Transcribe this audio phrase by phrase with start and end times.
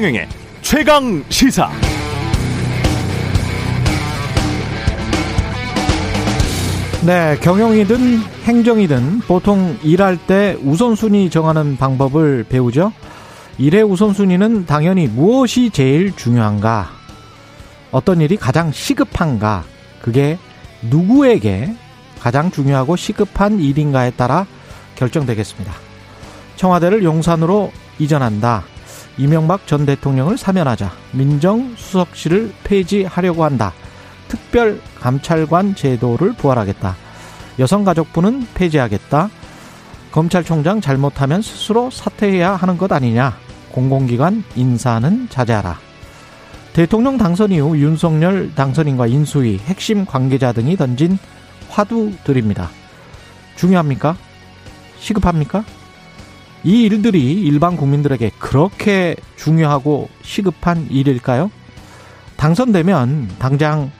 [0.00, 0.28] 최경영의
[0.62, 1.70] 최강 시사.
[7.04, 12.94] 네, 경영이든 행정이든 보통 일할 때 우선순위 정하는 방법을 배우죠.
[13.58, 16.88] 일의 우선순위는 당연히 무엇이 제일 중요한가,
[17.90, 19.64] 어떤 일이 가장 시급한가,
[20.00, 20.38] 그게
[20.80, 21.74] 누구에게
[22.18, 24.46] 가장 중요하고 시급한 일인가에 따라
[24.96, 25.74] 결정되겠습니다.
[26.56, 28.64] 청와대를 용산으로 이전한다.
[29.18, 30.92] 이명박 전 대통령을 사면하자.
[31.12, 33.72] 민정수석실을 폐지하려고 한다.
[34.28, 36.96] 특별 감찰관 제도를 부활하겠다.
[37.58, 39.28] 여성가족부는 폐지하겠다.
[40.12, 43.36] 검찰총장 잘못하면 스스로 사퇴해야 하는 것 아니냐.
[43.72, 45.78] 공공기관 인사는 자제하라.
[46.72, 51.18] 대통령 당선 이후 윤석열 당선인과 인수위, 핵심 관계자 등이 던진
[51.68, 52.70] 화두들입니다.
[53.56, 54.16] 중요합니까?
[54.98, 55.64] 시급합니까?
[56.62, 61.50] 이 일들이 일반 국민들에게 그렇게 중요하고 시급한 일일까요?
[62.36, 63.90] 당선되면 당장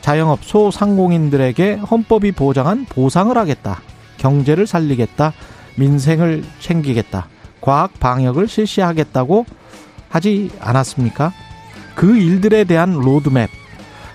[0.00, 3.80] 자영업 소상공인들에게 헌법이 보장한 보상을 하겠다.
[4.18, 5.32] 경제를 살리겠다.
[5.76, 7.28] 민생을 챙기겠다.
[7.60, 9.46] 과학 방역을 실시하겠다고
[10.08, 11.32] 하지 않았습니까?
[11.94, 13.48] 그 일들에 대한 로드맵,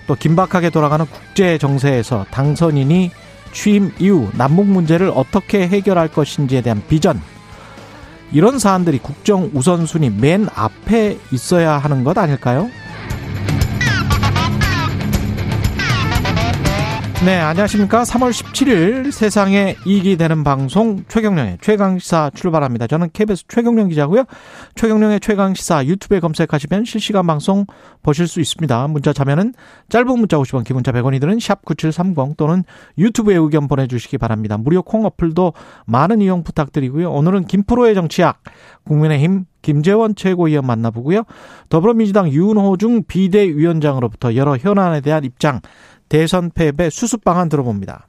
[0.06, 3.10] 또 긴박하게 돌아가는 국제 정세에서 당선인이
[3.52, 7.20] 취임 이후 남북 문제를 어떻게 해결할 것인지에 대한 비전,
[8.32, 12.68] 이런 사안들이 국정 우선순위 맨 앞에 있어야 하는 것 아닐까요?
[17.24, 18.04] 네, 안녕하십니까.
[18.04, 22.86] 3월 17일 세상에 이익이 되는 방송 최경령의 최강시사 출발합니다.
[22.86, 24.22] 저는 KBS 최경령 기자고요.
[24.76, 27.66] 최경령의 최강시사 유튜브에 검색하시면 실시간 방송
[28.04, 28.86] 보실 수 있습니다.
[28.86, 29.52] 문자 자면은
[29.88, 32.62] 짧은 문자 50원, 기본자 100원이 드는 샵9730 또는
[32.96, 34.56] 유튜브에 의견 보내주시기 바랍니다.
[34.56, 35.54] 무료 콩 어플도
[35.86, 37.10] 많은 이용 부탁드리고요.
[37.10, 38.44] 오늘은 김프로의 정치학,
[38.84, 41.24] 국민의힘 김재원 최고위원 만나보고요.
[41.68, 45.60] 더불어민주당 윤호중 비대위원장으로부터 여러 현안에 대한 입장
[46.08, 48.06] 대선 패배 수습 방안 들어봅니다.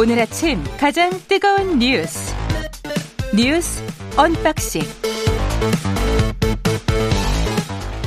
[0.00, 2.32] 오늘 아침 가장 뜨거운 뉴스
[3.34, 3.82] 뉴스
[4.16, 4.82] unboxing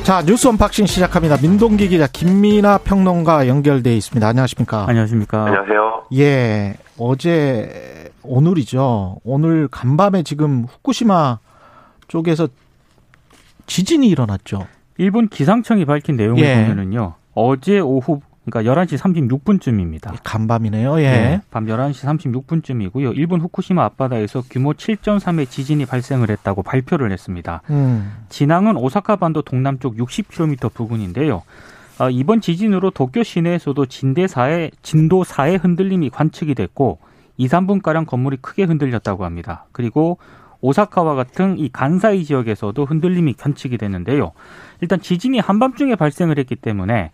[0.03, 1.38] 자 뉴스 unboxing 시작합니다.
[1.41, 4.25] 민동기 기자 김민아 평론가 연결돼 있습니다.
[4.25, 4.85] 안녕하십니까?
[4.88, 5.45] 안녕하십니까?
[5.45, 6.07] 안녕하세요.
[6.16, 9.18] 예, 어제 오늘이죠.
[9.24, 11.40] 오늘 간밤에 지금 후쿠시마
[12.08, 12.48] 쪽에서
[13.68, 14.68] 지진이 일어났죠.
[14.98, 16.56] 일본 기상청이 밝힌 내용을 예.
[16.56, 17.14] 보면은요.
[17.34, 20.18] 어제 오후 그러니까 11시 36분쯤입니다.
[20.24, 21.00] 간밤이네요.
[21.02, 21.12] 예.
[21.12, 23.16] 네, 밤 11시 36분쯤이고요.
[23.16, 27.62] 일본 후쿠시마 앞바다에서 규모 7.3의 지진이 발생을 했다고 발표를 했습니다.
[27.70, 28.12] 음.
[28.30, 31.44] 진앙은 오시카 반도 동남쪽 60km 부근인데요.
[32.00, 36.98] 아, 이번 지진으로 도쿄 시내에서도 진대 4의 진도 4의 흔들림이 관측이 됐고
[37.41, 39.66] 2, 3분 가량 건물이 크게 흔들렸다고 합니다.
[39.72, 40.19] 그리고
[40.62, 44.34] 오사카와 같은 이 간사이 지역에서도 흔들림이 관측이 됐는데요.
[44.79, 47.09] 일단 지진이 한밤중에 발생을 했기 때문에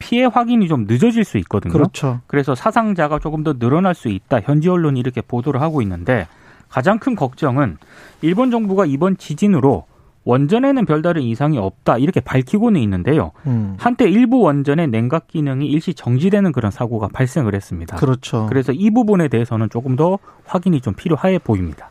[0.00, 1.72] 피해 확인이 좀 늦어질 수 있거든요.
[1.72, 2.20] 그렇죠.
[2.26, 4.40] 그래서 사상자가 조금 더 늘어날 수 있다.
[4.40, 6.26] 현지 언론이 이렇게 보도를 하고 있는데
[6.68, 7.78] 가장 큰 걱정은
[8.20, 9.86] 일본 정부가 이번 지진으로
[10.24, 13.32] 원전에는 별다른 이상이 없다 이렇게 밝히고는 있는데요.
[13.46, 13.76] 음.
[13.78, 17.96] 한때 일부 원전의 냉각 기능이 일시 정지되는 그런 사고가 발생을 했습니다.
[17.96, 18.46] 그렇죠.
[18.48, 21.88] 그래서 이 부분에 대해서는 조금 더 확인이 좀 필요해 보입니다.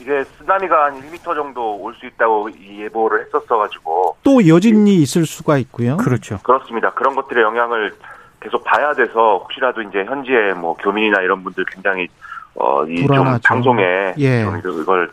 [0.00, 5.96] 이게 쓰나미가 한 1m 정도 올 수 있다고 예보를 했었어가지고 또 여진이 있을 수가 있고요.
[5.98, 6.38] 그렇죠.
[6.42, 6.90] 그렇습니다.
[6.90, 7.94] 그런 것들의 영향을
[8.40, 12.08] 계속 봐야 돼서 혹시라도 이제 현지의 뭐 교민이나 이런 분들 굉장히
[12.54, 13.38] 어이좀.
[13.44, 14.42] 방송에 예.
[14.62, 15.10] 좀 이걸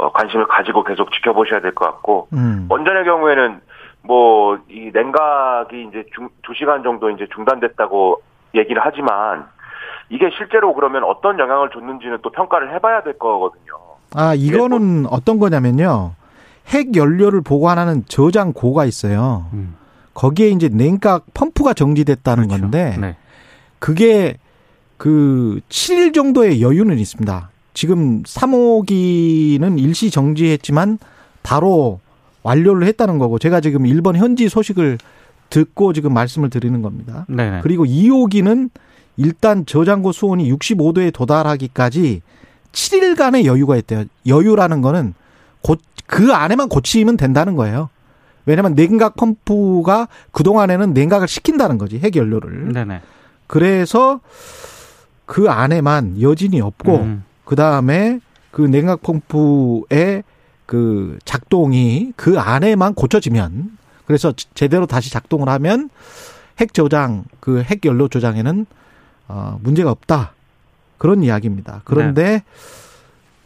[0.00, 2.66] 어, 관심을 가지고 계속 지켜보셔야 될 것 같고 음.
[2.70, 3.60] 원전의 경우에는
[4.02, 8.22] 뭐 이 냉각이 이제 중, 2시간 정도 이제 중단됐다고
[8.54, 9.46] 얘기를 하지만
[10.08, 13.74] 이게 실제로 그러면 어떤 영향을 줬는지는 또 평가를 해봐야 될 거거든요.
[14.14, 16.12] 아, 이거는 어떤 거냐면요.
[16.68, 19.46] 핵 연료를 보관하는 저장 고가 있어요.
[19.52, 19.76] 음.
[20.14, 22.62] 거기에 이제 냉각 펌프가 정지됐다는 그렇죠.
[22.62, 23.16] 건데 네.
[23.78, 24.36] 그게
[24.96, 27.49] 그 7일 정도의 여유는 있습니다.
[27.74, 30.98] 지금 3호기는 일시 정지했지만
[31.42, 32.00] 바로
[32.42, 34.98] 완료를 했다는 거고 제가 지금 일본 현지 소식을
[35.50, 37.26] 듣고 지금 말씀을 드리는 겁니다.
[37.28, 37.60] 네.
[37.62, 38.70] 그리고 2호기는
[39.16, 42.22] 일단 저장고 수온이 65도에 도달하기까지
[42.72, 44.04] 7일간의 여유가 있대요.
[44.26, 45.14] 여유라는 거는
[45.62, 45.76] 고,
[46.06, 47.90] 그 안에만 고치면 된다는 거예요.
[48.46, 52.72] 왜냐면 냉각 펌프가 그동안에는 냉각을 시킨다는 거지, 핵연료를.
[52.72, 53.00] 네네.
[53.46, 54.20] 그래서
[55.26, 57.24] 그 안에만 여진이 없고, 음.
[57.50, 58.20] 그 다음에
[58.52, 60.22] 그 냉각 펌프의
[60.66, 63.76] 그 작동이 그 안에만 고쳐지면,
[64.06, 65.90] 그래서 제대로 다시 작동을 하면
[66.60, 68.66] 핵 저장, 그 핵 연료 저장에는
[69.26, 70.30] 어, 문제가 없다.
[70.96, 71.80] 그런 이야기입니다.
[71.84, 72.44] 그런데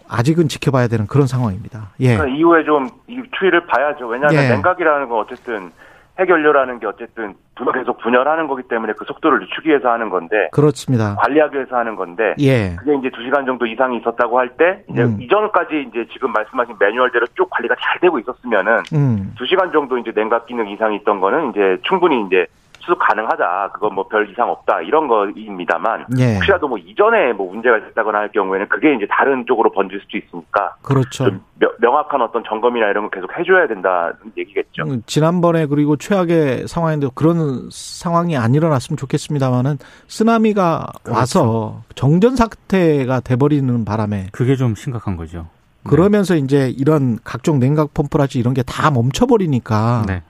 [0.06, 1.92] 아직은 지켜봐야 되는 그런 상황입니다.
[2.00, 2.18] 예.
[2.18, 4.06] 그러니까 이후에 좀이 추이를 봐야죠.
[4.06, 4.48] 왜냐하면 예.
[4.50, 5.72] 냉각이라는 건 어쨌든
[6.18, 11.16] 핵연료라는 게 어쨌든 분- 계속 분열하는 거기 때문에 그 속도를 늦추기 위해서 하는 건데 그렇습니다.
[11.16, 12.76] 관리하기 위해서 하는 건데 예.
[12.76, 15.16] 그게 이제 두 시간 정도 이상이 있었다고 할 때 이제 음.
[15.20, 19.34] 이전까지 이제 지금 말씀하신 매뉴얼대로 쭉 관리가 잘 되고 있었으면은 음.
[19.36, 22.46] 두 시간 정도 이제 냉각 기능 이상이 있던 거는 이제 충분히 이제
[22.84, 23.70] 수습 가능하다.
[23.74, 24.82] 그건 뭐 별 이상 없다.
[24.82, 26.34] 이런 거입니다만 예.
[26.36, 30.76] 혹시라도 뭐 이전에 뭐 문제가 있다거나 할 경우에는 그게 이제 다른 쪽으로 번질 수도 있으니까
[30.82, 31.24] 그렇죠.
[31.24, 34.82] 좀 명- 명확한 어떤 점검이나 이런 거 계속 해줘야 된다는 얘기겠죠.
[34.84, 39.78] 음, 지난번에 그리고 최악의 상황인데 그런 상황이 안 일어났으면 좋겠습니다만은
[40.08, 41.18] 쓰나미가 그렇죠.
[41.18, 45.46] 와서 정전 사태가 돼버리는 바람에 그게 좀 심각한 거죠.
[45.86, 50.22] 그러면서 이제 이런 각종 냉각 펌프라지 이런 게 다 멈춰버리니까 네.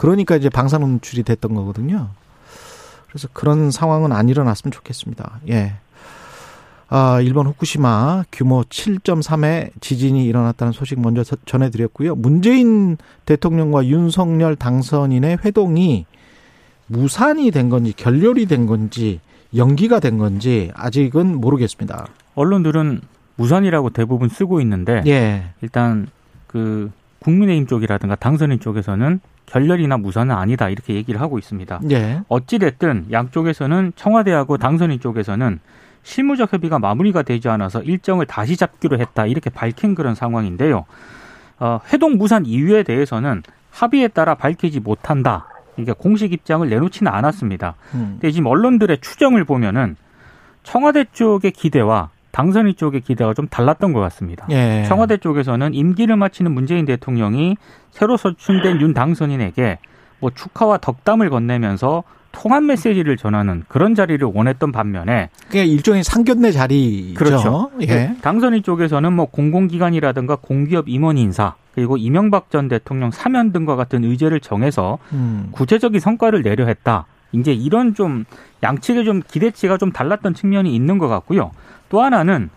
[0.00, 2.08] 그러니까 이제 방사능 노출이 됐던 거거든요.
[3.08, 5.40] 그래서 그런 상황은 안 일어났으면 좋겠습니다.
[5.50, 5.74] 예.
[6.88, 12.14] 아, 일본 후쿠시마 규모 7.3의 지진이 일어났다는 소식 먼저 서- 전해드렸고요.
[12.14, 16.06] 문재인 대통령과 윤석열 당선인의 회동이
[16.86, 19.20] 무산이 된 건지 결렬이 된 건지
[19.54, 22.06] 연기가 된 건지 아직은 모르겠습니다.
[22.36, 23.02] 언론들은
[23.36, 25.50] 무산이라고 대부분 쓰고 있는데 예.
[25.60, 26.06] 일단
[26.46, 29.20] 그 국민의힘 쪽이라든가 당선인 쪽에서는
[29.50, 31.80] 결렬이나 무산은 아니다 이렇게 얘기를 하고 있습니다.
[31.90, 32.22] 예.
[32.28, 35.58] 어찌 됐든 양쪽에서는 청와대하고 당선인 쪽에서는
[36.02, 40.86] 실무적 협의가 마무리가 되지 않아서 일정을 다시 잡기로 했다 이렇게 밝힌 그런 상황인데요.
[41.58, 45.46] 어, 회동 무산 이유에 대해서는 합의에 따라 밝히지 못한다.
[45.74, 47.74] 그러니까 공식 입장을 내놓지는 않았습니다.
[47.94, 48.18] 음.
[48.20, 49.96] 근데 지금 언론들의 추정을 보면은
[50.62, 54.46] 청와대 쪽의 기대와 당선인 쪽의 기대가 좀 달랐던 것 같습니다.
[54.50, 54.84] 예.
[54.86, 57.56] 청와대 쪽에서는 임기를 마치는 문재인 대통령이
[57.90, 59.78] 새로 선출된 윤 당선인에게
[60.20, 67.14] 뭐 축하와 덕담을 건네면서 통합 메시지를 전하는 그런 자리를 원했던 반면에 그게 일종의 상견례 자리죠.
[67.14, 67.70] 그렇죠.
[67.82, 68.14] 예.
[68.22, 74.40] 당선인 쪽에서는 뭐 공공기관이라든가 공기업 임원 인사 그리고 이명박 전 대통령 사면 등과 같은 의제를
[74.40, 75.48] 정해서 음.
[75.50, 77.06] 구체적인 성과를 내려 했다.
[77.32, 78.24] 이제 이런 좀
[78.62, 81.52] 양측의 좀 기대치가 좀 달랐던 측면이 있는 것 같고요.
[81.90, 82.48] 또 하나는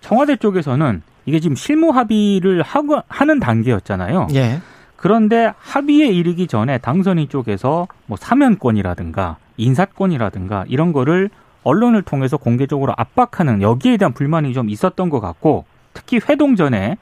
[0.00, 4.28] 청와대 쪽에서는 이게 지금 실무 합의를 하고 하는 단계였잖아요.
[4.34, 4.60] 예.
[4.96, 11.28] 그런데 합의에 이르기 전에 당선인 쪽에서 뭐 사면권이라든가 인사권이라든가 이런 거를
[11.64, 16.96] 언론을 통해서 공개적으로 압박하는 여기에 대한 불만이 좀 있었던 것 같고 특히 회동 전에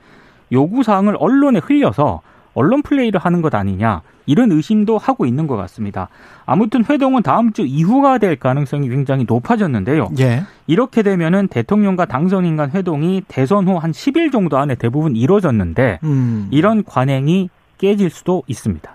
[0.53, 2.23] 요구 사항을 언론에 흘려서
[2.55, 6.09] 언론 플레이를 하는 것 아니냐 이런 의심도 하고 있는 것 같습니다.
[6.47, 10.09] 아무튼 회동은 다음 주 이후가 될 가능성이 굉장히 높아졌는데요.
[10.19, 10.43] 예.
[10.67, 16.49] 이렇게 되면은 대통령과 당선인 간 회동이 대선 후 한 10일 정도 안에 대부분 이루어졌는데 음.
[16.51, 18.91] 이런 관행이 깨질 수도 있습니다.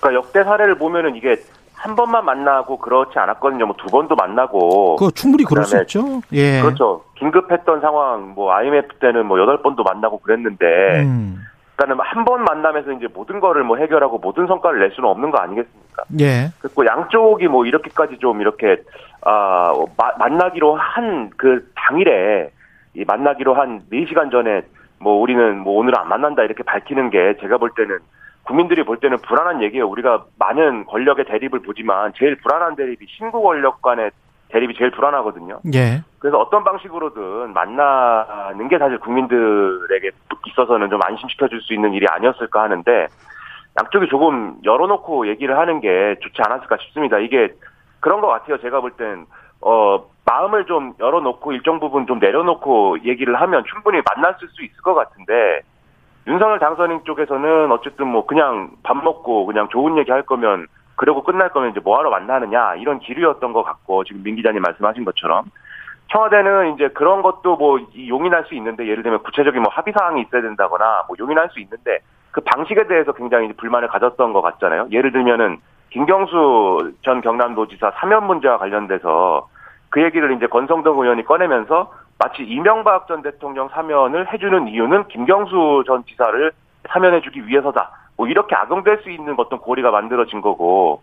[0.00, 1.36] 그러니까 역대 사례를 보면은 이게
[1.74, 3.64] 한 번만 만나고 그렇지 않았거든요.
[3.66, 4.96] 뭐 두 번도 만나고.
[4.96, 6.20] 그거 충분히 그럴 수 있죠.
[6.32, 6.60] 예.
[6.60, 7.04] 그렇죠.
[7.18, 10.66] 긴급했던 상황, 뭐 IMF 때는 뭐 여덟 번도 만나고 그랬는데,
[11.04, 11.40] 음.
[11.80, 15.38] 그러니까는 한 번 만나면서 이제 모든 거를 뭐 해결하고 모든 성과를 낼 수는 없는 거
[15.38, 16.04] 아니겠습니까?
[16.20, 16.50] 예.
[16.60, 18.82] 그리고 양쪽이 뭐 이렇게까지 좀 이렇게
[19.22, 22.50] 아 마- 만나기로 한 그 당일에
[22.94, 24.62] 이 만나기로 한 4시간 전에
[24.98, 27.98] 뭐 우리는 뭐 오늘은 안 만난다 이렇게 밝히는 게 제가 볼 때는
[28.42, 29.88] 국민들이 볼 때는 불안한 얘기예요.
[29.88, 34.10] 우리가 많은 권력의 대립을 보지만 제일 불안한 대립이 신구 권력 간의
[34.50, 35.60] 대립이 제일 불안하거든요.
[35.74, 36.02] 예.
[36.18, 40.10] 그래서 어떤 방식으로든 만나는 게 사실 국민들에게
[40.46, 43.06] 있어서는 좀 안심시켜 줄 수 있는 일이 아니었을까 하는데
[43.78, 47.18] 양쪽이 조금 열어놓고 얘기를 하는 게 좋지 않았을까 싶습니다.
[47.18, 47.54] 이게
[48.00, 48.58] 그런 것 같아요.
[48.60, 49.26] 제가 볼 땐,
[49.60, 54.94] 어, 마음을 좀 열어놓고 일정 부분 좀 내려놓고 얘기를 하면 충분히 만났을 수 있을 것
[54.94, 55.60] 같은데
[56.26, 60.66] 윤석열 당선인 쪽에서는 어쨌든 뭐 그냥 밥 먹고 그냥 좋은 얘기 할 거면
[61.00, 65.46] 그러고 끝날 거면 이제 뭐하러 만나느냐 이런 기류였던 것 같고 지금 민 기자님 말씀하신 것처럼
[66.12, 70.20] 청와대는 이제 그런 것도 뭐 이- 용인할 수 있는데 예를 들면 구체적인 뭐 합의 사항이
[70.20, 72.00] 있어야 된다거나 뭐 용인할 수 있는데
[72.32, 74.88] 그 방식에 대해서 굉장히 불만을 가졌던 것 같잖아요.
[74.90, 75.56] 예를 들면은
[75.88, 79.48] 김경수 전 경남도지사 사면 문제와 관련돼서
[79.88, 86.04] 그 얘기를 이제 권성동 의원이 꺼내면서 마치 이명박 전 대통령 사면을 해주는 이유는 김경수 전
[86.04, 86.52] 지사를
[86.90, 87.90] 사면해주기 위해서다.
[88.20, 91.00] 뭐 이렇게 악용될 수 있는 어떤 고리가 만들어진 거고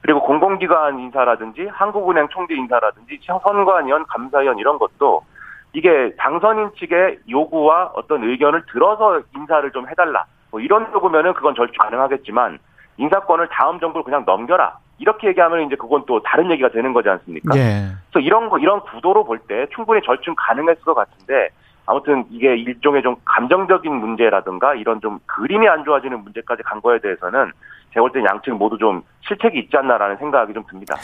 [0.00, 5.20] 그리고 공공기관 인사라든지 한국은행 총재 인사라든지 선관위원, 감사위원 이런 것도
[5.74, 10.24] 이게 당선인 측의 요구와 어떤 의견을 들어서 인사를 좀 해달라.
[10.50, 12.58] 뭐 이런 요구면은 그건 절대 가능하겠지만
[12.96, 14.78] 인사권을 다음 정부로 그냥 넘겨라.
[14.96, 17.54] 이렇게 얘기하면 이제 그건 또 다른 얘기가 되는 거지 않습니까?
[17.58, 17.88] 예.
[18.10, 21.50] 그래서 이런 거 이런 구도로 볼 때 충분히 절충 가능했을 것 같은데
[21.86, 27.52] 아무튼 이게 일종의 좀 감정적인 문제라든가 이런 좀 그림이 안 좋아지는 문제까지 간 거에 대해서는
[27.92, 30.96] 제가 볼때 양측 모두 좀 실책이 있지 않나라는 생각이 좀 듭니다.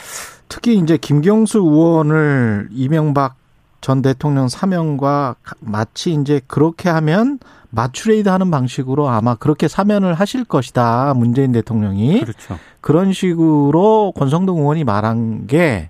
[0.49, 3.35] 특히 이제 김경수 의원을 이명박
[3.79, 7.39] 전 대통령 사면과 마치 이제 그렇게 하면
[7.71, 11.13] 마추레이드 하는 방식으로 아마 그렇게 사면을 하실 것이다.
[11.15, 12.21] 문재인 대통령이.
[12.21, 12.57] 그렇죠.
[12.81, 15.89] 그런 식으로 권성동 의원이 말한 게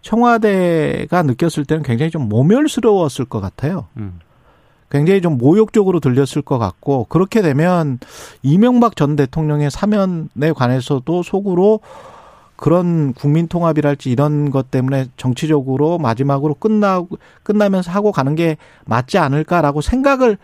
[0.00, 3.86] 청와대가 느꼈을 때는 굉장히 좀 모멸스러웠을 것 같아요.
[3.98, 4.20] 음.
[4.90, 7.98] 굉장히 좀 모욕적으로 들렸을 것 같고 그렇게 되면
[8.42, 11.80] 이명박 전 대통령의 사면에 관해서도 속으로
[12.56, 17.02] 그런 국민 통합이랄지 이런 것 때문에 정치적으로 마지막으로 끝나
[17.44, 20.38] 끝나면서 하고 가는 게 맞지 않을까라고 생각을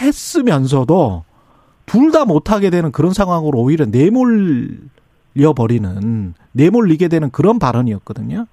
[0.00, 1.24] 했으면서도
[1.86, 8.46] 둘 다 못하게 되는 그런 상황으로 오히려 내몰려 버리는 내몰리게 되는 그런 발언이었거든요.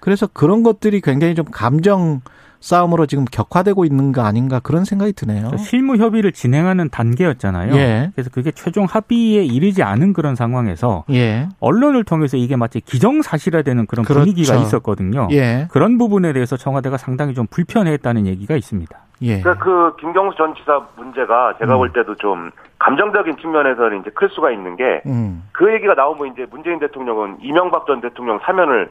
[0.00, 2.20] 그래서 그런 것들이 굉장히 좀 감정
[2.60, 5.56] 싸움으로 지금 격화되고 있는 거 아닌가 그런 생각이 드네요.
[5.56, 7.74] 실무 협의를 진행하는 단계였잖아요.
[7.74, 8.10] 예.
[8.14, 11.48] 그래서 그게 최종 합의에 이르지 않은 그런 상황에서 예.
[11.60, 14.20] 언론을 통해서 이게 마치 기정사실화되는 그런 그렇죠.
[14.20, 15.28] 분위기가 있었거든요.
[15.32, 15.68] 예.
[15.70, 18.98] 그런 부분에 대해서 청와대가 상당히 좀 불편해했다는 얘기가 있습니다.
[19.22, 19.40] 예.
[19.40, 21.78] 그러니까 그 김경수 전 지사 문제가 제가 음.
[21.78, 25.44] 볼 때도 좀 감정적인 측면에서는 이제 클 수가 있는 게 음.
[25.52, 28.90] 그 얘기가 나오면 이제 문재인 대통령은 이명박 전 대통령 사면을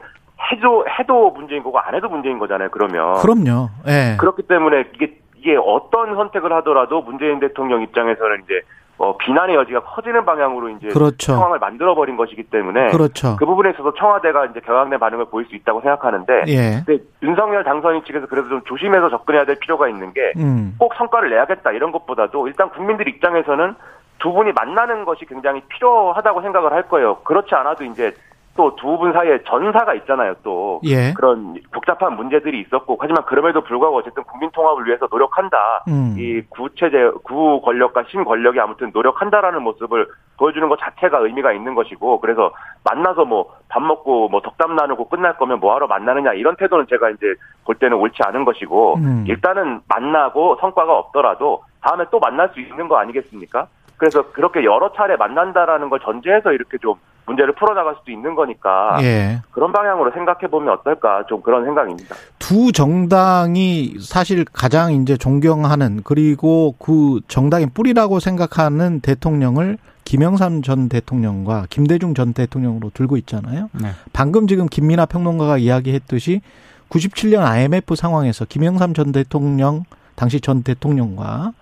[0.52, 2.70] 해도 해도 문제인 거고 안 해도 문제인 거잖아요.
[2.70, 3.68] 그러면 그럼요.
[3.86, 4.16] 예.
[4.18, 8.62] 그렇기 때문에 이게 이게 어떤 선택을 하더라도 문재인 대통령 입장에서는 이제
[8.98, 11.32] 어, 비난의 여지가 커지는 방향으로 이제 그렇죠.
[11.32, 13.36] 상황을 만들어 버린 것이기 때문에 그렇죠.
[13.36, 16.82] 그 부분에 있어서 청와대가 이제 경악된 반응을 보일 수 있다고 생각하는데 예.
[16.84, 20.74] 근데 윤석열 당선인 측에서 그래도 좀 조심해서 접근해야 될 필요가 있는 게 음.
[20.78, 23.74] 꼭 성과를 내야겠다 이런 것보다도 일단 국민들 입장에서는
[24.18, 27.20] 두 분이 만나는 것이 굉장히 필요하다고 생각을 할 거예요.
[27.20, 28.14] 그렇지 않아도 이제
[28.56, 30.34] 또 두 분 사이에 전사가 있잖아요.
[30.42, 31.12] 또 예.
[31.14, 35.84] 그런 복잡한 문제들이 있었고 하지만 그럼에도 불구하고 어쨌든 국민 통합을 위해서 노력한다.
[35.88, 36.16] 음.
[36.18, 42.20] 이 구체제 구 권력과 신 권력이 아무튼 노력한다라는 모습을 보여주는 것 자체가 의미가 있는 것이고
[42.20, 42.52] 그래서
[42.84, 47.34] 만나서 뭐 밥 먹고 뭐 덕담 나누고 끝날 거면 뭐하러 만나느냐 이런 태도는 제가 이제
[47.64, 49.24] 볼 때는 옳지 않은 것이고 음.
[49.28, 53.68] 일단은 만나고 성과가 없더라도 다음에 또 만날 수 있는 거 아니겠습니까?
[53.96, 56.94] 그래서 그렇게 여러 차례 만난다라는 걸 전제해서 이렇게 좀
[57.30, 59.40] 문제를 풀어나갈 수도 있는 거니까 예.
[59.52, 62.16] 그런 방향으로 생각해 보면 어떨까 좀 그런 생각입니다.
[62.38, 71.66] 두 정당이 사실 가장 이제 존경하는 그리고 그 정당의 뿌리라고 생각하는 대통령을 김영삼 전 대통령과
[71.70, 73.68] 김대중 전 대통령으로 들고 있잖아요.
[73.80, 73.90] 네.
[74.12, 76.40] 방금 지금 김민아 평론가가 이야기했듯이
[76.88, 79.84] 97년 IMF 상황에서 김영삼 전 대통령
[80.16, 81.52] 당시 전 대통령과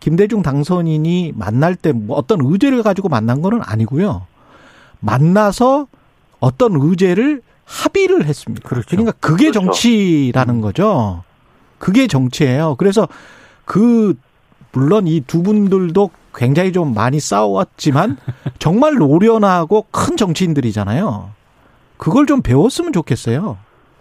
[0.00, 4.26] 김대중 당선인이 만날 때 뭐 어떤 의제를 가지고 만난 거는 아니고요.
[5.00, 5.86] 만나서
[6.40, 8.68] 어떤 의제를 합의를 했습니다.
[8.68, 8.88] 그렇죠.
[8.90, 9.60] 그러니까 그게 그렇죠.
[9.60, 11.22] 정치라는 거죠.
[11.78, 12.76] 그게 정치예요.
[12.76, 13.08] 그래서
[13.64, 14.14] 그
[14.72, 18.16] 물론 이 두 분들도 굉장히 좀 많이 싸웠지만
[18.58, 21.30] 정말 노련하고 큰 정치인들이잖아요.
[21.96, 23.56] 그걸 좀 배웠으면 좋겠어요.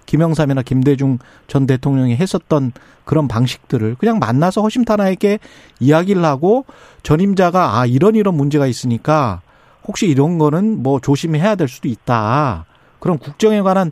[0.05, 2.73] 김영삼이나 김대중 전 대통령이 했었던
[3.05, 5.39] 그런 방식들을 그냥 만나서 허심탄회하게
[5.79, 6.65] 이야기를 하고
[7.03, 9.41] 전임자가 아 이런 이런 문제가 있으니까
[9.87, 12.65] 혹시 이런 거는 뭐 조심해야 될 수도 있다.
[12.99, 13.91] 그런 국정에 관한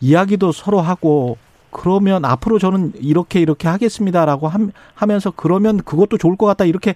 [0.00, 1.36] 이야기도 서로 하고
[1.70, 6.94] 그러면 앞으로 저는 이렇게 이렇게 하겠습니다라고 함- 하면서 그러면 그것도 좋을 것 같다 이렇게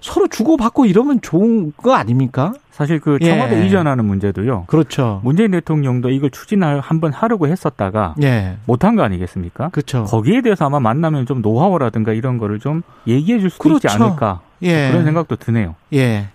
[0.00, 2.52] 서로 주고받고 이러면 좋은 거 아닙니까?
[2.70, 3.30] 사실 그 예.
[3.30, 4.64] 청와대 이전하는 문제도요.
[4.68, 5.20] 그렇죠.
[5.24, 8.58] 문재인 대통령도 이걸 추진을 한번 하려고 했었다가 예.
[8.64, 9.70] 못한 거 아니겠습니까?
[9.70, 10.04] 그렇죠.
[10.04, 14.04] 거기에 대해서 아마 만나면 좀 노하우라든가 이런 거를 좀 얘기해 줄 수도 있지 그렇죠.
[14.04, 14.90] 않을까 예.
[14.90, 15.74] 그런 생각도 드네요.
[15.94, 16.28] 예.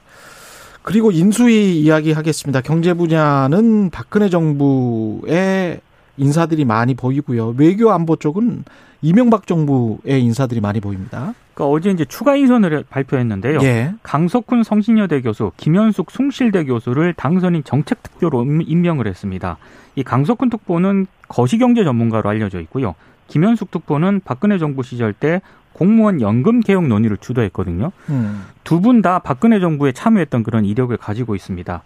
[0.88, 2.62] 그리고 인수위 이야기 하겠습니다.
[2.62, 5.82] 경제 분야는 박근혜 정부의
[6.16, 7.56] 인사들이 많이 보이고요.
[7.58, 8.64] 외교 안보 쪽은
[9.02, 11.34] 이명박 정부의 인사들이 많이 보입니다.
[11.54, 13.60] 그러니까 어제 이제 추가 인선을 발표했는데요.
[13.64, 13.96] 예.
[14.02, 19.58] 강석훈 성신여대 교수, 김현숙 숭실대 교수를 당선인 정책특보로 임- 임명을 했습니다.
[19.98, 22.96] 이 강석훈 특보는 거시경제 전문가로 알려져 있고요.
[23.28, 25.42] 김현숙 특보는 박근혜 정부 시절 때
[25.78, 27.92] 공무원 연금 개혁 논의를 주도했거든요.
[28.10, 28.46] 음.
[28.64, 31.84] 두분 다 박근혜 정부에 참여했던 그런 이력을 가지고 있습니다.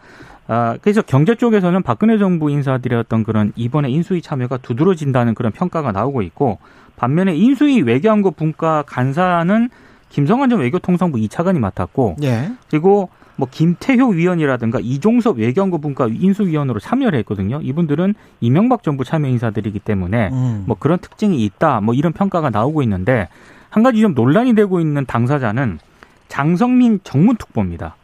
[0.48, 5.92] 아, 그래서 경제 쪽에서는 박근혜 정부 인사들의 어떤 그런 이번에 인수위 참여가 두드러진다는 그런 평가가
[5.92, 6.60] 나오고 있고
[6.96, 9.70] 반면에 인수위 외교안보 분과 간사는
[10.10, 12.52] 김성환 전 외교통상부 2차관이 맡았고 예.
[12.70, 17.60] 그리고 뭐 김태효 위원이라든가 이종섭 외교안보 분과 인수위원으로 참여를 했거든요.
[17.62, 20.64] 이분들은 이명박 정부 참여 인사들이기 때문에 음.
[20.68, 21.82] 뭐 그런 특징이 있다.
[21.82, 23.28] 뭐 이런 평가가 나오고 있는데
[23.72, 25.80] 한 가지 좀 논란이 되고 있는 당사자는
[26.28, 27.96] 장성민 정무특보입니다.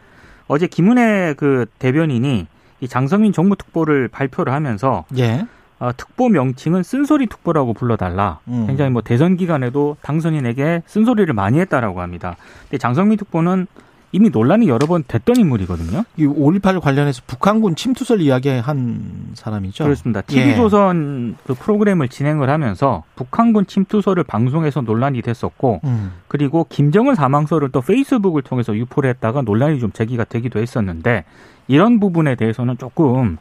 [0.48, 2.48] 어제 김은혜 그 대변인이
[2.80, 5.46] 이 장성민 정무특보를 발표를 하면서 예.
[5.80, 8.40] 어, 특보 명칭은 쓴소리 특보라고 불러달라.
[8.48, 8.66] 음.
[8.66, 12.36] 굉장히 뭐 대선 기간에도 당선인에게 쓴소리를 많이 했다라고 합니다.
[12.64, 13.68] 근데 장성민 특보는
[14.12, 16.04] 이미 논란이 여러 번 됐던 인물이거든요.
[16.18, 19.84] 이5.18 관련해서 북한군 침투설 이야기한 사람이죠.
[19.84, 20.22] 그렇습니다.
[20.32, 20.44] 예.
[20.44, 26.14] TV조선 그 프로그램을 진행을 하면서 북한군 침투설을 방송에서 논란이 됐었고 음.
[26.28, 31.26] 그리고 김정은 사망설을 또 페이스북을 통해서 유포를 했다가 논란이 좀 제기가 되기도 했었는데
[31.68, 33.38] 이런 부분에 대해서는 조금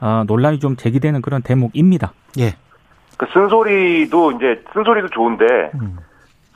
[0.00, 2.12] 어, 논란이 좀 제기되는 그런 대목입니다.
[2.38, 2.56] 예.
[3.16, 5.96] 그 쓴소리도 이제 쓴소리도 좋은데 음.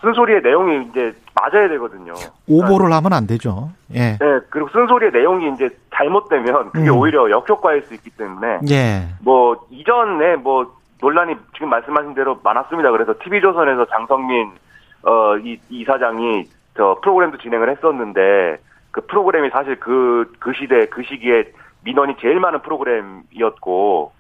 [0.01, 2.15] 쓴소리의 내용이 이제 맞아야 되거든요.
[2.49, 3.71] 오보를 하면 안 되죠.
[3.95, 4.19] 예.
[4.19, 6.97] 네, 그리고 쓴소리의 내용이 이제 잘못되면 그게 음.
[6.97, 9.09] 오히려 역효과일 수 있기 때문에 예.
[9.23, 12.91] 뭐 이전에 뭐 논란이 지금 말씀하신 대로 많았습니다.
[12.91, 14.53] 그래서 TV조선에서 장성민
[15.03, 16.45] 어이 이사장이
[16.77, 18.59] 저 프로그램도 진행을 했었는데
[18.91, 21.53] 그 프로그램이 사실 그그 시대 그 시기에
[21.85, 24.13] 민원이 제일 많은 프로그램이었고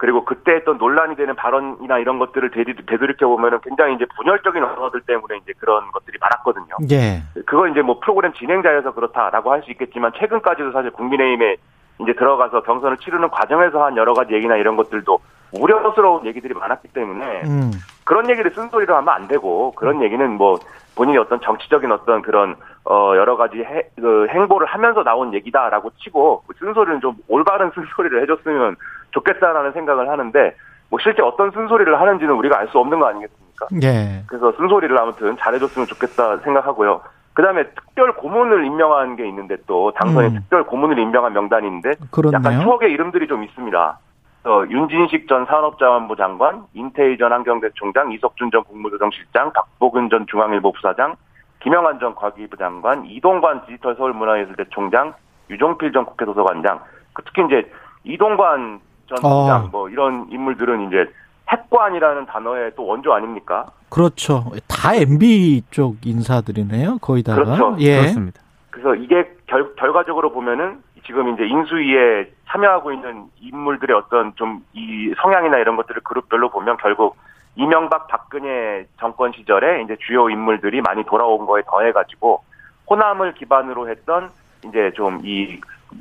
[0.00, 2.50] 그리고 그때 했던 논란이 되는 발언이나 이런 것들을
[2.86, 6.74] 되돌이켜 보면은 굉장히 이제 분열적인 언어들 때문에 이제 그런 것들이 많았거든요.
[6.90, 7.22] 예.
[7.44, 11.56] 그건 이제 뭐 프로그램 진행자여서 그렇다라고 할 수 있겠지만 최근까지도 사실 국민의힘에
[12.00, 15.18] 이제 들어가서 경선을 치르는 과정에서 한 여러 가지 얘기나 이런 것들도
[15.52, 17.70] 우려스러운 얘기들이 많았기 때문에 음.
[18.10, 20.58] 그런 얘기를 쓴소리로 하면 안 되고 그런 얘기는 뭐
[20.96, 26.42] 본인이 어떤 정치적인 어떤 그런 어 여러 가지 해, 그 행보를 하면서 나온 얘기다라고 치고
[26.48, 28.74] 그 쓴소리는 좀 올바른 쓴소리를 해줬으면
[29.12, 30.56] 좋겠다라는 생각을 하는데
[30.88, 33.68] 뭐 실제 어떤 쓴소리를 하는지는 우리가 알 수 없는 거 아니겠습니까?
[33.84, 34.24] 예.
[34.26, 37.02] 그래서 쓴소리를 아무튼 잘해줬으면 좋겠다 생각하고요.
[37.32, 40.40] 그 다음에 특별 고문을 임명한 게 있는데 또 당선인 음.
[40.40, 42.62] 특별 고문을 임명한 명단인데 약간 그렇네요.
[42.62, 43.98] 추억의 이름들이 좀 있습니다.
[44.44, 50.72] 어, 윤진식 전 산업자원부 장관, 인테이 전 한경대 총장, 이석준 전 국무조정실장, 박보근 전 중앙일보
[50.72, 51.16] 부사장,
[51.62, 55.12] 김영환 전 과기부 장관, 이동관 디지털 서울문화예술대 총장,
[55.50, 56.80] 유종필 전 국회 도서관장,
[57.12, 57.70] 그 특히 이제
[58.04, 59.28] 이동관 전 어.
[59.28, 61.12] 총장 뭐 이런 인물들은 이제
[61.50, 63.66] 핵관이라는 단어의 또 원조 아닙니까?
[63.90, 64.52] 그렇죠.
[64.68, 66.98] 다 MB 쪽 인사들이네요.
[66.98, 67.44] 거의 다가.
[67.44, 67.76] 그렇죠.
[67.80, 67.98] 예.
[67.98, 68.40] 그렇습니다.
[68.70, 75.58] 그래서 이게 결, 결과적으로 보면은 지금 이제 인수위에 참여하고 있는 인물들의 어떤 좀 이 성향이나
[75.58, 77.16] 이런 것들을 그룹별로 보면 결국
[77.56, 82.42] 이명박 박근혜 정권 시절에 이제 주요 인물들이 많이 돌아온 거에 더해가지고
[82.88, 84.30] 호남을 기반으로 했던
[84.64, 85.60] 이제 좀 이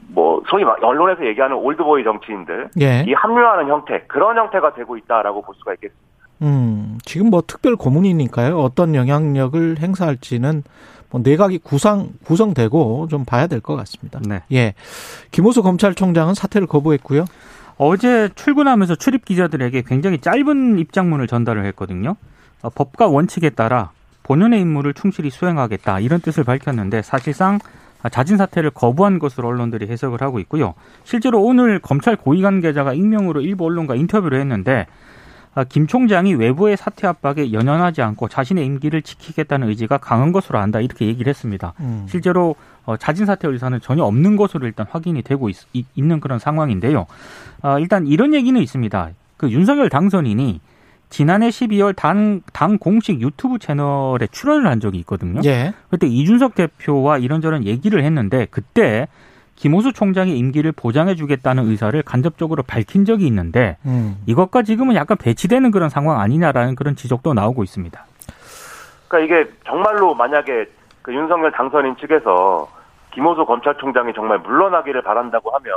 [0.10, 3.04] 뭐 소위 막 언론에서 얘기하는 올드보이 정치인들 예.
[3.08, 6.08] 이 합류하는 형태 그런 형태가 되고 있다라고 볼 수가 있겠습니다.
[6.43, 8.60] 음, 지금 뭐 특별 고문이니까요.
[8.60, 10.63] 어떤 영향력을 행사할지는
[11.12, 14.19] 뭐 내각이 구상 구성되고 좀 봐야 될 것 같습니다.
[14.26, 14.41] 네.
[14.52, 14.74] 예.
[15.32, 17.26] 김호수 검찰총장은 사퇴를 거부했고요.
[17.78, 22.15] 어제 출근하면서 출입 기자들에게 굉장히 짧은 입장문을 전달을 했거든요.
[22.62, 23.91] 어, 법과 원칙에 따라
[24.24, 27.60] 본연의 임무를 충실히 수행하겠다 이런 뜻을 밝혔는데 사실상
[28.12, 30.74] 자진 사퇴를 거부한 것으로 언론들이 해석을 하고 있고요.
[31.04, 34.86] 실제로 오늘 검찰 고위 관계자가 익명으로 일부 언론과 인터뷰를 했는데 아,
[35.67, 41.05] 김 총장이 외부의 사퇴 압박에 연연하지 않고 자신의 임기를 지키겠다는 의지가 강한 것으로 안다 이렇게
[41.07, 41.73] 얘기를 했습니다.
[41.79, 42.05] 음.
[42.07, 45.57] 실제로 어, 자진 사퇴 의사는 전혀 없는 것으로 일단 확인이 되고 있,
[45.97, 47.07] 는 그런 상황인데요.
[47.62, 49.09] 아, 일단 이런 얘기는 있습니다.
[49.38, 50.59] 그 윤석열 당선인이
[51.09, 55.41] 지난해 12월 당, 당 공식 유튜브 채널에 출연을 한 적이 있거든요.
[55.45, 55.73] 예.
[55.89, 59.07] 그때 이준석 대표와 이런저런 얘기를 했는데 그때
[59.60, 64.15] 김호수 총장의 임기를 보장해 주겠다는 의사를 간접적으로 밝힌 적이 있는데 음.
[64.26, 68.06] 이것과 지금은 약간 배치되는 그런 상황 아니냐라는 그런 지적도 나오고 있습니다.
[69.10, 70.65] 그러니까 이게 정말로 만약에
[71.02, 72.69] 그 윤석열 당선인 측에서
[73.13, 75.74] 김호수 검찰총장이 정말 물러나기를 바란다고 하면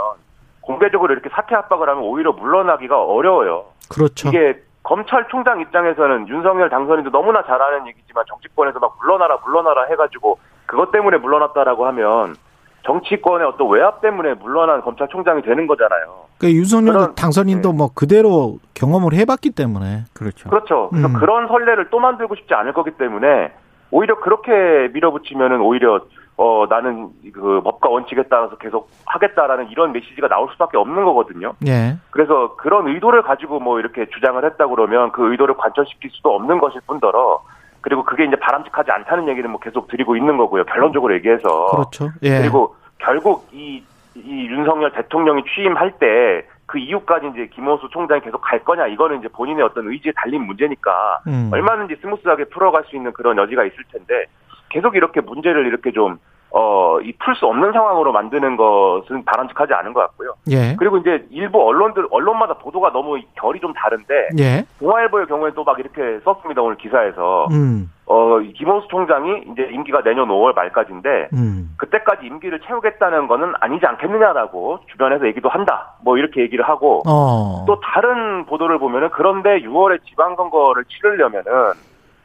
[0.61, 3.65] 공개적으로 이렇게 사퇴 압박을 하면 오히려 물러나기가 어려워요.
[3.91, 4.29] 그렇죠.
[4.29, 10.93] 이게 검찰총장 입장에서는 윤석열 당선인도 너무나 잘 아는 얘기지만 정치권에서 막 물러나라 물러나라 해가지고 그것
[10.93, 12.37] 때문에 물러났다라고 하면
[12.85, 16.25] 정치권의 어떤 외압 때문에 물러난 검찰총장이 되는 거잖아요.
[16.39, 17.77] 그 윤석열 그런- 당선인도 네.
[17.79, 20.05] 뭐 그대로 경험을 해봤기 때문에.
[20.13, 20.51] 그렇죠.
[20.51, 20.89] 그렇죠.
[20.91, 21.13] 그래서 음.
[21.15, 23.53] 그런 선례를 또 만들고 싶지 않을 거기 때문에
[23.91, 26.01] 오히려 그렇게 밀어붙이면은 오히려
[26.39, 31.53] 어 나는 그 법과 원칙에 따라서 계속 하겠다라는 이런 메시지가 나올 수밖에 없는 거거든요.
[31.67, 31.97] 예.
[32.11, 36.81] 그래서 그런 의도를 가지고 뭐 이렇게 주장을 했다 그러면 그 의도를 관철시킬 수도 없는 것일
[36.87, 37.43] 뿐더러
[37.83, 40.65] 그리고 그게 이제 바람직하지 않다는 얘기는 뭐 계속 드리고 있는 거고요.
[40.65, 42.09] 결론적으로 얘기해서 그렇죠.
[42.23, 42.39] 예.
[42.39, 43.83] 그리고 결국 이,
[44.15, 49.29] 이 윤석열 대통령이 취임할 때 그 이후까지 이제 김오수 총장이 계속 갈 거냐 이거는 이제
[49.29, 51.51] 본인의 어떤 의지에 달린 문제니까 음.
[51.53, 54.25] 얼마든지 smooth하게 풀어갈 수 있는 그런 여지가 있을 텐데
[54.71, 56.19] 계속 이렇게 문제를 이렇게 좀
[56.55, 60.35] 어, 이 풀 수 없는 상황으로 만드는 것은 바람직하지 않은 것 같고요.
[60.51, 60.77] 예.
[60.79, 64.65] 그리고 이제 일부 언론들, 언론마다 보도가 너무 결이 좀 다른데, 예.
[64.79, 67.47] 동아일보의 경우에 또 막 이렇게 썼습니다, 오늘 기사에서.
[67.53, 67.91] 음.
[68.07, 71.71] 어, 이 김오수 총장이 이제 임기가 내년 5월 말까지인데, 음.
[71.79, 75.95] 그때까지 임기를 채우겠다는 거는 아니지 않겠느냐라고 주변에서 얘기도 한다.
[76.05, 77.65] 뭐 이렇게 얘기를 하고, 어.
[77.67, 81.45] 또 다른 보도를 보면은 그런데 6월에 지방선거를 치르려면은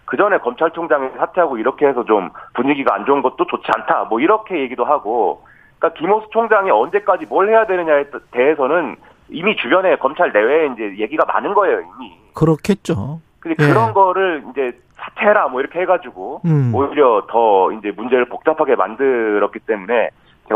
[0.07, 4.05] 그 전에 검찰총장이 사퇴하고 이렇게 해서 좀 분위기가 안 좋은 것도 좋지 않다.
[4.05, 5.43] 뭐 이렇게 얘기도 하고,
[5.77, 8.95] 그러니까 김호수 총장이 언제까지 뭘 해야 되느냐에 대해서는
[9.29, 12.17] 이미 주변에 검찰 내외에 이제 얘기가 많은 거예요 이미.
[12.33, 13.19] 그렇겠죠.
[13.41, 13.67] 근데 예.
[13.67, 16.71] 그런 거를 이제 사퇴해라 뭐 이렇게 해가지고 음.
[16.73, 20.09] 오히려 더 이제 문제를 복잡하게 만들었기 때문에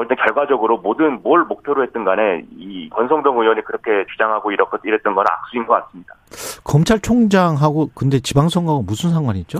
[0.08, 5.26] 때 결과적으로 모든 뭘 목표로 했든 간에 이 권성동 의원이 그렇게 주장하고 이렇게 이랬던 건
[5.30, 6.16] 악수인 것 같습니다.
[6.64, 9.60] 검찰총장하고 근데 지방선거하고 무슨 상관이 있죠?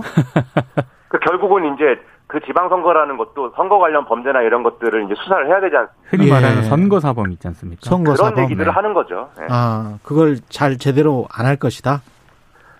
[1.08, 5.76] 그 결국은 이제 그 지방선거라는 것도 선거 관련 범죄나 이런 것들을 이제 수사를 해야 되지
[5.76, 6.08] 않습니까?
[6.08, 6.30] 흔히 예.
[6.32, 7.80] 말하는 선거 사범 있지 않습니까?
[7.82, 8.44] 선거 그런 사범.
[8.44, 9.28] 얘기들을 하는 거죠.
[9.40, 9.46] 예.
[9.50, 12.00] 아, 그걸 잘 제대로 안 할 것이다.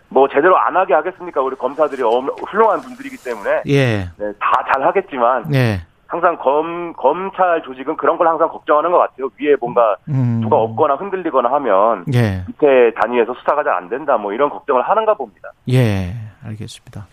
[0.09, 1.41] 뭐 제대로 안 하게 하겠습니까?
[1.43, 4.11] 우리 검사들이 엄- 훌륭한 분들이기 때문에 예.
[4.17, 5.81] 네, 다 잘 하겠지만 예.
[6.13, 9.31] 항상 검 검찰 조직은 그런 걸 항상 걱정하는 것 같아요.
[9.41, 10.41] 위에 뭔가 음.
[10.43, 12.45] 누가 없거나 흔들리거나 하면 예.
[12.47, 14.19] 밑에 단위에서 수사가 잘 안 된다.
[14.19, 15.51] 뭐 이런 걱정을 하는가 봅니다.
[15.71, 16.13] 예.
[16.45, 17.07] 알겠습니다.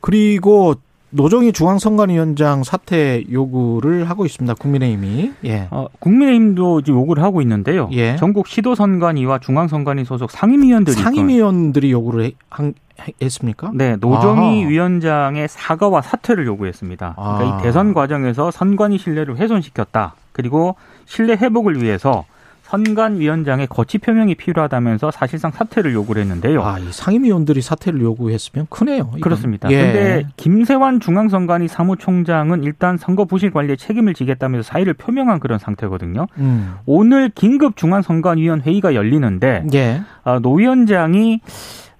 [0.00, 0.72] 그리고
[1.14, 4.54] 노정희 중앙선관위원장 사퇴 요구를 하고 있습니다.
[4.54, 5.32] 국민의힘이.
[5.44, 5.68] 예.
[5.70, 7.88] 어, 국민의힘도 이제 요구를 하고 있는데요.
[7.92, 8.16] 예.
[8.16, 12.72] 전국 시도선관위와 중앙선관위 소속 상임위원들이 상임위원들이 요구를 해- 한-
[13.20, 13.70] 했습니까?
[13.74, 14.68] 네, 노정희 아하.
[14.70, 17.14] 위원장의 사과와 사퇴를 요구했습니다.
[17.16, 17.60] 그러니까 아.
[17.60, 20.14] 이 대선 과정에서 선관위 신뢰를 훼손시켰다.
[20.32, 22.24] 그리고 신뢰 회복을 위해서
[22.72, 26.62] 선관 위원장의 거치 표명이 필요하다면서 사실상 사퇴를 요구를 했는데요.
[26.62, 29.10] 아, 이 상임위원들이 사퇴를 요구했으면 크네요.
[29.10, 29.20] 이건.
[29.20, 29.70] 그렇습니다.
[29.70, 29.76] 예.
[29.76, 36.26] 그런데 김세환 중앙선관위 사무총장은 일단 선거 부실 관리에 책임을 지겠다면서 사의를 표명한 그런 상태거든요.
[36.38, 36.76] 음.
[36.86, 40.00] 오늘 긴급 중앙선관위원 회의가 열리는데 예.
[40.24, 41.42] 아, 노 위원장이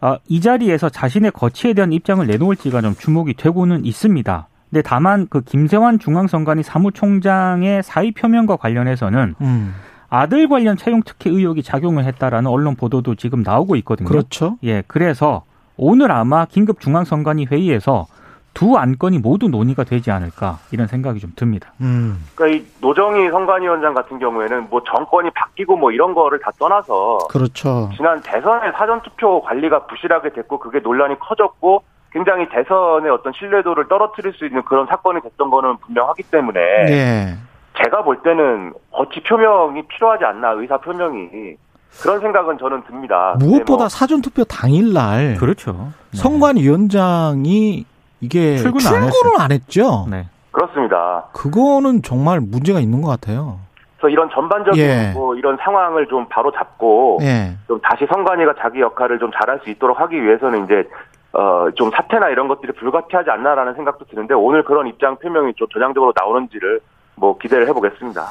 [0.01, 4.49] 아, 이 자리에서 자신의 거치에 대한 입장을 내놓을지가 좀 주목이 되고는 있습니다.
[4.71, 9.75] 근데 다만 그 김세환 중앙선관위 사무총장의 사의 표명과 관련해서는 음.
[10.13, 14.07] 아들 관련 채용 특혜 의혹이 작용을 했다라는 언론 보도도 지금 나오고 있거든요.
[14.07, 14.59] 그렇죠.
[14.63, 15.45] 예, 그래서
[15.79, 18.05] 오늘 아마 긴급 중앙선관위 회의에서
[18.53, 21.73] 두 안건이 모두 논의가 되지 않을까 이런 생각이 좀 듭니다.
[21.81, 22.23] 음.
[22.35, 27.89] 그러니까 이 노정희 선관위원장 같은 경우에는 뭐 정권이 바뀌고 뭐 이런 거를 다 떠나서 그렇죠.
[27.97, 34.35] 지난 대선의 사전 투표 관리가 부실하게 됐고 그게 논란이 커졌고 굉장히 대선의 어떤 신뢰도를 떨어뜨릴
[34.35, 37.37] 수 있는 그런 사건이 됐던 거는 분명하기 때문에 예.
[37.83, 41.57] 제가 볼 때는 거치 표명이 필요하지 않나 의사 표명이
[42.03, 43.37] 그런 생각은 저는 듭니다.
[43.39, 45.93] 무엇보다 뭐 사전 투표 당일날 그렇죠.
[46.11, 46.17] 네.
[46.19, 47.85] 선관위원장이
[48.21, 50.07] 이게 출근을 안 출근을 안 했죠.
[50.11, 50.27] 네.
[50.53, 51.25] 그렇습니다.
[51.33, 53.59] 그거는 정말 문제가 있는 것 같아요.
[53.97, 55.13] 그래서 이런 전반적인 예.
[55.15, 57.57] 뭐 이런 상황을 좀 바로 잡고 예.
[57.69, 60.89] 좀 다시 선관위가 자기 역할을 좀 잘할 수 있도록 하기 위해서는 이제
[61.33, 66.13] 어 좀 사퇴나 이런 것들이 불가피하지 않나라는 생각도 드는데 오늘 그런 입장 표명이 좀 전향적으로
[66.15, 66.81] 나오는지를
[67.17, 68.29] 뭐 기대를 해보겠습니다.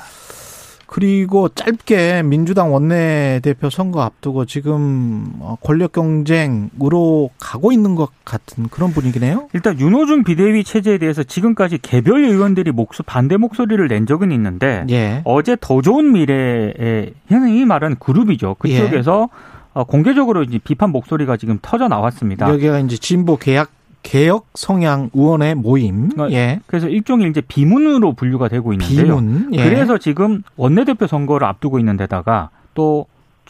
[0.91, 8.91] 그리고 짧게 민주당 원내대표 선거 앞두고 지금 어, 권력 경쟁으로 가고 있는 것 같은 그런
[8.91, 9.47] 분위기네요.
[9.53, 15.21] 일단 윤호중 비대위 체제에 대해서 지금까지 개별 의원들이 목소 반대 목소리를 낸 적은 있는데 예.
[15.23, 18.57] 어제 더 좋은 미래에 현행이 말하는 그룹이죠.
[18.59, 19.29] 그쪽에서
[19.73, 22.49] 어, 공개적으로 이제 비판 목소리가 지금 터져 나왔습니다.
[22.49, 23.69] 여기가 이제 진보 개혁
[24.03, 26.09] 개혁 성향 의원의 모임.
[26.19, 26.59] 어, 예.
[26.67, 29.17] 그래서 일종의 이제 비문으로 분류가 되고 있는데요.
[29.17, 29.49] 비문.
[29.53, 29.63] 예.
[29.63, 33.05] 그래서 지금 원내대표 선거를 앞두고 있는 데다가 또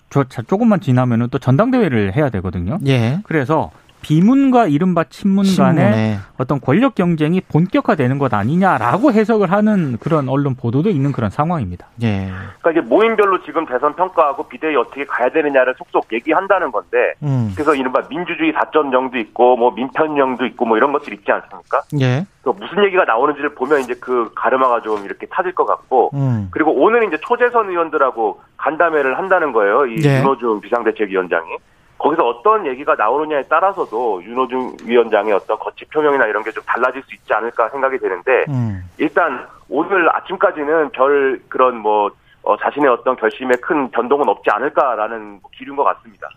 [0.10, 2.80] 조금만 지나면은 또 전당대회를 해야 되거든요.
[2.86, 3.20] 예.
[3.24, 10.28] 그래서 비문과 이른바 친문 간의 신문에 어떤 권력 경쟁이 본격화되는 것 아니냐라고 해석을 하는 그런
[10.30, 11.88] 언론 보도도 있는 그런 상황입니다.
[12.04, 12.30] 예.
[12.60, 17.52] 그러니까 이제 모임별로 지금 대선 평가하고 비대위 어떻게 가야 되느냐를 속속 얘기한다는 건데 음.
[17.54, 21.82] 그래서 이른바 민주주의 4.0도 있고 뭐 민편령도 있고 뭐 이런 것들 있지 않습니까?
[22.02, 22.26] 예.
[22.42, 26.48] 그 무슨 얘기가 나오는지를 보면 이제 그 가르마가 좀 이렇게 타질 것 같고 음.
[26.52, 29.86] 그리고 오늘 이제 초재선 의원들하고 간담회를 한다는 거예요.
[29.86, 30.20] 이 네.
[30.20, 31.58] 윤호중 비상대책위원장이.
[32.02, 37.16] 거기서 어떤 얘기가 나오느냐에 따라서도 윤호중 위원장의 어떤 거치 표명이나 이런 게 좀 달라질 수
[37.16, 38.84] 있지 않을까 생각이 되는데 음.
[38.98, 42.12] 일단 오늘 아침까지는 별 그런 뭐
[42.44, 46.28] 어, 자신의 어떤 결심에 큰 변동은 없지 않을까라는 기류인 것 같습니다.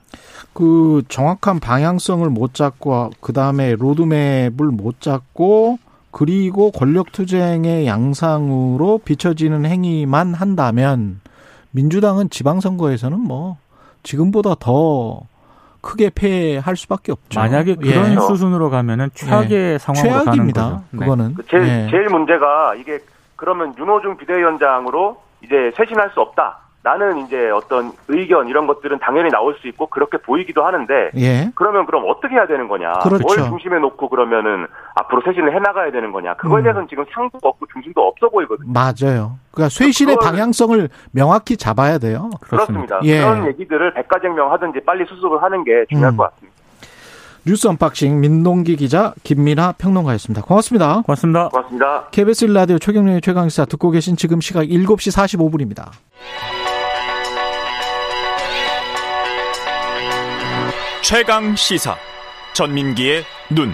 [0.53, 5.79] 그 정확한 방향성을 못 잡고 그 다음에 로드맵을 못 잡고
[6.11, 11.21] 그리고 권력 투쟁의 양상으로 비춰지는 행위만 한다면
[11.73, 13.57] 민주당은 지방선거에서는 뭐
[14.03, 15.23] 지금보다 더
[15.85, 17.39] 크게 패할 수밖에 없죠.
[17.39, 17.93] 만약에 예.
[17.93, 20.63] 그런 수순으로 가면은 최악의 상황으로 가는 최악입니다.
[20.63, 20.83] 거죠.
[20.91, 20.99] 네.
[21.01, 21.89] 그거는 그 제일 예.
[21.91, 22.99] 제일 문제가 이게
[23.37, 26.59] 그러면 윤호중 비대위원장으로 이제 쇄신할 수 없다.
[26.85, 31.51] 나는 이제 어떤 의견 이런 것들은 당연히 나올 수 있고 그렇게 보이기도 하는데 예.
[31.55, 32.93] 그러면 그럼 어떻게 해야 되는 거냐?
[33.03, 33.25] 그렇죠.
[33.25, 36.35] 뭘 중심에 놓고 그러면은 앞으로 쇄신을 해 나가야 되는 거냐?
[36.35, 36.63] 그거에 음.
[36.65, 38.71] 대해서는 지금 상도 없고 중심도 없어 보이거든요.
[38.71, 39.39] 맞아요.
[39.51, 42.29] 그러니까 쇄신의 방향성을 명확히 잡아야 돼요.
[42.43, 42.99] 그렇습니다.
[42.99, 43.01] 그렇습니다.
[43.05, 43.21] 예.
[43.21, 46.17] 그런 얘기들을 백가쟁명 하든지 빨리 수습을 하는 게 중요할 음.
[46.19, 46.55] 것 같습니다.
[47.47, 50.43] 뉴스 unboxing 민동기 기자 김민아 평론가였습니다.
[50.43, 51.01] 고맙습니다.
[51.01, 51.49] 고맙습니다.
[51.49, 52.09] 고맙습니다.
[52.11, 55.87] KBS 라디오 최경영의 최강시사 듣고 계신 지금 시각 7시 45분입니다.
[61.05, 61.95] 최강 시사
[62.55, 63.73] 전민기의 눈.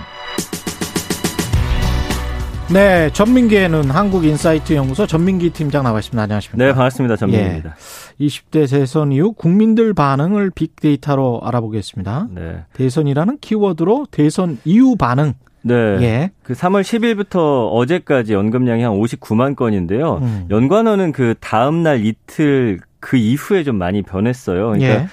[2.73, 6.21] 네, 전민기의 눈 한국 인사이트 연구소 전민기 팀장 나와 있습니다.
[6.21, 6.65] 안녕하십니까?
[6.65, 7.15] 네, 반갑습니다.
[7.15, 7.77] 전민기입니다.
[8.21, 12.27] 예, 20대 대선 이후 국민들 반응을 빅데이터로 알아보겠습니다.
[12.35, 12.65] 네.
[12.73, 15.35] 대선이라는 키워드로 대선 이후 반응.
[15.63, 15.75] 네.
[15.75, 16.31] 예.
[16.43, 20.19] 그 3월 10일부터 어제까지 연금량이 한 59만 건인데요.
[20.23, 20.49] 음.
[20.51, 24.71] 연관어는 그 다음 날 이틀 그 이후에 좀 많이 변했어요.
[24.71, 25.07] 그러니까 예.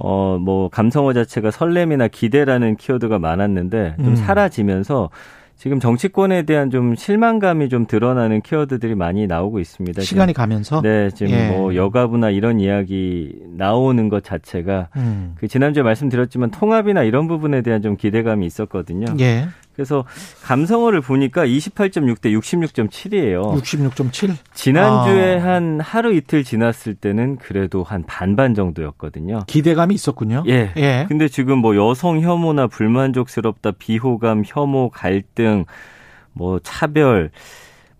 [0.00, 4.16] 어, 뭐, 감성어 자체가 설렘이나 기대라는 키워드가 많았는데 좀 음.
[4.16, 5.10] 사라지면서
[5.62, 10.02] 지금 정치권에 대한 좀 실망감이 좀 드러나는 키워드들이 많이 나오고 있습니다.
[10.02, 10.82] 시간이 가면서.
[10.82, 11.50] 네, 지금 예.
[11.50, 15.36] 뭐 여가부나 이런 이야기 나오는 것 자체가 음.
[15.36, 19.06] 그 지난주에 말씀드렸지만 통합이나 이런 부분에 대한 좀 기대감이 있었거든요.
[19.20, 19.46] 예.
[19.74, 20.04] 그래서
[20.42, 23.54] 감성어를 보니까 28.6대 66.7이에요.
[23.60, 24.34] 66.7.
[24.54, 25.44] 지난주에 아.
[25.44, 29.44] 한 하루 이틀 지났을 때는 그래도 한 반반 정도였거든요.
[29.46, 30.44] 기대감이 있었군요.
[30.48, 30.72] 예.
[30.76, 31.06] 예.
[31.08, 35.64] 근데 지금 뭐 여성 혐오나 불만족스럽다, 비호감, 혐오, 갈등,
[36.32, 37.30] 뭐 차별,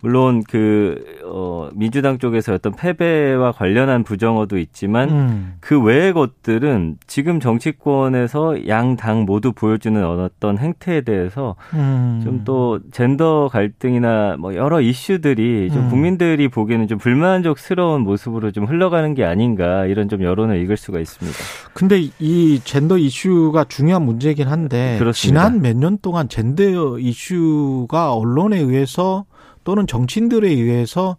[0.03, 5.55] 물론 그, 어, 민주당 쪽에서 어떤 패배와 관련한 부정어도 있지만 음.
[5.61, 12.21] 그 외의 것들은 지금 정치권에서 양 당 모두 보여주는 어떤 행태에 대해서 음.
[12.23, 15.89] 좀또 젠더 갈등이나 뭐 여러 이슈들이 좀 음.
[15.89, 21.39] 국민들이 보기에는 좀 불만족스러운 모습으로 좀 흘러가는 게 아닌가 이런 좀 여론을 읽을 수가 있습니다.
[21.75, 25.49] 근데 이 젠더 이슈가 중요한 문제이긴 한데 그렇습니다.
[25.49, 29.25] 지난 몇 년 동안 젠더 이슈가 언론에 의해서
[29.65, 31.17] 또는 정치인들에 의해서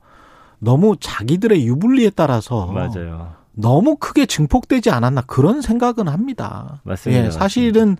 [0.59, 3.33] 너무 자기들의 유불리에 따라서 맞아요.
[3.55, 6.81] 너무 크게 증폭되지 않았나 그런 생각은 합니다.
[6.83, 7.25] 맞습니다.
[7.25, 7.97] 예, 사실은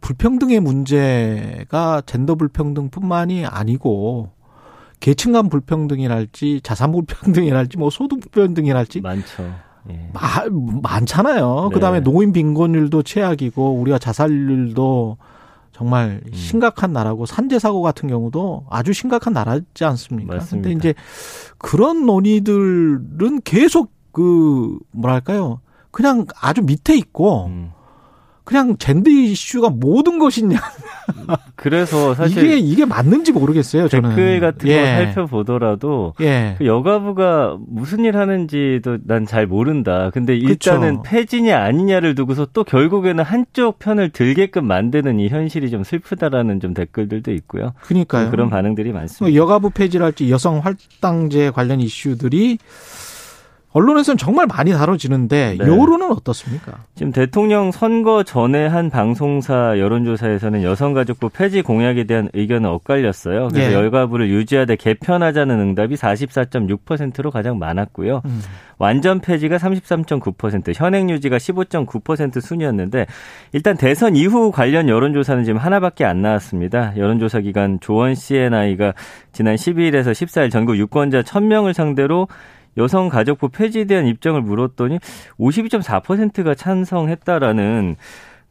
[0.00, 4.30] 불평등의 문제가 젠더 불평등뿐만이 아니고
[5.00, 9.54] 계층 간 불평등이랄지 자산 불평등이랄지 뭐 소득 불평등이랄지 많죠.
[9.90, 10.10] 예.
[10.14, 10.20] 마,
[10.82, 11.68] 많잖아요.
[11.68, 11.74] 네.
[11.74, 15.18] 그다음에 노인 빈곤율도 최악이고 우리가 자살률도
[15.74, 16.32] 정말 음.
[16.32, 20.36] 심각한 나라고 산재 사고 같은 경우도 아주 심각한 나라지 않습니까?
[20.36, 20.68] 맞습니다.
[20.68, 20.94] 근데 이제
[21.58, 25.60] 그런 논의들은 계속 그 뭐랄까요?
[25.90, 27.72] 그냥 아주 밑에 있고 음.
[28.44, 30.58] 그냥 젠더 이슈가 모든 것이냐
[31.56, 33.88] 그래서 사실 이게 이게 맞는지 모르겠어요.
[33.88, 34.76] 저는 댓글 같은 예.
[34.80, 36.54] 거 살펴보더라도 예.
[36.58, 40.10] 그 여가부가 무슨 일 하는지도 난 잘 모른다.
[40.12, 41.02] 근데 일단은 그쵸.
[41.04, 47.32] 폐지냐 아니냐를 두고서 또 결국에는 한쪽 편을 들게끔 만드는 이 현실이 좀 슬프다라는 좀 댓글들도
[47.32, 47.72] 있고요.
[47.80, 48.30] 그러니까요.
[48.30, 49.34] 그런 반응들이 뭐 많습니다.
[49.34, 52.58] 여가부 폐지랄지 여성 할당제 관련 이슈들이
[53.74, 55.66] 언론에서는 정말 많이 다뤄지는데 네.
[55.66, 56.84] 여론은 어떻습니까?
[56.94, 63.48] 지금 대통령 선거 전에 한 방송사 여론조사에서는 여성가족부 폐지 공약에 대한 의견은 엇갈렸어요.
[63.48, 63.74] 그래서 예.
[63.74, 68.22] 여가부를 유지하되 개편하자는 응답이 44.6%로 가장 많았고요.
[68.24, 68.42] 음.
[68.78, 73.06] 완전 폐지가 33.9%, 현행 유지가 15.9% 순이었는데
[73.52, 76.96] 일단 대선 이후 관련 여론조사는 지금 하나밖에 안 나왔습니다.
[76.96, 78.94] 여론조사 기관 조원 CNI가
[79.32, 82.28] 지난 12일에서 14일 전국 유권자 1000명을 상대로
[82.76, 84.98] 여성 가족부 폐지에 대한 입장을 물었더니
[85.38, 87.96] 52.4%가 찬성했다라는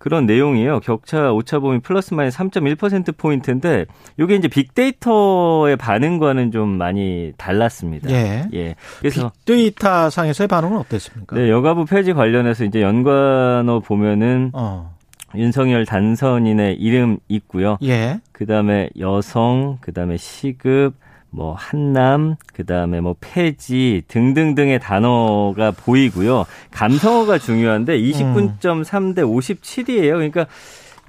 [0.03, 0.81] 그런 내용이에요.
[0.81, 3.85] 격차 오차 범위 플러스 마이너스 3.1% 포인트인데
[4.19, 8.09] 이게 이제 빅데이터의 반응과는 좀 많이 달랐습니다.
[8.11, 8.45] 예.
[8.53, 8.75] 예.
[8.99, 11.37] 그래서 빅데이터 상에서의 반응은 어땠습니까?
[11.37, 14.93] 네, 여가부 폐지 관련해서 이제 연관어 보면은 어.
[15.35, 17.77] 윤석열 단선인의 이름 있고요.
[17.83, 18.19] 예.
[18.33, 20.95] 그다음에 여성, 그다음에 시급,
[21.35, 26.45] 뭐 한남, 그다음에 뭐 폐지 등등등의 단어가 보이고요.
[26.71, 30.11] 감성어가 중요한데 29.3대 57이에요.
[30.13, 30.45] 그러니까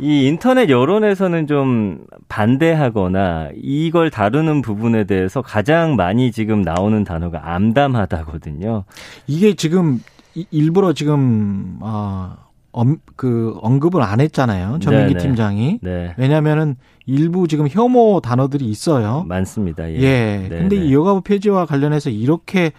[0.01, 8.85] 이 인터넷 여론에서는 좀 반대하거나 이걸 다루는 부분에 대해서 가장 많이 지금 나오는 단어가 암담하다거든요.
[9.27, 10.01] 이게 지금
[10.35, 12.37] 이- 일부러 지금 아,
[12.77, 14.79] 엄, 그 언급을 안 했잖아요.
[14.81, 15.23] 전민기 네네.
[15.27, 15.79] 팀장이.
[15.81, 16.13] 네.
[16.17, 16.75] 왜냐면은
[17.07, 19.25] 일부 지금 혐오 단어들이 있어요.
[19.29, 19.89] 많습니다.
[19.93, 19.97] 예.
[19.97, 20.49] 예.
[20.51, 20.87] 네, 근데 네.
[20.87, 22.73] 이 여가부 폐지와 관련해서 이렇게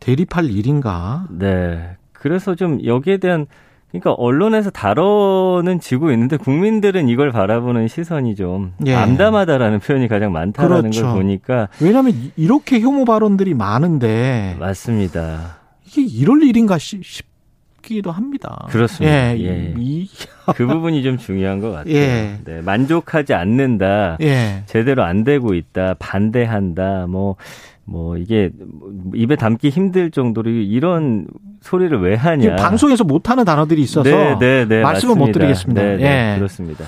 [0.00, 1.26] 대립할 일인가?
[1.30, 1.96] 네.
[2.12, 3.46] 그래서 좀 여기에 대한
[3.90, 8.94] 그러니까 언론에서 다뤄는 지고 있는데 국민들은 이걸 바라보는 시선이 좀 예.
[8.96, 11.02] 암담하다라는 표현이 가장 많다라는 그렇죠.
[11.06, 15.58] 걸 보니까 왜냐하면 이- 이렇게 혐오 발언들이 많은데 맞습니다.
[15.86, 17.24] 이게 이럴 일인가 싶-
[17.84, 18.66] 싶기도 합니다.
[18.70, 19.36] 그렇습니다.
[19.36, 19.74] 예, 예.
[19.78, 20.08] 이,
[20.56, 21.94] 그 부분이 좀 중요한 것 같아요.
[21.94, 22.38] 예.
[22.44, 24.16] 네, 만족하지 않는다.
[24.22, 24.62] 예.
[24.66, 25.94] 제대로 안 되고 있다.
[25.98, 27.06] 반대한다.
[27.08, 27.36] 뭐,
[27.84, 28.50] 뭐, 이게
[29.14, 31.26] 입에 담기 힘들 정도로 이런
[31.60, 32.56] 소리를 왜 하냐.
[32.56, 35.38] 방송에서 못하는 단어들이 있어서 네, 네, 네, 말씀을 못 맞습니다.
[35.38, 35.82] 드리겠습니다.
[35.82, 36.38] 네, 네, 예.
[36.38, 36.84] 그렇습니다.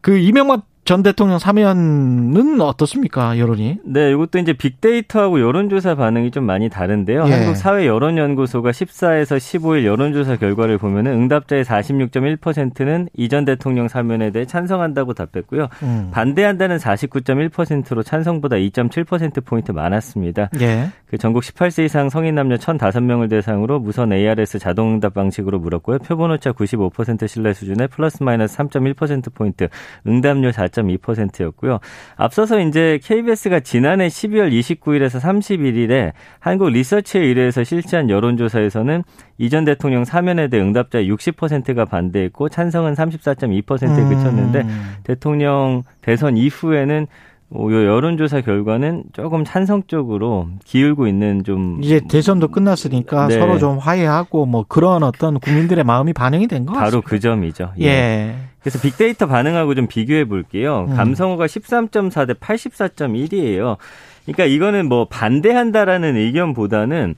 [0.00, 3.80] 그 이명박 전 대통령 사면은 어떻습니까, 여론이?
[3.84, 7.26] 네, 이것도 이제 빅데이터하고 여론조사 반응이 좀 많이 다른데요.
[7.28, 7.30] 예.
[7.30, 15.12] 한국 사회 여론연구소가 14에서 15일 여론조사 결과를 보면은 응답자의 46.1%는 이전 대통령 사면에 대해 찬성한다고
[15.12, 15.68] 답했고요.
[15.82, 16.08] 음.
[16.10, 20.48] 반대한다는 49.1%로 찬성보다 2.7%포인트 많았습니다.
[20.62, 20.88] 예.
[21.04, 25.98] 그 전국 18세 이상 성인 남녀 1,005명을 대상으로 무선 ARS 자동응답 방식으로 물었고요.
[25.98, 29.68] 표본 오차 95% 신뢰 수준에 플러스 마이너스 3.1%포인트,
[30.06, 31.78] 응답률 4.2%였고요.
[32.16, 39.02] 앞서서 이제 KBS가 지난해 12월 29일에서 31일에 한국 리서치에 의뢰해서 실시한 여론조사에서는
[39.38, 44.08] 이전 대통령 사면에 대해 응답자의 60%가 반대했고 찬성은 34.2%에 음.
[44.08, 44.66] 그쳤는데
[45.04, 47.06] 대통령 대선 이후에는
[47.50, 53.38] 어, 요 여론조사 결과는 조금 찬성 쪽으로 기울고 있는 좀 이제 대선도 끝났으니까 네.
[53.38, 56.90] 서로 좀 화해하고 뭐 그런 어떤 국민들의 마음이 반영이 된 것 같습니다.
[56.90, 57.72] 바로 그 점이죠.
[57.80, 58.34] 예.
[58.60, 60.86] 그래서 빅데이터 반응하고 좀 비교해 볼게요.
[60.88, 60.96] 음.
[60.96, 63.76] 감성어가 13.4 대 84.1이에요.
[64.24, 67.14] 그러니까 이거는 뭐 반대한다라는 의견보다는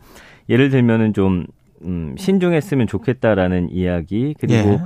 [0.48, 1.46] 예를 들면은 좀
[1.82, 4.80] 음, 신중했으면 좋겠다라는 이야기 그리고 예.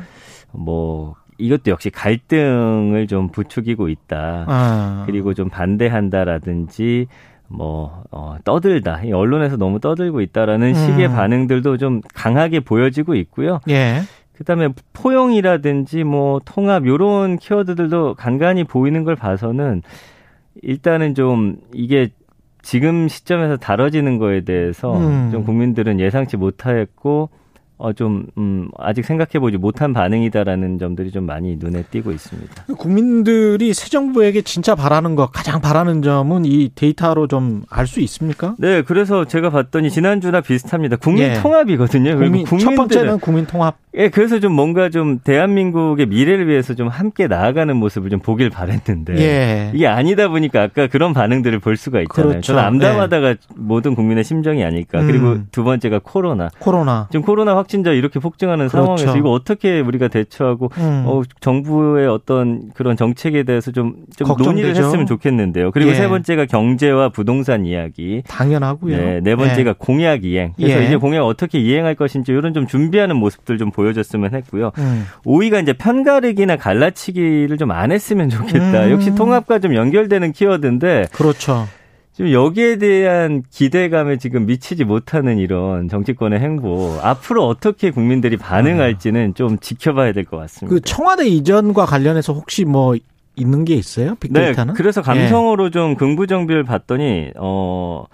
[0.52, 4.44] 뭐 이것도 역시 갈등을 좀 부추기고 있다.
[4.46, 5.02] 아.
[5.06, 7.08] 그리고 좀 반대한다라든지
[7.48, 9.02] 뭐 어, 떠들다.
[9.04, 11.12] 이 언론에서 너무 떠들고 있다라는 식의 음.
[11.12, 13.60] 반응들도 좀 강하게 보여지고 있고요.
[13.68, 14.02] 예.
[14.36, 19.82] 그다음에 포용이라든지 뭐 통합 요런 키워드들도 간간히 보이는 걸 봐서는
[20.62, 22.10] 일단은 좀 이게
[22.62, 25.28] 지금 시점에서 다뤄지는 거에 대해서 음.
[25.30, 27.28] 좀 국민들은 예상치 못했고
[27.84, 32.64] 어 좀 음, 아직 생각해 보지 못한 반응이다라는 점들이 좀 많이 눈에 띄고 있습니다.
[32.76, 38.54] 국민들이 새 정부에게 진짜 바라는 것, 가장 바라는 점은 이 데이터로 좀 알 수 있습니까?
[38.58, 40.96] 네, 그래서 제가 봤더니 지난주나 비슷합니다.
[40.96, 41.34] 국민 예.
[41.34, 42.16] 통합이거든요.
[42.16, 43.76] 국민, 첫 번째는 국민 통합.
[43.96, 49.18] 예, 그래서 좀 뭔가 좀 대한민국의 미래를 위해서 좀 함께 나아가는 모습을 좀 보길 바랬는데
[49.18, 49.70] 예.
[49.74, 52.30] 이게 아니다 보니까 아까 그런 반응들을 볼 수가 있잖아요.
[52.32, 52.46] 그렇죠.
[52.54, 55.00] 저는 암담하다가 모든 국민의 심정이 아닐까.
[55.00, 55.06] 음.
[55.06, 56.48] 그리고 두 번째가 코로나.
[56.58, 57.08] 코로나.
[57.12, 58.96] 지금 코로나 확진 자 이렇게 폭증하는 그렇죠.
[58.96, 61.02] 상황에서 이거 어떻게 우리가 대처하고 음.
[61.06, 64.62] 어, 정부의 어떤 그런 정책에 대해서 좀, 좀 걱정되죠.
[64.62, 65.70] 논의를 했으면 좋겠는데요.
[65.72, 65.94] 그리고 예.
[65.94, 68.22] 세 번째가 경제와 부동산 이야기.
[68.28, 68.96] 당연하고요.
[68.96, 69.74] 네, 네 번째가 예.
[69.76, 70.52] 공약 이행.
[70.56, 70.86] 그래서 예.
[70.86, 74.70] 이제 공약 어떻게 이행할 것인지 이런 좀 준비하는 모습들 좀 보여줬으면 했고요.
[74.78, 75.06] 음.
[75.26, 78.84] 5위가 이제 편가르기나 갈라치기를 좀 안 했으면 좋겠다.
[78.84, 78.90] 음.
[78.92, 81.66] 역시 통합과 좀 연결되는 키워드인데 그렇죠.
[82.14, 89.58] 지금 여기에 대한 기대감에 지금 미치지 못하는 이런 정치권의 행보 앞으로 어떻게 국민들이 반응할지는 좀
[89.58, 90.72] 지켜봐야 될 것 같습니다.
[90.74, 92.94] 그 청와대 이전과 관련해서 혹시 뭐
[93.36, 94.10] 있는 게 있어요?
[94.10, 94.74] 네, 빅데이터는?
[94.74, 98.04] 그래서 감성으로 좀 긍부정비를 봤더니 어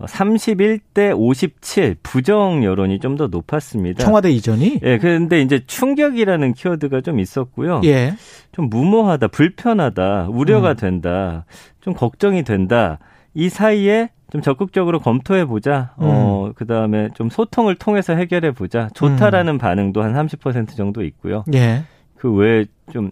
[0.00, 4.04] 31대 57 부정 여론이 좀 더 높았습니다.
[4.04, 4.78] 청와대 이전이?
[4.84, 7.80] 예, 그런데 이제 충격이라는 키워드가 좀 있었고요.
[7.84, 8.14] 예.
[8.52, 10.76] 좀 무모하다, 불편하다, 우려가 음.
[10.76, 11.44] 된다,
[11.80, 13.00] 좀 걱정이 된다.
[13.34, 15.94] 이 사이에 좀 적극적으로 검토해 보자.
[16.00, 16.04] 음.
[16.04, 18.88] 어, 그다음에 좀 소통을 통해서 해결해 보자.
[18.94, 21.44] 좋다라는 반응도 한 30% 정도 있고요.
[21.54, 21.84] 예.
[22.18, 23.10] 그 외에 좀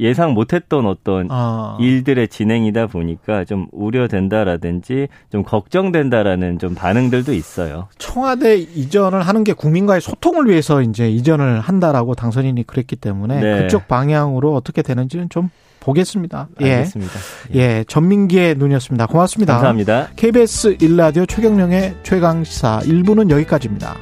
[0.00, 1.76] 예상 못 했던 어떤 아.
[1.80, 7.88] 일들의 진행이다 보니까 좀 우려된다라든지 좀 걱정된다라는 좀 반응들도 있어요.
[7.98, 13.62] 청와대 이전을 하는 게 국민과의 소통을 위해서 이제 이전을 한다라고 당선인이 그랬기 때문에 네.
[13.62, 15.50] 그쪽 방향으로 어떻게 되는지는 좀
[15.88, 16.48] 보겠습니다.
[16.60, 16.74] 예.
[16.74, 17.12] 알겠습니다.
[17.54, 17.84] 예.
[17.88, 19.06] 전민기의 눈이었습니다.
[19.06, 19.54] 고맙습니다.
[19.54, 20.08] 감사합니다.
[20.16, 23.96] KBS 1라디오 최경령의 최강 시사 1부는 여기까지입니다.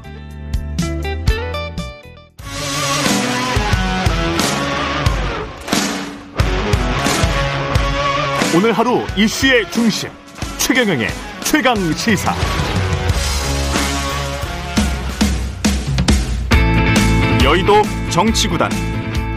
[8.57, 10.09] 오늘 하루 이슈의 중심
[10.59, 11.09] 최경영의
[11.45, 12.35] 최강 시사.
[17.45, 17.75] 여의도
[18.11, 18.71] 정치구단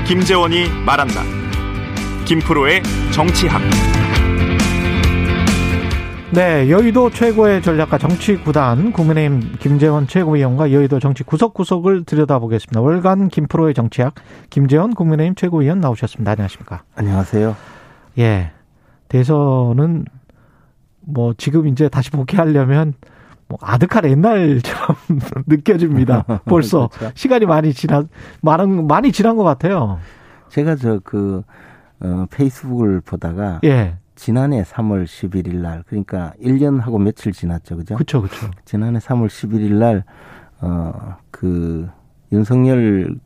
[0.08, 1.39] 김재원이 말한다.
[2.30, 3.60] 김프로의 정치학.
[6.32, 12.82] 네, 여의도 최고의 전략가 정치구단 국민의힘 김재원 최고위원과 여의도 정치 구석구석을 들여다보겠습니다.
[12.82, 14.14] 월간 김프로의 정치학
[14.52, 16.34] 김재원 국민의힘 최고위원 나오셨습니다.
[16.34, 16.84] 안녕하십니까?
[16.94, 17.56] 안녕하세요.
[18.20, 18.52] 예.
[19.08, 20.06] 대선은
[21.00, 22.94] 뭐 지금 이제 다시 복귀하려면
[23.48, 24.98] 뭐 아득한 옛날처럼
[25.48, 26.26] 느껴집니다.
[26.46, 27.12] 벌써 그렇죠.
[27.16, 28.04] 시간이 많이 지나
[28.44, 29.98] 많은 많이 지난 것 같아요.
[30.50, 31.42] 제가 저 그
[32.02, 37.78] 어, 페이스북을 보다가 예, 지난해 3월 11일 날 그러니까 1년하고 며칠 지났죠.
[37.78, 37.96] 그죠?
[37.96, 38.52] 그렇죠, 그렇죠.
[38.66, 40.04] 지난해 3월 11일 날
[40.62, 41.90] 어, 그
[42.32, 43.20] 윤석열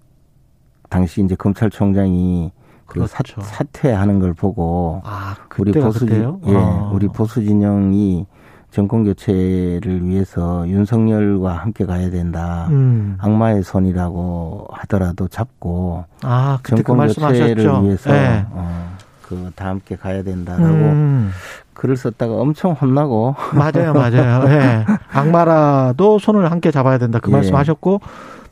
[0.90, 2.52] 당시 이제 검찰총장이
[2.86, 3.42] 그 사, 그렇죠.
[3.42, 6.08] 사 퇴하는 걸 보고 아, 우리 보수?
[6.12, 6.24] 예,
[6.56, 6.92] 아.
[6.94, 8.28] 우리 보수 진영이
[8.74, 12.68] 정권 교체를 위해서 윤석열과 함께 가야 된다.
[12.72, 13.18] 음.
[13.20, 17.84] 악마의 손이라고 하더라도 잡고 아, 그때 그 정권 교체를.
[17.84, 18.48] 위해서 예.
[18.50, 21.30] 어, 그다 함께 가야 된다라고 음.
[21.76, 24.50] 글을 썼다가 엄청 혼나고 맞아요, 맞아요.
[24.50, 24.86] 예.
[25.12, 27.36] 악마라도 손을 함께 잡아야 된다 그 예.
[27.36, 28.02] 말씀하셨고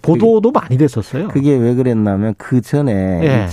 [0.03, 1.29] 보도도 많이 됐었어요.
[1.29, 3.47] 그게 왜 그랬냐면 그 전에 예.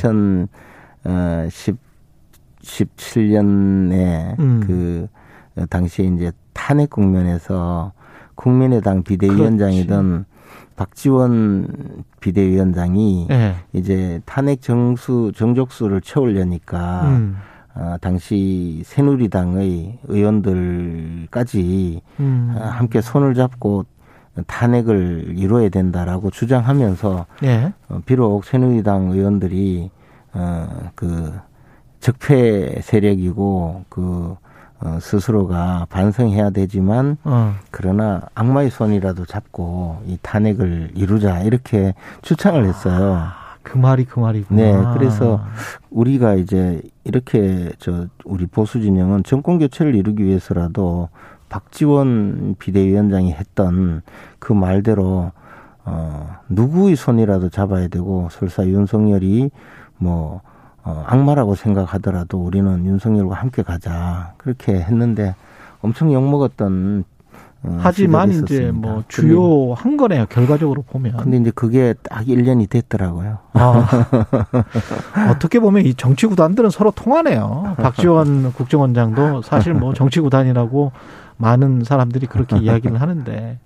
[2.63, 4.61] 2017년에 음.
[4.67, 5.09] 그
[5.71, 7.93] 당시에 이제 탄핵 국면에서
[8.35, 10.25] 국민의당 비대위원장이던
[10.75, 13.55] 박지원 비대위원장이 예.
[13.73, 17.37] 이제 탄핵 정수 정족수를 채우려니까 음.
[17.75, 22.55] 어, 당시 새누리당의 의원들까지 음.
[22.57, 23.87] 어, 함께 손을 잡고
[24.49, 27.73] 탄핵을 이뤄야 된다라고 주장하면서 예.
[27.89, 29.91] 어, 비록 새누리당 의원들이
[30.35, 31.33] 어 그
[32.01, 34.37] 적폐 세력이고 그
[34.81, 37.55] 어, 스스로가 반성해야 되지만 어.
[37.71, 43.27] 그러나 악마의 손이라도 잡고 이 탄핵을 이루자 이렇게 추천을 했어요.
[43.63, 44.61] 그 말이 그 말이구나.
[44.61, 45.43] 네, 그래서
[45.91, 51.09] 우리가 이제 이렇게 저 우리 보수 진영은 정권 교체를 이루기 위해서라도
[51.49, 54.03] 박지원 비대위원장이 했던
[54.39, 55.33] 그 말대로
[55.85, 59.51] 어 누구의 손이라도 잡아야 되고 설사 윤석열이
[59.99, 60.41] 뭐
[60.85, 65.35] 어, 악마라고 생각하더라도 우리는 윤석열과 함께 가자 그렇게 했는데
[65.81, 67.05] 엄청 욕 먹었던
[67.65, 68.71] 어, 하지만 이제.
[68.73, 70.27] 뭐 주요한 거네요.
[70.27, 71.17] 결과적으로 보면.
[71.17, 73.39] 근데 이제 그게 딱 1년이 됐더라고요.
[73.55, 73.89] 아,
[75.31, 77.75] 어떻게 보면 이 정치 구단들은 서로 통하네요.
[77.79, 80.93] 박지원 국정원장도 사실 뭐 정치 구단이라고
[81.37, 83.59] 많은 사람들이 그렇게 이야기를 하는데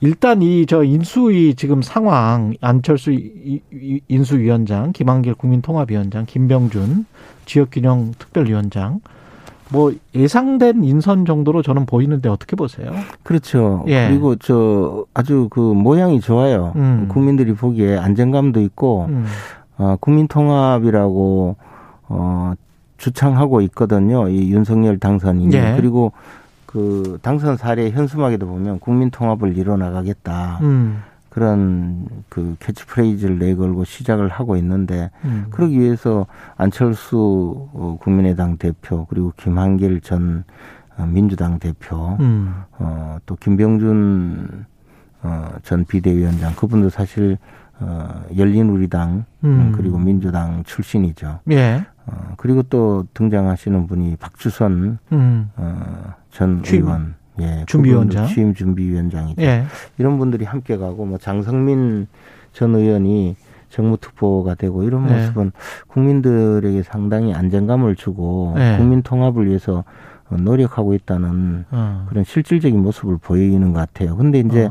[0.00, 3.16] 일단 이 저 인수위 지금 상황 안철수
[4.08, 7.06] 인수위원장, 김한길 국민통합위원장, 김병준
[7.46, 9.00] 지역균형 특별위원장
[9.70, 12.90] 뭐 예상된 인선 정도로 저는 보이는데 어떻게 보세요?
[13.22, 13.84] 그렇죠.
[13.88, 14.08] 예.
[14.08, 16.72] 그리고 저 아주 그 모양이 좋아요.
[16.76, 17.06] 음.
[17.08, 19.26] 국민들이 보기에 안정감도 있고 음.
[19.76, 21.56] 어, 국민통합이라고
[22.08, 22.52] 어,
[22.96, 24.28] 주창하고 있거든요.
[24.28, 25.74] 이 윤석열 당선인이 예.
[25.76, 26.12] 그리고
[26.68, 31.02] 그 당선 사례 현수막에도 보면 국민 통합을 이뤄 나가겠다 음.
[31.30, 35.46] 그런 그 캐치프레이즈를 내걸고 시작을 하고 있는데 음.
[35.48, 36.26] 그러기 위해서
[36.58, 40.44] 안철수 어, 국민의당 대표 그리고 김한길 전
[40.98, 42.54] 어, 민주당 대표 음.
[42.72, 44.66] 어, 또 김병준
[45.22, 47.38] 어, 전 비대위원장 그분도 사실
[47.80, 49.48] 어, 열린우리당 음.
[49.48, 51.40] 음, 그리고 민주당 출신이죠.
[51.50, 51.86] 예.
[52.04, 55.50] 어, 그리고 또 등장하시는 분이 박주선 음.
[55.56, 58.26] 어, 전 취임 의원, 예, 준비위원장.
[58.26, 59.42] 취임 준비위원장이죠.
[59.42, 59.64] 예.
[59.98, 62.06] 이런 분들이 함께 가고 뭐 장성민
[62.52, 63.36] 전 의원이
[63.70, 65.14] 정무특보가 되고 이런 네.
[65.20, 65.52] 모습은
[65.88, 68.76] 국민들에게 상당히 안정감을 주고 네.
[68.78, 69.84] 국민 통합을 위해서
[70.30, 72.06] 어, 노력하고 있다는 어.
[72.08, 74.16] 그런 실질적인 모습을 보이는 것 같아요.
[74.16, 74.66] 근데 이제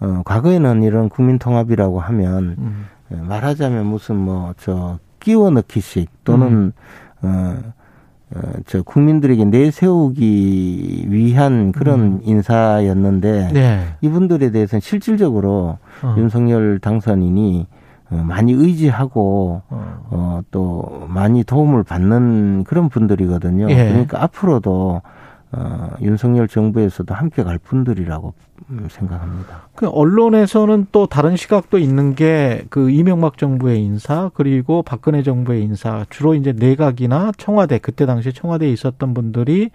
[0.00, 0.06] 어.
[0.06, 2.86] 어, 과거에는 이런 국민 통합이라고 하면 음.
[3.12, 6.72] 예, 말하자면 무슨 뭐 저 끼워 넣기식 또는 음.
[7.22, 7.72] 어, 어,
[8.66, 13.52] 저 국민들에게 내세우기 위한 그런 인사였는데 음.
[13.52, 13.84] 네.
[14.00, 16.14] 이분들에 대해서는 실질적으로 어.
[16.16, 17.66] 윤석열 당선인이
[18.10, 20.06] 어, 많이 의지하고 어.
[20.10, 23.68] 어, 또 많이 도움을 받는 그런 분들이거든요.
[23.70, 23.88] 예.
[23.88, 25.02] 그러니까 앞으로도
[25.52, 28.34] 어, 윤석열 정부에서도 함께 갈 분들이라고
[28.70, 29.68] 음, 생각합니다.
[29.74, 36.04] 그 언론에서는 또 다른 시각도 있는 게 그 이명박 정부의 인사 그리고 박근혜 정부의 인사
[36.10, 39.70] 주로 이제 내각이나 청와대 그때 당시 청와대에 있었던 분들이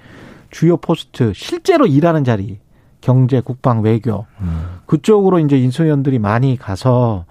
[0.49, 2.59] 주요 포스트 실제로 일하는 자리
[3.01, 4.80] 경제 국방 외교 음.
[4.86, 7.26] 그쪽으로 이제 인수위원들이 많이 가서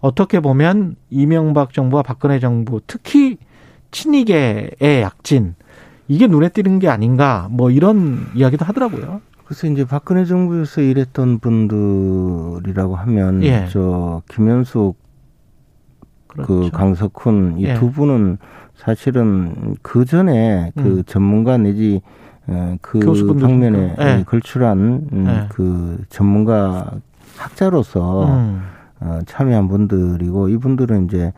[0.00, 3.38] 어떻게 보면 이명박 정부와 박근혜 정부 특히
[3.90, 5.54] 친이계의 약진
[6.12, 9.22] 이게 눈에 띄는 게 아닌가 뭐 이런 이야기도 하더라고요.
[9.46, 13.66] 그래서 이제 박근혜 정부에서 일했던 분들이라고 하면 예.
[13.70, 14.98] 저 김현숙
[16.28, 16.70] 그 그렇죠.
[16.70, 17.74] 강석훈 이 예.
[17.74, 18.36] 두 분은
[18.74, 21.02] 사실은 그 전에 그 음.
[21.06, 22.02] 전문가 내지
[22.46, 23.00] 어, 그
[23.40, 24.18] 방면에 예.
[24.18, 25.46] 예, 걸출한 음, 예.
[25.48, 26.92] 그 전문가
[27.38, 28.62] 학자로서 음.
[29.00, 31.32] 어, 참여한 분들이고 이분들은 이제 어,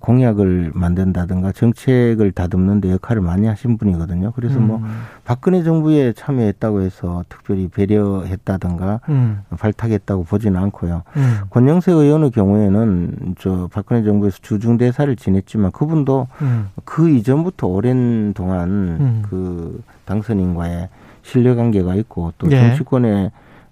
[0.00, 4.32] 공약을 만든다든가 정책을 다듬는 데 역할을 많이 하신 분이거든요.
[4.32, 4.84] 그래서 뭐 음.
[5.24, 9.40] 박근혜 정부에 참여했다고 해서 특별히 배려했다든가 음.
[9.58, 11.02] 발탁했다고 보지는 않고요.
[11.16, 11.40] 음.
[11.48, 16.68] 권영세 의원의 경우에는 저 박근혜 정부에서 주중 대사를 지냈지만 그분도 음.
[16.84, 19.22] 그 이전부터 오랜 동안 음.
[19.28, 20.90] 그 당선인과의
[21.22, 22.60] 신뢰 관계가 있고 또 예.
[22.60, 23.30] 정치권에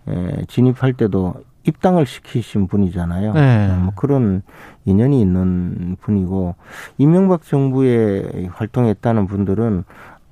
[0.09, 1.35] 에, 진입할 때도
[1.65, 3.33] 입당을 시키신 분이잖아요.
[3.35, 3.71] 네.
[3.71, 4.43] 어, 뭐 그런
[4.85, 6.55] 인연이 있는 분이고
[6.99, 9.85] 이명박 정부에 활동했다는 분들은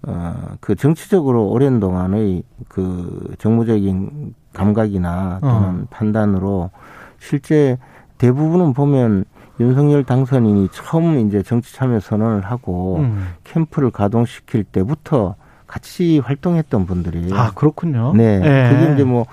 [0.03, 5.85] 어, 그 정치적으로 오랜 동안의 그 정무적인 감각이나 또는 어.
[5.91, 6.71] 판단으로
[7.19, 7.79] 실제
[8.19, 9.25] 대부분은 보면
[9.61, 13.29] 윤석열 당선인이 처음 이제 정치 참여 선언을 하고 음.
[13.45, 18.13] 캠프를 가동시킬 때부터 같이 활동했던 분들이 아 그렇군요.
[18.17, 18.41] 네.
[18.43, 18.71] 예.
[18.71, 19.27] 그게 이제 뭐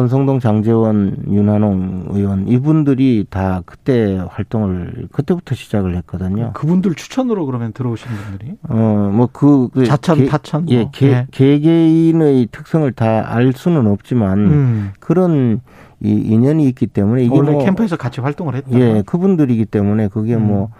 [0.00, 6.52] 권성동, 장재원, 윤한홍 의원 이분들이 다 그때 활동을 그때부터 시작을 했거든요.
[6.52, 10.90] 그분들 추천으로 그러면 들어오신 분들이 어, 뭐 그, 그 자천, 개, 타천, 예, 뭐.
[10.92, 11.26] 개, 예.
[11.30, 14.92] 개개인의 특성을 다 알 수는 없지만 음.
[15.00, 15.60] 그런
[16.00, 18.78] 이 인연이 있기 때문에 이게 원래 뭐 캠프에서 같이 활동을 했다.
[18.78, 20.46] 예, 그분들이기 때문에 그게 음.
[20.46, 20.70] 뭐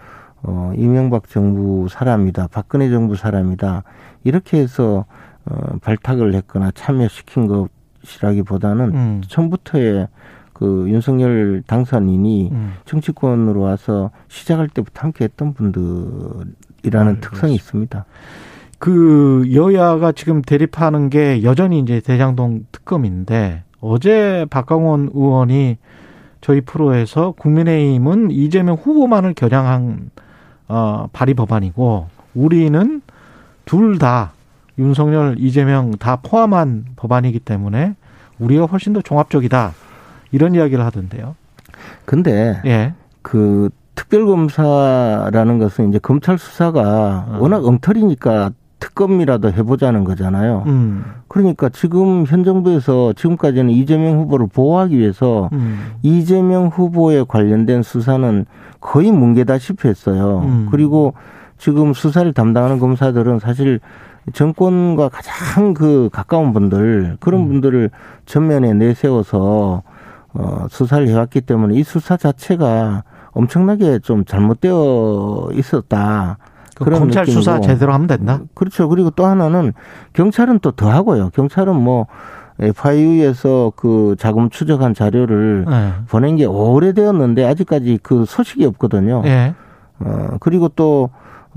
[0.43, 3.81] 어, 이명박 정부 사람이다, 박근혜 정부 사람이다
[4.23, 5.05] 이렇게 해서
[5.45, 7.69] 어, 발탁을 했거나 참여시킨 것
[8.15, 9.21] 이라기보다는 음.
[9.27, 10.07] 처음부터의
[10.53, 12.73] 그 윤석열 당선인이 음.
[12.85, 18.05] 정치권으로 와서 시작할 때부터 함께 했던 분들이라는 아, 특성이 있습니다.
[18.79, 25.77] 그 여야가 지금 대립하는 게 여전히 이제 대장동 특검인데 어제 박강원 의원이
[26.41, 30.11] 저희 프로에서 국민의힘은 이재명 후보만을 겨냥한
[30.67, 33.01] 어, 발의 법안이고 우리는
[33.65, 34.31] 둘 다
[34.79, 37.95] 윤석열, 이재명 다 포함한 법안이기 때문에
[38.39, 39.73] 우리가 훨씬 더 종합적이다
[40.31, 41.35] 이런 이야기를 하던데요.
[42.05, 42.93] 근데 예.
[43.21, 47.37] 그 특별검사라는 것은 이제 검찰 수사가 어.
[47.39, 50.63] 워낙 엉터리니까 특검이라도 해보자는 거잖아요.
[50.67, 51.03] 음.
[51.27, 55.93] 그러니까 지금 현 정부에서 지금까지는 이재명 후보를 보호하기 위해서 음.
[56.03, 58.45] 이재명 후보에 관련된 수사는
[58.79, 60.43] 거의 뭉개다시피 했어요.
[60.45, 60.67] 음.
[60.69, 61.13] 그리고
[61.57, 63.79] 지금 수사를 담당하는 검사들은 사실
[64.33, 67.47] 정권과 가장 그 가까운 분들 그런 음.
[67.47, 67.89] 분들을
[68.25, 69.83] 전면에 내세워서
[70.33, 76.37] 어 수사를 해왔기 때문에 이 수사 자체가 엄청나게 좀 잘못되어 있었다.
[76.75, 77.73] 그 그런 검찰 수사 느낌이고.
[77.73, 78.41] 제대로 하면 된다.
[78.53, 78.87] 그렇죠.
[78.89, 79.73] 그리고 또 하나는
[80.13, 81.29] 경찰은 또 더 하고요.
[81.31, 82.07] 경찰은 뭐
[82.59, 85.93] FIU에서 그 자금 추적한 자료를 예.
[86.09, 89.21] 보낸 게 오래되었는데 아직까지 그 소식이 없거든요.
[89.25, 89.53] 예.
[89.99, 91.09] 어, 그리고 또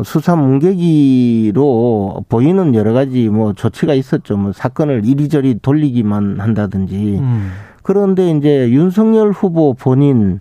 [0.05, 4.37] 수사 문개기로 보이는 여러 가지 뭐 조치가 있었죠.
[4.37, 7.19] 뭐 사건을 이리저리 돌리기만 한다든지.
[7.21, 7.51] 음.
[7.83, 10.41] 그런데 이제 윤석열 후보 본인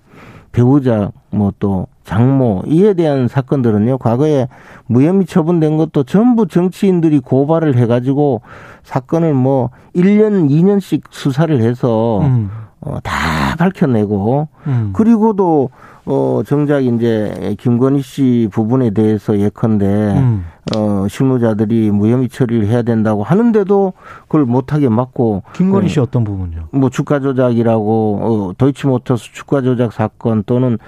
[0.51, 4.47] 배우자 뭐 또 장모 이에 대한 사건들은요 과거에
[4.87, 8.41] 무혐의 처분된 것도 전부 정치인들이 고발을 해가지고
[8.81, 12.49] 사건을 뭐 1년 2년씩 수사를 해서 음.
[12.81, 14.89] 어, 다 밝혀내고 음.
[14.93, 15.69] 그리고도
[16.05, 20.45] 어 정작 이제 김건희 씨 부분에 대해서 예컨대 음.
[20.75, 25.93] 어 실무자들이 무혐의 처리를 해야 된다고 하는데도 그걸 못하게 막고 김건희 네.
[25.93, 26.69] 씨 어떤 부분요?
[26.71, 30.79] 뭐 주가 조작이라고 어 도이치모터스 주가 조작 사건 또는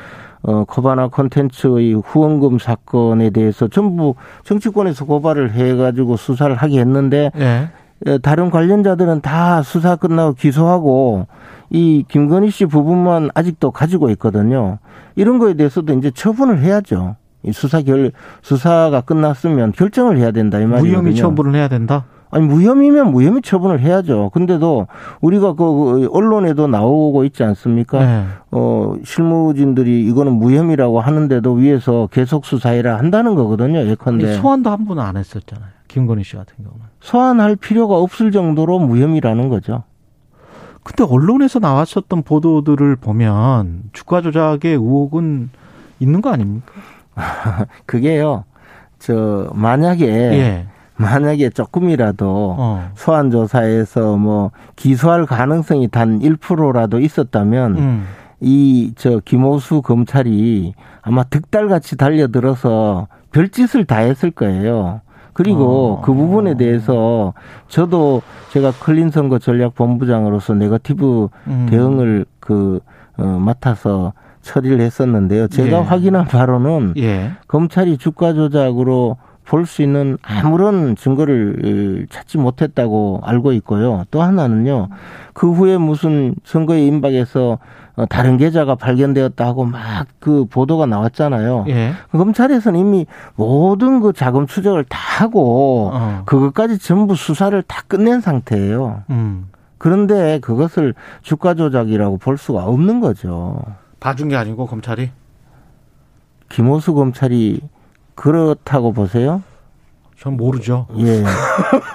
[0.44, 7.70] 어 코바나 콘텐츠의 후원금 사건에 대해서 전부 정치권에서 고발을 해 가지고 수사를 하게 했는데 예.
[8.08, 11.28] 어, 다른 관련자들은 다 수사 끝나고 기소하고
[11.72, 14.78] 이 김건희 씨 부분만 아직도 가지고 있거든요.
[15.16, 17.16] 이런 거에 대해서도 이제 처분을 해야죠.
[17.44, 18.12] 이 수사 결
[18.42, 20.92] 수사가 끝났으면 결정을 해야 된다 이 말이거든요.
[20.92, 22.06] 무혐의 처분을 해야 된다.
[22.30, 24.30] 아니 무혐의면 무혐의 처분을 해야죠.
[24.34, 24.88] 근데도
[25.22, 28.00] 우리가 그 언론에도 나오고 있지 않습니까?
[28.06, 28.24] 네.
[28.52, 33.80] 어 실무진들이 이거는 무혐의라고 하는데도 위에서 계속 수사해라 한다는 거거든요.
[33.86, 35.68] 예컨대 소환도 한 번은 안 했었잖아요.
[35.88, 36.86] 김건희 씨 같은 경우는.
[37.02, 39.84] 소환할 필요가 없을 정도로 무혐의라는 거죠.
[40.84, 45.50] 근데 언론에서 나왔었던 보도들을 보면 주가 조작의 의혹은
[46.00, 46.74] 있는 거 아닙니까?
[47.86, 48.46] 그게요.
[49.00, 50.68] 저 만약에 예.
[50.96, 52.92] 만약에 조금이라도 어.
[52.96, 58.08] 소환 조사에서 뭐 기소할 가능성이 단 1%라도 있었다면 음.
[58.40, 65.02] 이저 김호수 검찰이 아마 득달같이 달려들어서 별짓을 다 했을 거예요.
[65.34, 66.02] 그리고 어.
[66.02, 67.34] 그 부분에 대해서
[67.68, 68.22] 저도
[68.52, 71.68] 제가 clean 선거 전략 본부장으로서 네거티브 음.
[71.70, 72.80] 대응을 그
[73.18, 75.48] 어, 맡아서 처리를 했었는데요.
[75.48, 75.82] 제가 예.
[75.82, 77.32] 확인한 바로는 예.
[77.48, 84.06] 검찰이 주가 조작으로 볼 수 있는 아무런 증거를 찾지 못했다고 알고 있고요.
[84.10, 84.88] 또 하나는요.
[85.34, 87.60] 그 후에 무슨 선거에 임박해서 어,
[88.06, 91.66] 다른 계좌가 발견되었다 하고 막 그 보도가 나왔잖아요.
[91.70, 91.94] 예.
[92.12, 96.22] 검찰에서는 이미 모든 그 자금 추적을 다 하고 어.
[96.26, 99.04] 그것까지 전부 수사를 다 끝낸 상태예요.
[99.10, 99.50] 음.
[99.80, 100.94] 그런데 그것을
[101.24, 103.60] 주가 조작이라고 볼 수가 없는 거죠.
[104.00, 105.10] 봐준 게 아니고 검찰이
[106.50, 107.62] 김호수 검찰이
[108.14, 109.42] 그렇다고 보세요?
[110.22, 110.86] 전 모르죠.
[111.00, 111.24] 예.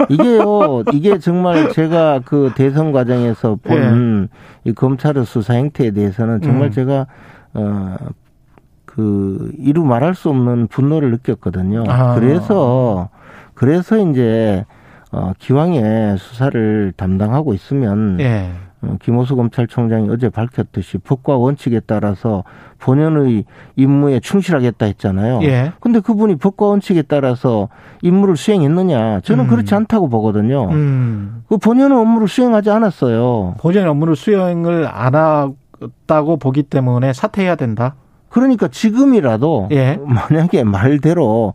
[0.08, 4.26] 이게요, 이게 정말 제가 그 대선 과정에서 본이
[4.74, 6.70] 검찰의 수사 행태에 대해서는 정말 음.
[6.72, 7.06] 제가,
[7.54, 7.96] 어,
[8.84, 11.84] 그, 이루 말할 수 없는 분노를 느꼈거든요.
[11.86, 12.16] 아.
[12.16, 13.10] 그래서,
[13.54, 14.64] 그래서 이제,
[15.12, 18.50] 어, 기왕에 수사를 담당하고 있으면, 예.
[18.82, 22.44] 어, 김호수 검찰총장이 어제 밝혔듯이 법과 원칙에 따라서
[22.78, 23.44] 본연의
[23.76, 25.40] 임무에 충실하겠다 했잖아요.
[25.42, 25.72] 예.
[25.80, 27.68] 근데 그분이 법과 원칙에 따라서
[28.02, 29.20] 임무를 수행했느냐?
[29.20, 29.48] 저는 음.
[29.48, 30.68] 그렇지 않다고 보거든요.
[30.70, 31.42] 음.
[31.48, 33.54] 그 본연의 업무를 수행하지 않았어요.
[33.58, 35.14] 본연 업무를 수행을 안
[35.82, 37.94] 했다고 보기 때문에 사퇴해야 된다.
[38.28, 39.98] 그러니까 지금이라도 예.
[40.04, 41.54] 만약에 말대로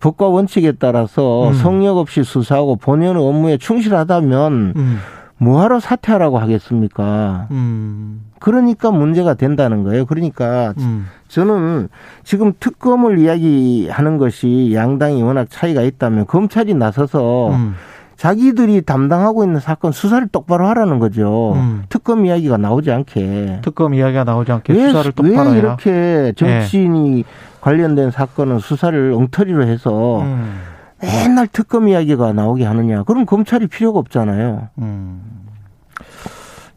[0.00, 1.54] 법과 원칙에 따라서 음.
[1.54, 4.98] 성역 없이 수사하고 본연의 업무에 충실하다면 음.
[5.38, 7.46] 뭐하러 사퇴하라고 하겠습니까?
[7.50, 8.22] 음.
[8.40, 10.04] 그러니까 문제가 된다는 거예요.
[10.06, 11.06] 그러니까 음.
[11.28, 11.88] 저는
[12.24, 17.74] 지금 특검을 이야기하는 것이 양당이 워낙 차이가 있다면 검찰이 나서서 음.
[18.16, 21.52] 자기들이 담당하고 있는 사건 수사를 똑바로 하라는 거죠.
[21.54, 21.84] 음.
[21.88, 23.60] 특검 이야기가 나오지 않게.
[23.62, 25.68] 특검 이야기가 나오지 않게 왜, 수사를 똑바로 왜 해라.
[25.68, 27.24] 이렇게 정치인이
[27.60, 30.58] 관련된 사건은 수사를 엉터리로 해서 음.
[31.00, 33.02] 맨날 특검 이야기가 나오게 하느냐.
[33.04, 34.68] 그럼 검찰이 필요가 없잖아요.
[34.78, 35.46] 음.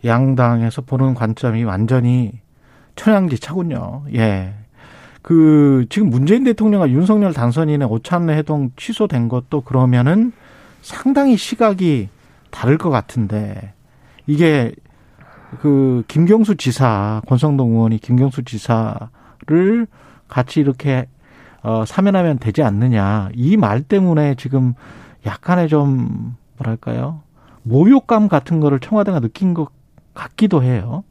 [0.06, 2.32] 양당에서 보는 관점이 완전히
[2.96, 4.04] 천양지차군요.
[4.16, 4.54] 예.
[5.22, 10.32] 그 지금 문재인 대통령과 윤석열 당선인의 오찬 회동 취소된 것도 그러면은
[10.82, 12.10] 상당히 시각이
[12.50, 13.74] 다를 것 같은데
[14.26, 14.72] 이게
[15.62, 19.88] 그 김경수 지사 권성동 의원이 김경수 지사를
[20.28, 21.08] 같이 이렇게
[21.64, 24.74] 어 사면하면 되지 않느냐 이 말 때문에 지금
[25.26, 27.22] 약간의 좀 뭐랄까요
[27.64, 29.70] 모욕감 같은 거를 청와대가 느낀 것
[30.14, 31.04] 같기도 해요.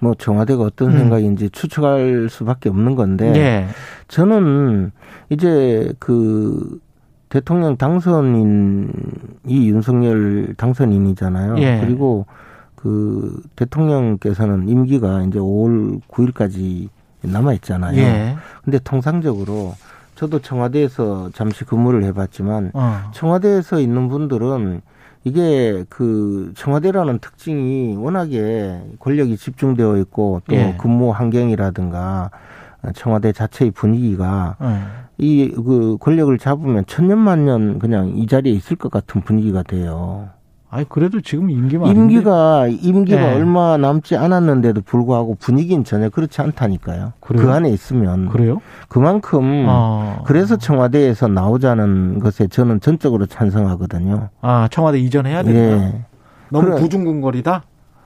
[0.00, 0.98] 뭐 청와대가 어떤 음.
[0.98, 3.66] 생각인지 추측할 수밖에 없는 건데 예.
[4.08, 4.92] 저는
[5.28, 6.80] 이제 그
[7.28, 8.90] 대통령 당선인이
[9.50, 11.58] 윤석열 당선인이잖아요.
[11.58, 11.80] 예.
[11.84, 12.26] 그리고
[12.74, 16.88] 그 대통령께서는 임기가 이제 5월 9일까지
[17.22, 17.98] 남아 있잖아요.
[17.98, 18.36] 예.
[18.64, 19.74] 근데 통상적으로
[20.14, 23.10] 저도 청와대에서 잠시 근무를 해봤지만 어.
[23.12, 24.82] 청와대에서 있는 분들은
[25.24, 30.76] 이게 그 청와대라는 특징이 워낙에 권력이 집중되어 있고 또 예.
[30.78, 32.30] 근무 환경이라든가
[32.94, 35.08] 청와대 자체의 분위기가 예.
[35.18, 40.30] 이그 권력을 잡으면 천년만년 그냥 이 자리에 있을 것 같은 분위기가 돼요.
[40.70, 43.34] 아니 그래도 지금 임기만 임기가 임기가 네.
[43.34, 47.14] 얼마 남지 않았는데도 불구하고 분위기는 전혀 그렇지 않다니까요.
[47.20, 47.42] 그래요?
[47.46, 48.60] 그 안에 있으면 그래요?
[48.88, 50.22] 그만큼 어.
[50.26, 54.28] 그래서 청와대에서 나오자는 것에 저는 전적으로 찬성하거든요.
[54.42, 55.58] 아 청와대 이전해야 된다.
[55.58, 56.04] 예.
[56.50, 56.80] 너무 그래.
[56.80, 57.62] 구중궁궐이다.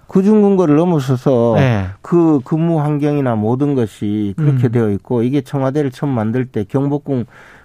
[0.07, 1.87] 구중근거를 넘어서서 네.
[2.01, 4.73] 그 근무 환경이나 모든 것이 그렇게 음.
[4.73, 7.25] 되어 있고 이게 청와대를 처음 만들 때 경복궁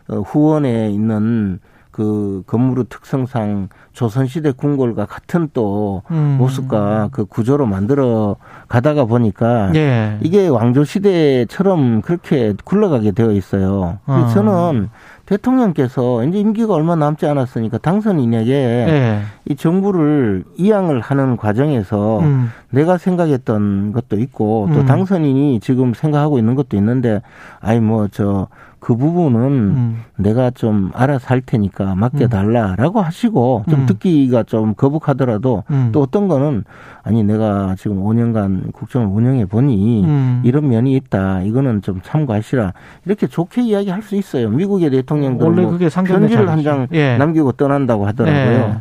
[0.10, 1.60] 어, 후원에 있는
[1.91, 6.38] 그 건물의 특성상 조선시대 궁궐과 같은 또 음.
[6.38, 8.36] 모습과 그 구조로 만들어
[8.68, 10.20] 가다가 보니까 예.
[10.22, 13.98] 이게 왕조 시대처럼 그렇게 굴러가게 되어 있어요.
[14.06, 14.28] 그래서 어.
[14.28, 14.89] 저는
[15.26, 19.22] 대통령께서 이제 임기가 얼마 남지 않았으니까 당선인에게 예.
[19.45, 22.52] 이 정부를 이양을 하는 과정에서 음.
[22.70, 24.86] 내가 생각했던 것도 있고 또 음.
[24.86, 27.24] 당선인이 지금 생각하고 있는 것도 있는데
[27.62, 28.48] 아이 뭐저
[28.80, 30.03] 그 부분은 음.
[30.17, 33.86] 내가 좀 알아서 할 테니까 맡겨달라라고 하시고 좀 음.
[33.88, 35.89] 듣기가 좀 거북하더라도 음.
[35.91, 36.63] 또 어떤 거는
[37.03, 40.41] 아니 내가 지금 5년간 국정을 운영해 보니 음.
[40.45, 41.41] 이런 면이 있다.
[41.41, 42.73] 이거는 좀 참고하시라.
[43.05, 44.49] 이렇게 좋게 이야기할 수 있어요.
[44.49, 46.51] 미국의 대통령들 원래 뭐 그게 편지를 자리죠.
[46.51, 47.17] 한장 예.
[47.17, 48.57] 남기고 떠난다고 하더라고요.
[48.57, 48.78] 예.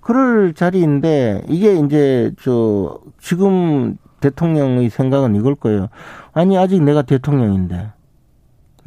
[0.00, 5.88] 그럴 자리인데 이게 이제 저 지금 대통령의 생각은 이걸 거예요.
[6.32, 7.88] 아니 아직 내가 대통령인데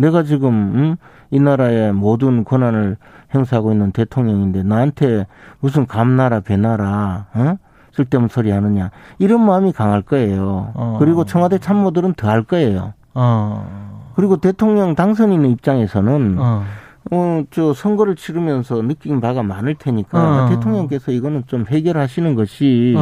[0.02, 0.96] 내가 지금 음?
[1.30, 2.98] 이 나라의 모든 권한을
[3.34, 5.26] 행사하고 있는 대통령인데 나한테
[5.60, 7.56] 무슨 감나라 배나라 어?
[7.94, 10.72] 쓸데없는 소리 하느냐 이런 마음이 강할 거예요.
[10.74, 10.98] 어.
[11.00, 12.94] 그리고 청와대 참모들은 더 할 거예요.
[13.14, 14.12] 어.
[14.16, 16.64] 그리고 대통령 당선인의 입장에서는 어.
[17.12, 20.50] 어, 저 선거를 치르면서 느낀 바가 많을 테니까 어.
[20.50, 22.96] 대통령께서 이거는 좀 해결하시는 것이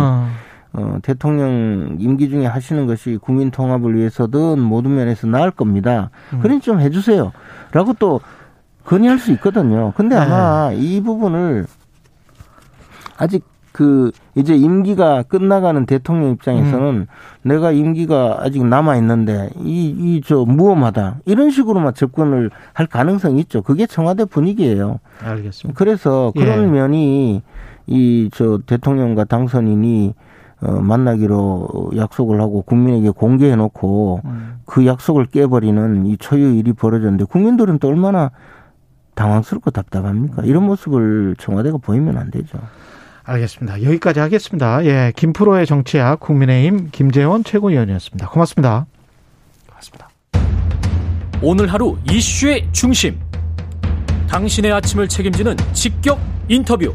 [0.73, 0.81] 어.
[0.81, 6.09] 어, 대통령 임기 중에 하시는 것이 국민 통합을 위해서든 모든 면에서 나을 겁니다.
[6.33, 6.39] 음.
[6.41, 7.31] 그러니 좀 해주세요.
[7.71, 8.21] 라고 또
[8.85, 9.93] 건의할 수 있거든요.
[9.95, 10.21] 근데 네.
[10.21, 11.65] 아마 이 부분을
[13.17, 17.07] 아직 그 이제 임기가 끝나가는 대통령 입장에서는 음.
[17.43, 23.61] 내가 임기가 아직 남아 있는데 이 이 저 무엄하다 이런 식으로만 접근을 할 가능성이 있죠.
[23.61, 24.99] 그게 청와대 분위기예요.
[25.23, 25.77] 알겠습니다.
[25.77, 26.67] 그래서 그런 예.
[26.67, 27.41] 면이
[27.87, 30.13] 이 저 대통령과 당선인이
[30.61, 34.59] 어, 만나기로 약속을 하고 국민에게 공개해 놓고 음.
[34.65, 38.31] 그 약속을 깨버리는 이 초유 일이 벌어졌는데 국민들은 또 얼마나
[39.15, 40.43] 당황스럽고 답답합니까?
[40.43, 42.57] 이런 모습을 청와대가 보이면 안 되죠.
[43.23, 43.83] 알겠습니다.
[43.83, 44.83] 여기까지 하겠습니다.
[44.85, 48.29] 예, 김프로의 정치학 국민의힘 김재원 최고위원이었습니다.
[48.29, 48.85] 고맙습니다.
[49.67, 50.09] 고맙습니다.
[51.41, 53.19] 오늘 하루 이슈의 중심.
[54.27, 56.93] 당신의 아침을 책임지는 직격 인터뷰.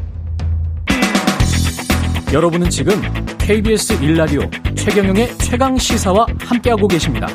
[2.33, 2.93] 여러분은 지금
[3.37, 7.27] KBS 1라디오 최경영의 최강 시사와 함께하고 계십니다.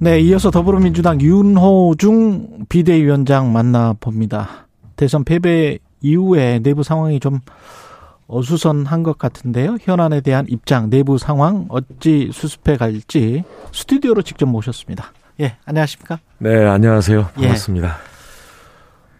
[0.00, 4.66] 네, 이어서 더불어민주당 윤호중 비대위원장 만나봅니다.
[4.96, 7.38] 대선 패배 이후에 내부 상황이 좀
[8.32, 9.76] 어수선한 것 같은데요.
[9.80, 15.12] 현안에 대한 입장, 내부 상황 어찌 수습해 갈지 스튜디오로 직접 모셨습니다.
[15.40, 16.18] 예, 안녕하십니까?
[16.38, 17.28] 네, 안녕하세요.
[17.34, 17.88] 반갑습니다.
[17.88, 18.12] 예.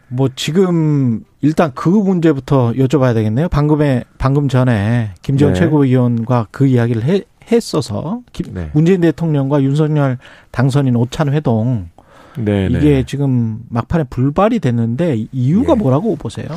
[0.08, 3.48] 뭐 지금 일단 그 문제부터 여쭤봐야 되겠네요.
[3.48, 5.60] 방금에 방금 전에 김재원 네.
[5.60, 8.70] 최고위원과 그 이야기를 해, 했어서 네.
[8.72, 10.18] 문재인 대통령과 윤석열
[10.50, 11.88] 당선인 오찬 회동
[12.38, 13.02] 네, 이게 네.
[13.04, 15.76] 지금 막판에 불발이 됐는데 이유가 예.
[15.76, 16.48] 뭐라고 보세요?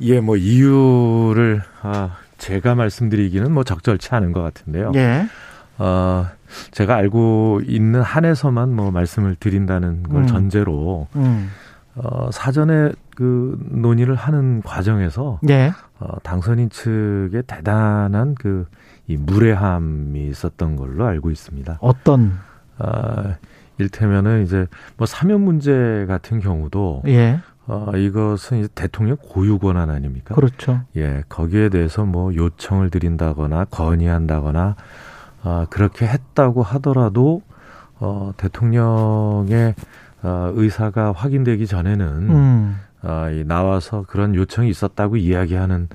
[0.00, 4.92] 예, 뭐 이유를 아, 제가 말씀드리기는 뭐 적절치 않은 것 같은데요.
[4.96, 5.26] 예.
[5.78, 6.26] 어,
[6.70, 10.26] 제가 알고 있는 한에서만 뭐 말씀을 드린다는 걸 음.
[10.26, 11.50] 전제로 음.
[11.96, 15.72] 어, 사전에 그 논의를 하는 과정에서 예.
[15.98, 18.66] 어, 당선인 측에 대단한 그
[19.06, 21.78] 이 무례함이 있었던 걸로 알고 있습니다.
[21.80, 22.38] 어떤?
[22.78, 23.36] 아,
[23.78, 24.66] 일테면은 이제
[24.96, 27.40] 뭐 사면 문제 같은 경우도 예.
[27.66, 30.34] 어, 이것은 이제 대통령 고유 권한 아닙니까?
[30.34, 30.82] 그렇죠.
[30.96, 34.76] 예, 거기에 대해서 뭐 요청을 드린다거나 건의한다거나
[35.44, 37.42] 어, 그렇게 했다고 하더라도
[38.00, 39.74] 어, 대통령의
[40.22, 42.80] 어, 의사가 확인되기 전에는 음.
[43.02, 45.88] 어, 이 나와서 그런 요청이 있었다고 이야기하는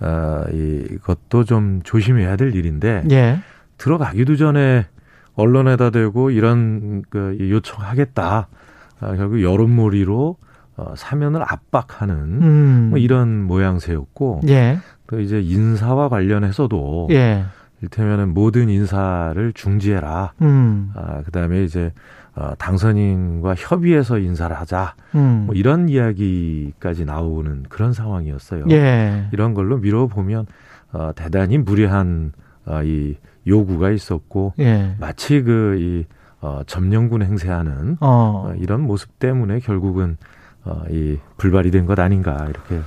[0.00, 3.38] 어, 이것도 좀 조심해야 될 일인데 예.
[3.76, 4.86] 들어가기도 전에
[5.34, 8.48] 언론에다 대고 이런 그 요청하겠다.
[9.00, 10.36] 아, 결국 여론몰이로
[10.78, 12.86] 어, 사면을 압박하는 음.
[12.90, 14.78] 뭐 이런 모양새였고 예.
[15.08, 17.44] 또 이제 인사와 관련해서도 예.
[17.82, 20.34] 일테면은 모든 인사를 중지해라.
[20.40, 20.92] 음.
[20.94, 21.92] 아, 그다음에 이제
[22.36, 24.94] 어, 당선인과 협의해서 인사를 하자.
[25.16, 25.44] 음.
[25.46, 28.66] 뭐 이런 이야기까지 나오는 그런 상황이었어요.
[28.70, 29.28] 예.
[29.32, 30.46] 이런 걸로 미뤄보면
[30.92, 32.32] 어, 대단히 무례한
[32.66, 33.16] 어, 이
[33.48, 34.94] 요구가 있었고 예.
[35.00, 36.04] 마치 그이
[36.40, 38.46] 어, 점령군 행세하는 어.
[38.46, 40.16] 어, 이런 모습 때문에 결국은
[40.68, 42.80] 어, 이 불발이 된 것 아닌가 이렇게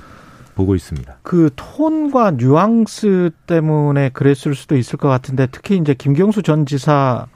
[0.54, 1.16] 보고 있습니다.
[1.22, 7.26] 그 톤과 뉘앙스 때문에 그랬을 수도 있을 것 같은데 특히 이제 김경수 전 지사를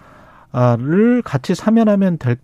[1.25, 2.37] 같이 사면하면 될,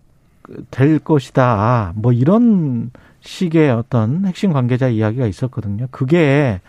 [0.71, 1.93] 될 것이다.
[1.95, 2.91] 뭐 이런
[3.21, 5.87] 식의 어떤 핵심 관계자 이야기가 있었거든요.
[5.91, 6.59] 그게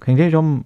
[0.00, 0.62] 굉장히 좀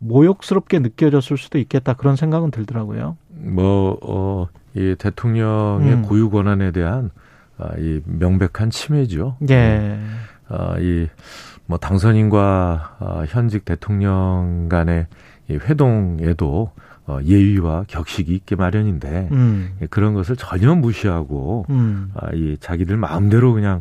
[0.00, 3.16] 모욕스럽게 느껴졌을 수도 있겠다 그런 생각은 들더라고요.
[3.30, 6.02] 뭐, 어, 이 대통령의 음.
[6.02, 7.10] 고유 권한에 대한
[7.58, 9.36] 아, 이 명백한 침해죠.
[9.50, 9.98] 예.
[10.48, 15.06] 아, 이뭐 당선인과 아, 현직 대통령 간의
[15.48, 16.72] 이 회동에도
[17.06, 19.72] 어, 예의와 격식이 있게 마련인데 음.
[19.90, 22.12] 그런 것을 전혀 무시하고 음.
[22.14, 23.80] 아, 이 자기들 마음대로 그냥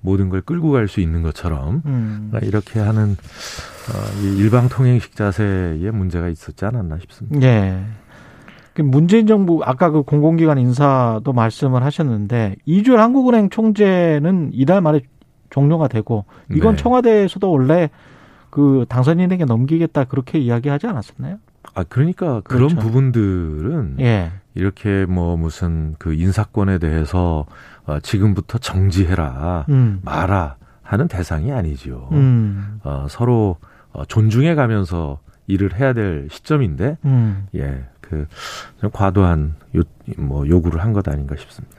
[0.00, 2.30] 모든 걸 끌고 갈 수 있는 것처럼 음.
[2.42, 7.46] 이렇게 하는 어, 이 일방통행식 자세에 문제가 있었지 않았나 싶습니다.
[7.46, 7.84] 예.
[8.80, 15.02] 그 문재인 정부 아까 그 공공기관 인사도 말씀을 하셨는데 이주열 한국은행 총재는 이달 말에
[15.50, 16.82] 종료가 되고 이건 네.
[16.82, 17.90] 청와대에서도 원래
[18.48, 21.36] 그 당선인에게 넘기겠다 그렇게 이야기하지 않았었나요?
[21.74, 22.76] 아 그러니까 그런 그렇죠.
[22.76, 24.32] 부분들은 예.
[24.54, 27.44] 이렇게 뭐 무슨 그 인사권에 대해서
[27.84, 30.00] 어, 지금부터 정지해라 음.
[30.02, 32.08] 마라 하는 대상이 아니죠.
[32.12, 32.80] 음.
[32.82, 33.56] 어, 서로
[33.92, 37.46] 어, 존중해 가면서 일을 해야 될 시점인데 음.
[37.54, 38.26] 예, 그
[38.92, 39.82] 과도한 요,
[40.18, 41.76] 뭐 요구를 한 것 아닌가 싶습니다.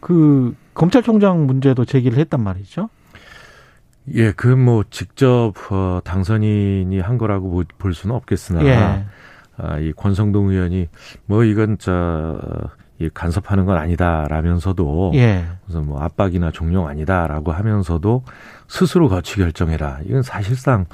[0.00, 2.88] 그 검찰총장 문제도 제기를 했단 말이죠.
[4.14, 9.04] 예, 그 뭐 직접 어, 당선인이 한 거라고 볼 수는 없겠으나 예.
[9.56, 10.88] 아, 이 권성동 의원이
[11.26, 15.44] 뭐 이건 저이 간섭하는 건 아니다라면서도 예.
[15.66, 18.24] 무슨 뭐 압박이나 종용 아니다라고 하면서도
[18.68, 20.00] 스스로 거치 결정해라.
[20.04, 20.86] 이건 사실상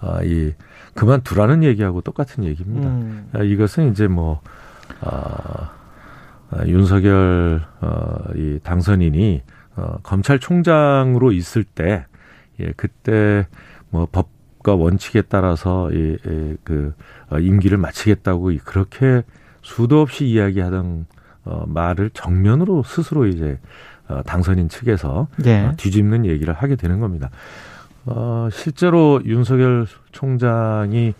[0.00, 0.52] 어, 이
[0.94, 2.88] 그만두라는 얘기하고 똑같은 얘기입니다.
[2.88, 3.28] 음.
[3.32, 4.40] 아, 이것은 이제 뭐
[5.00, 5.70] 어,
[6.50, 9.42] 어, 윤석열 어, 이 당선인이
[9.76, 12.06] 어, 검찰총장으로 있을 때
[12.60, 13.46] 예, 그때
[13.90, 16.94] 뭐 법과 원칙에 따라서 이, 이, 그
[17.30, 19.22] 어, 임기를 마치겠다고 그렇게
[19.62, 21.06] 수도 없이 이야기하던
[21.44, 23.58] 어, 말을 정면으로 스스로 이제
[24.08, 25.66] 어, 당선인 측에서 네.
[25.66, 27.30] 어, 뒤집는 얘기를 하게 되는 겁니다.
[28.06, 31.14] 어, 실제로 윤석열 총장이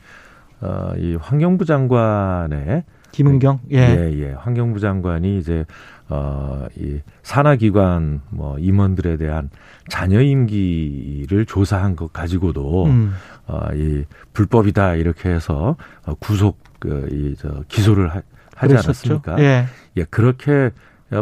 [0.60, 3.76] 어, 이 환경부 장관의 김은경 예.
[3.76, 4.32] 예, 예.
[4.32, 5.64] 환경부 장관이 이제
[6.08, 9.50] 어, 이 산하기관 뭐 임원들에 대한
[9.88, 13.14] 자녀 임기를 조사한 것 가지고도 음.
[13.46, 18.22] 어, 이 불법이다 이렇게 해서 어, 구속 그, 이, 저, 기소를 하,
[18.56, 19.14] 하지 그랬었죠.
[19.14, 19.40] 않았습니까?
[19.40, 19.66] 예.
[19.96, 20.70] 예, 그렇게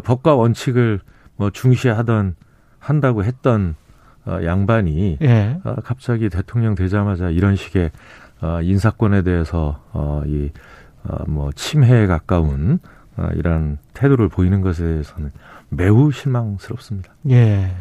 [0.05, 1.01] 법과 원칙을
[1.37, 2.37] 뭐 중시하던
[2.79, 3.77] 한다고 했던
[4.27, 5.59] 어, 양반이 예.
[5.65, 7.91] 어, 갑자기 대통령 되자마자 이런 식의
[8.41, 10.51] 어, 인사권에 대해서 어, 이
[11.05, 12.79] 어, 뭐 침해에 가까운
[13.17, 15.33] 어, 이런 태도를 보이는 것에 대해서는
[15.69, 17.13] 매우 실망스럽습니다.
[17.31, 17.73] 예.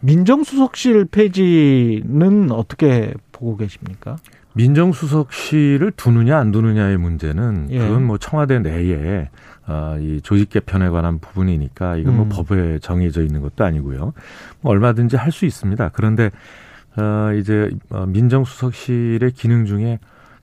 [0.00, 4.16] 민정수석실 폐지는 어떻게 보고 계십니까?
[4.54, 7.78] 민정수석실을 두느냐 안 두느냐의 문제는 예.
[7.78, 9.28] 그건 뭐 청와대 내에
[9.68, 12.28] 어, 이 조직 개편에 관한 부분이니까 이건 뭐 음.
[12.30, 14.14] 법에 정해져 있는 것도 아니고요.
[14.62, 15.90] 뭐 얼마든지 할 수 있습니다.
[15.92, 16.30] 그런데
[16.96, 19.98] 어, 이제 어, 민정수석실의 기능 중에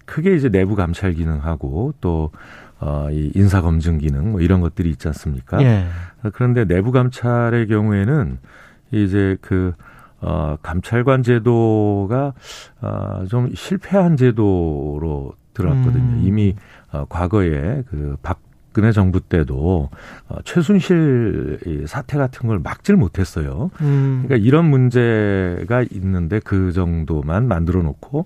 [0.06, 2.30] 크게 이제 내부 감찰 기능하고 또
[2.80, 5.62] 어, 이 인사 검증 기능 뭐 이런 것들이 있지 않습니까?
[5.64, 5.86] 예.
[6.24, 8.38] 어, 그런데 내부 감찰의 경우에는
[8.92, 9.74] 이제 그
[10.22, 12.34] 어, 감찰관 제도가
[12.82, 16.04] 어, 좀 실패한 제도로 들어왔거든요.
[16.04, 16.22] 음.
[16.24, 16.56] 이미
[16.92, 18.45] 어, 과거에 그 박
[18.76, 19.90] 근혜 정부 때도
[20.28, 23.72] 어, 최순실 이 사태 같은 걸 막질 못했어요.
[23.80, 24.24] 음.
[24.26, 28.26] 그러니까 이런 문제가 있는데 그 정도만 만들어 놓고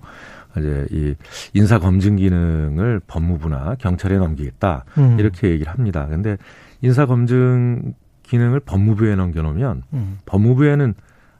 [0.58, 1.14] 이제 이
[1.54, 5.20] 인사 검증 기능을 법무부나 경찰에 넘기겠다 음.
[5.20, 6.08] 이렇게 얘기를 합니다.
[6.08, 6.36] 근데
[6.82, 7.94] 인사 검증
[8.24, 10.18] 기능을 법무부에 넘겨놓으면 음.
[10.26, 10.94] 법무부에는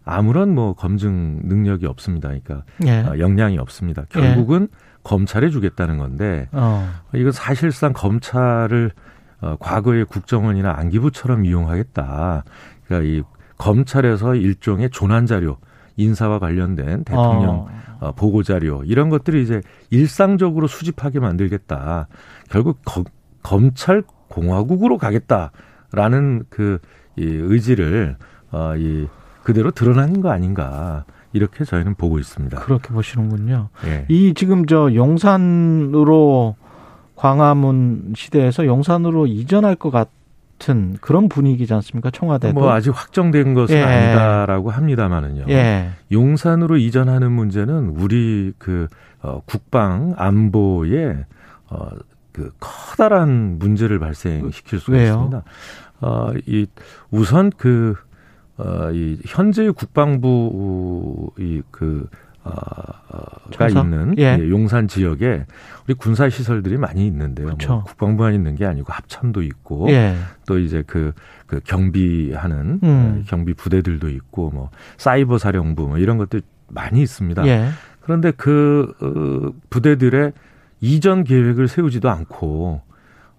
[0.04, 2.28] 아무런 뭐 검증 능력이 없습니다.
[2.28, 3.00] 그러니까 예.
[3.00, 4.04] 어, 역량이 없습니다.
[4.08, 4.68] 결국은
[5.02, 6.88] 검찰에 주겠다는 건데 어.
[7.14, 8.90] 이건 사실상 검찰을
[9.40, 12.44] 어, 과거의 국정원이나 안기부처럼 이용하겠다.
[12.84, 13.22] 그러니까 이
[13.56, 15.56] 검찰에서 일종의 조난 자료,
[15.96, 17.68] 인사와 관련된 대통령 어.
[18.00, 22.08] 어, 보고 자료 이런 것들을 이제 일상적으로 수집하게 만들겠다.
[22.50, 23.04] 결국 거-
[23.42, 26.78] 검찰 공화국으로 가겠다라는 그
[27.16, 28.16] 이 의지를
[28.52, 29.06] 어, 이
[29.42, 32.58] 그대로 드러난 거 아닌가 이렇게 저희는 보고 있습니다.
[32.60, 33.68] 그렇게 보시는군요.
[33.86, 34.04] 예.
[34.08, 36.56] 이 지금 저 용산으로
[37.16, 42.10] 광화문 시대에서 용산으로 이전할 것 같은 그런 분위기지 않습니까?
[42.10, 42.58] 청와대도.
[42.58, 43.82] 뭐 아직 확정된 것은 예.
[43.82, 45.44] 아니다라고 합니다만은요.
[45.50, 45.90] 예.
[46.10, 48.88] 용산으로 이전하는 문제는 우리 그
[49.22, 51.24] 어, 국방 안보에
[51.68, 51.88] 어,
[52.32, 55.06] 그 커다란 문제를 발생시킬 수가 왜요?
[55.06, 55.42] 있습니다.
[56.00, 56.66] 어, 이
[57.10, 57.94] 우선 그
[58.60, 62.08] 어, 이 현재 국방부 이그
[62.42, 62.52] 어,
[63.56, 63.80] 가 청사?
[63.80, 64.38] 있는 예.
[64.40, 65.44] 예, 용산 지역에
[65.86, 67.46] 우리 군사 시설들이 많이 있는데요.
[67.46, 67.72] 그렇죠.
[67.74, 70.14] 뭐 국방부만 있는 게 아니고 합참도 있고 예.
[70.46, 71.12] 또 이제 그,
[71.46, 73.16] 그 경비하는 음.
[73.18, 77.46] 예, 경비 부대들도 있고 뭐 사이버 사령부 뭐 이런 것들 많이 있습니다.
[77.46, 77.68] 예.
[78.00, 80.32] 그런데 그 어, 부대들의
[80.80, 82.80] 이전 계획을 세우지도 않고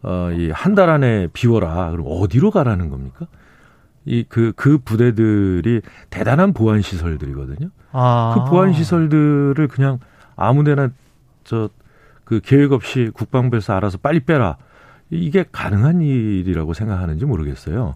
[0.04, 1.90] 어, 이 한 달 안에 비워라.
[1.92, 3.26] 그럼 어디로 가라는 겁니까?
[4.06, 7.70] 이그그 부대들이 대단한 보안 시설들이거든요.
[7.92, 8.34] 아.
[8.36, 10.00] 그 보안 시설들을 그냥
[10.36, 10.90] 아무데나
[11.44, 11.70] 저
[12.32, 14.56] 그 계획 없이 국방부에서 알아서 빨리 빼라.
[15.10, 17.96] 이게 가능한 일이라고 생각하는지 모르겠어요.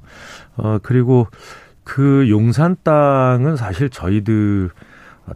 [0.58, 1.28] 어 그리고
[1.86, 4.72] 그 용산 땅은 사실 저희들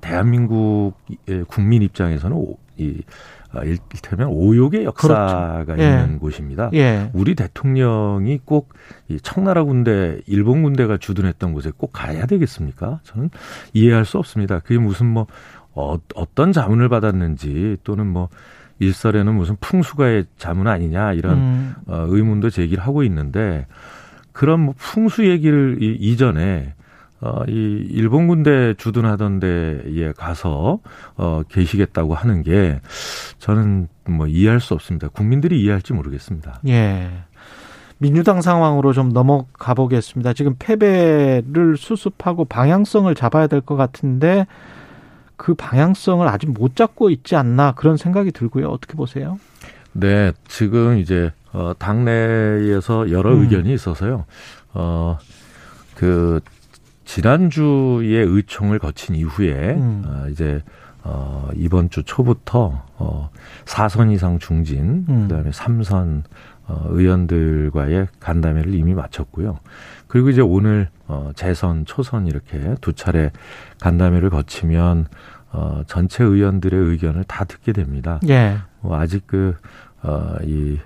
[0.01, 5.81] 대한민국의 국민 입장에서는 오, 이 아, 일테면 오욕의 역사가 그렇죠.
[5.83, 5.89] 예.
[5.89, 6.69] 있는 곳입니다.
[6.73, 7.09] 예.
[7.13, 8.69] 우리 대통령이 꼭
[9.09, 12.99] 이 청나라 군대, 일본 군대가 주둔했던 곳에 꼭 가야 되겠습니까?
[13.03, 13.31] 저는
[13.73, 14.59] 이해할 수 없습니다.
[14.59, 15.25] 그게 무슨 뭐
[15.73, 18.29] 어, 어떤 자문을 받았는지 또는 뭐
[18.77, 21.75] 일설에는 무슨 풍수가의 자문 아니냐 이런 음.
[21.87, 23.65] 어, 의문도 제기를 하고 있는데
[24.31, 26.75] 그런 뭐 풍수 얘기를 이, 이전에
[27.21, 30.79] 어, 이 일본 군대 주둔하던 데에 가서
[31.17, 32.79] 어, 계시겠다고 하는 게
[33.39, 35.09] 저는 뭐 이해할 수 없습니다.
[35.09, 36.61] 국민들이 이해할지 모르겠습니다.
[36.67, 37.09] 예.
[37.97, 40.31] 민주당 상황으로 좀 넘어가 보겠습니다.
[40.31, 44.47] 지금 패배를 수습하고 방향성을 잡아야 될 것 같은데
[45.35, 48.67] 그 방향성을 아직 못 잡고 있지 않나 그런 생각이 들고요.
[48.69, 49.37] 어떻게 보세요?
[49.91, 53.41] 네, 지금 이제 어, 당내에서 여러 음.
[53.41, 54.23] 의견이 있어서요.
[54.73, 55.17] 어,
[55.95, 56.39] 그
[57.09, 60.03] 지난주에 의총을 거친 이후에 음.
[60.05, 60.61] 어, 이제
[61.01, 63.31] 어, 이번 주 초부터 어,
[63.65, 65.27] 4선 이상 중진, 음.
[65.27, 66.21] 그다음에 3선
[66.67, 69.57] 어, 의원들과의 간담회를 이미 마쳤고요.
[70.07, 73.31] 그리고 이제 오늘 어, 재선, 초선 이렇게 두 차례
[73.81, 75.07] 간담회를 거치면
[75.51, 78.19] 어, 전체 의원들의 의견을 다 듣게 됩니다.
[78.29, 78.59] 예.
[78.81, 79.55] 뭐 아직 그,
[80.03, 80.77] 어, 이,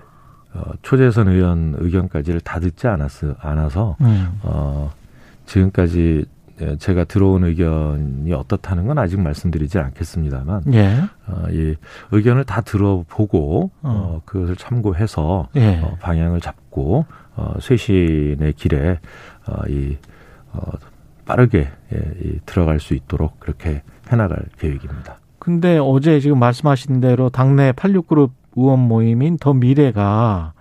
[0.54, 4.38] 어, 초재선 의원 의견까지를 다 듣지 않았어, 않아서, 음.
[4.42, 4.90] 어,
[5.46, 6.26] 지금까지
[6.60, 11.00] 예, 제가 들어온 의견이 어떻다는 건 아직 말씀드리지 않겠습니다만, 예.
[11.26, 11.74] 어, 이
[12.12, 14.22] 의견을 다 들어보고, 어, 어.
[14.24, 15.80] 그것을 참고해서, 예.
[15.80, 19.00] 어, 방향을 잡고, 어, 쇄신의 길에,
[19.48, 19.96] 어, 이,
[20.52, 20.60] 어,
[21.24, 25.18] 빠르게, 예, 이, 들어갈 수 있도록 그렇게 해나갈 계획입니다.
[25.40, 30.52] 근데 어제 지금 말씀하신 대로 당내 86그룹 의원 모임인 더 미래가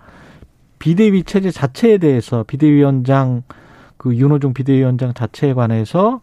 [0.80, 3.44] 비대위 체제 자체에 대해서 비대위원장
[4.04, 6.20] 그 윤호중 비대위원장 자체에 관해서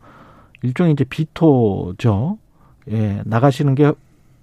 [0.60, 2.36] 일종의 이제 비토죠.
[2.90, 3.90] 예, 나가시는 게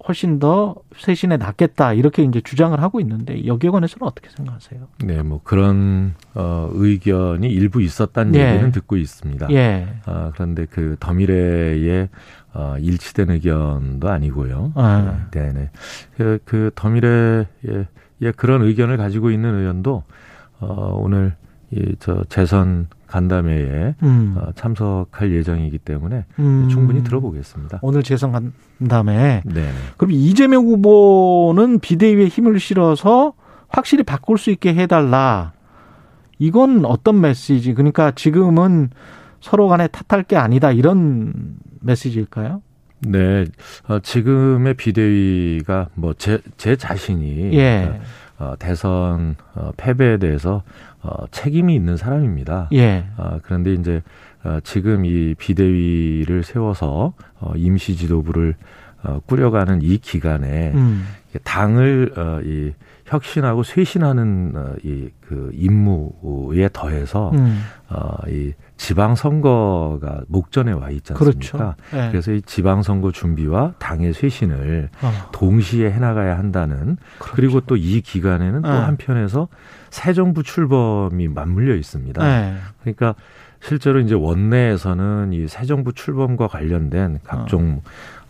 [0.08, 4.80] 훨씬 더 쇄신에 낫겠다 이렇게 이제 주장을 하고 있는데 여기에 관해서는 어떻게 생각하세요?
[5.04, 8.54] 네, 뭐 그런 어 의견이 일부 있었다는 예.
[8.54, 9.46] 얘기는 듣고 있습니다.
[9.52, 9.86] 예.
[10.04, 12.08] 아, 그런데 그 더미래의
[12.54, 14.72] 어, 일치된 의견도 아니고요.
[14.74, 15.28] 아.
[15.30, 15.70] 네, 네.
[16.16, 17.46] 그, 그 더미래의
[18.22, 20.02] 예, 그런 의견을 가지고 있는 의원도
[20.58, 21.36] 어, 오늘
[21.70, 24.34] 이저 재선 간담회에 음.
[24.36, 26.68] 어, 참석할 예정이기 때문에 음.
[26.68, 27.80] 충분히 들어보겠습니다.
[27.82, 28.52] 오늘 재선 간
[28.88, 29.62] 다음에 네.
[29.62, 29.70] 네.
[29.96, 33.32] 그럼 이재명 후보는 비대위에 힘을 실어서
[33.68, 35.52] 확실히 바꿀 수 있게 해달라.
[36.38, 37.74] 이건 어떤 메시지?
[37.74, 38.90] 그러니까 지금은
[39.40, 42.62] 서로 간에 탓할 게 아니다 이런 메시지일까요?
[43.00, 43.44] 네,
[43.88, 48.00] 어, 지금의 비대위가 뭐제제 자신이 예.
[48.38, 50.62] 어, 대선 어, 패배에 대해서
[51.08, 52.68] 어, 책임이 있는 사람입니다.
[52.72, 53.06] 예.
[53.16, 54.02] 어, 그런데 이제
[54.44, 58.54] 어, 지금 이 비대위를 세워서 어, 임시 지도부를
[59.02, 61.06] 어, 꾸려가는 이 기간에 음.
[61.44, 62.72] 당을 어, 이
[63.06, 67.60] 혁신하고 쇄신하는 어, 이그 임무에 더해서 음.
[67.90, 71.74] 어, 이 지방 선거가 목전에 와 있지 않습니까?
[71.74, 71.74] 그렇죠.
[71.94, 72.10] 예.
[72.10, 75.12] 그래서 이 지방 선거 준비와 당의 쇄신을 어.
[75.32, 77.34] 동시에 해나가야 한다는 그렇죠.
[77.34, 78.76] 그리고 또 이 기간에는 또 네.
[78.78, 79.48] 한편에서
[79.90, 82.26] 새 정부 출범이 맞물려 있습니다.
[82.28, 82.54] 예.
[82.82, 83.14] 그러니까
[83.60, 87.80] 실제로 이제 원내에서는 이 새 정부 출범과 관련된 각종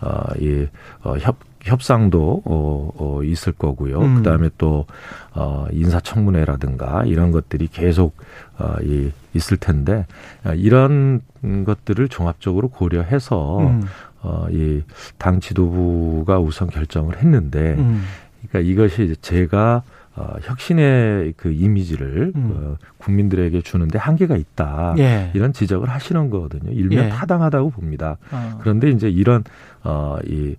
[0.01, 0.67] 어, 이
[1.03, 1.37] 어, 협
[1.69, 4.01] 협상도 어, 어, 있을 거고요.
[4.01, 4.15] 음.
[4.17, 4.87] 그다음에 또
[5.33, 8.17] 어, 인사청문회라든가 이런 것들이 계속
[8.59, 10.07] 어, 이 있을 텐데
[10.45, 11.21] 어, 이런
[11.65, 13.83] 것들을 종합적으로 고려해서 음.
[14.23, 18.03] 어, 이당 지도부가 우선 결정을 했는데 음.
[18.49, 19.83] 그러니까 이것이 이제 제가
[20.17, 22.53] 어, 혁신의 그 이미지를 음.
[22.53, 24.97] 어, 국민들에게 주는데 한계가 있다.
[24.99, 25.31] 예.
[25.33, 26.73] 이런 지적을 하시는 거거든요.
[26.73, 27.09] 일면 예.
[27.11, 28.17] 타당하다고 봅니다.
[28.33, 28.59] 어.
[28.61, 29.45] 그런데 이제 이런
[29.85, 30.57] 어 이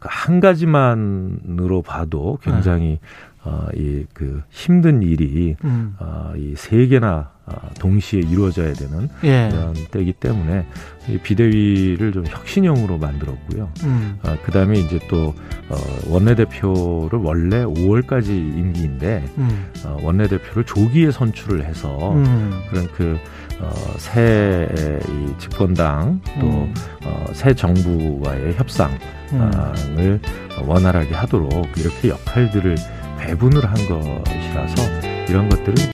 [0.00, 2.98] 한 가지만으로 봐도 굉장히
[3.42, 5.94] 어, 이그 힘든 일이 음.
[5.98, 9.48] 어, 이세 개나 어, 동시에 이루어져야 되는 예.
[9.50, 10.66] 이런 때이기 때문에
[11.08, 13.72] 이 비대위를 좀 혁신형으로 만들었고요.
[13.84, 14.18] 음.
[14.22, 15.34] 어, 그 다음에 이제 또,
[15.68, 15.76] 어,
[16.08, 19.70] 원내대표를 원래 5월까지 임기인데, 음.
[19.84, 22.62] 어, 원내대표를 조기에 선출을 해서, 음.
[22.70, 23.18] 그런 그,
[23.60, 24.68] 어, 새,
[25.08, 26.74] 이 집권당, 또, 음.
[27.04, 28.98] 어, 새 정부와의 협상을
[29.32, 30.20] 음.
[30.66, 32.76] 원활하게 하도록 이렇게 역할들을
[33.18, 34.82] 배분을 한 것이라서,
[35.28, 35.92] 이런 것들은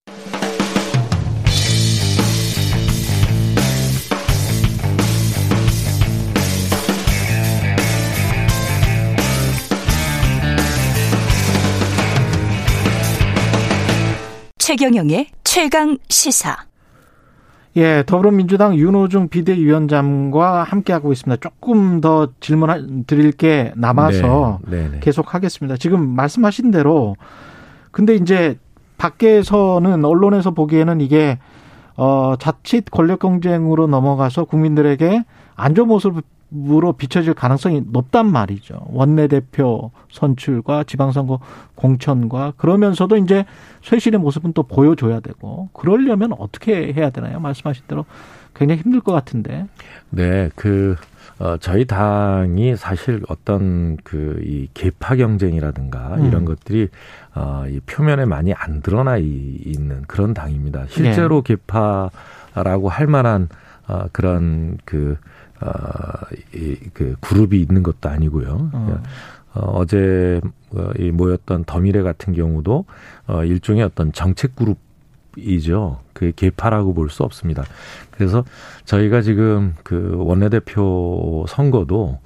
[14.58, 16.66] 최경영의 최강 시사.
[17.76, 21.40] 예, 더불어민주당 윤호중 비대위원장과 함께하고 있습니다.
[21.40, 25.00] 조금 더 질문 드릴 게 남아서 네, 네.
[25.00, 25.76] 계속 하겠습니다.
[25.76, 27.16] 지금 말씀하신 대로
[27.90, 28.58] 근데 이제
[28.96, 31.38] 밖에서는 언론에서 보기에는 이게
[31.98, 35.24] 어 자칫 권력 경쟁으로 넘어가서 국민들에게
[35.54, 36.22] 안 좋은 모습
[36.54, 38.86] 으로 비춰질 가능성이 높단 말이죠.
[38.90, 41.40] 원내대표 선출과 지방선거
[41.74, 43.44] 공천과 그러면서도 이제
[43.82, 47.40] 쇄신의 모습은 또 보여줘야 되고 그러려면 어떻게 해야 되나요?
[47.40, 48.04] 말씀하신 대로
[48.54, 49.66] 굉장히 힘들 것 같은데.
[50.10, 50.94] 네, 그,
[51.40, 56.26] 어, 저희 당이 사실 어떤 그, 이 계파 경쟁이라든가 음.
[56.26, 56.88] 이런 것들이,
[57.34, 60.84] 어, 이 표면에 많이 안 드러나 이- 있는 그런 당입니다.
[60.88, 61.54] 실제로 네.
[61.56, 63.48] 계파라고 할 만한,
[63.88, 65.18] 어, 그런 그,
[65.60, 65.70] 어,
[66.54, 68.70] 이, 그 그룹이 있는 것도 아니고요.
[68.72, 69.02] 어.
[69.54, 70.40] 어, 어제
[70.74, 72.84] 어, 이 모였던 더미래 같은 경우도
[73.26, 76.00] 어, 일종의 어떤 정책 그룹이죠.
[76.12, 77.64] 그 개파라고 볼 수 없습니다.
[78.10, 78.44] 그래서
[78.84, 82.18] 저희가 지금 그 원내대표 선거도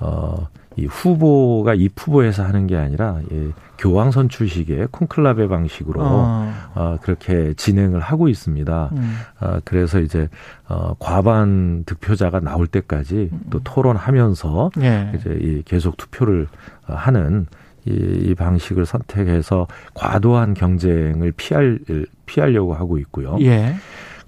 [0.00, 6.52] 어, 이 후보가 이 후보에서 하는 게 아니라 이 교황 선출식의 콘클라베 방식으로 어.
[6.74, 8.90] 어, 그렇게 진행을 하고 있습니다.
[8.92, 9.16] 음.
[9.40, 10.28] 어, 그래서 이제
[10.68, 15.12] 어, 과반 득표자가 나올 때까지 또 토론하면서 예.
[15.16, 16.46] 이제 이 계속 투표를
[16.86, 17.46] 어, 하는
[17.84, 21.78] 이, 이 방식을 선택해서 과도한 경쟁을 피할
[22.26, 23.36] 피하려고 하고 있고요.
[23.40, 23.74] 예.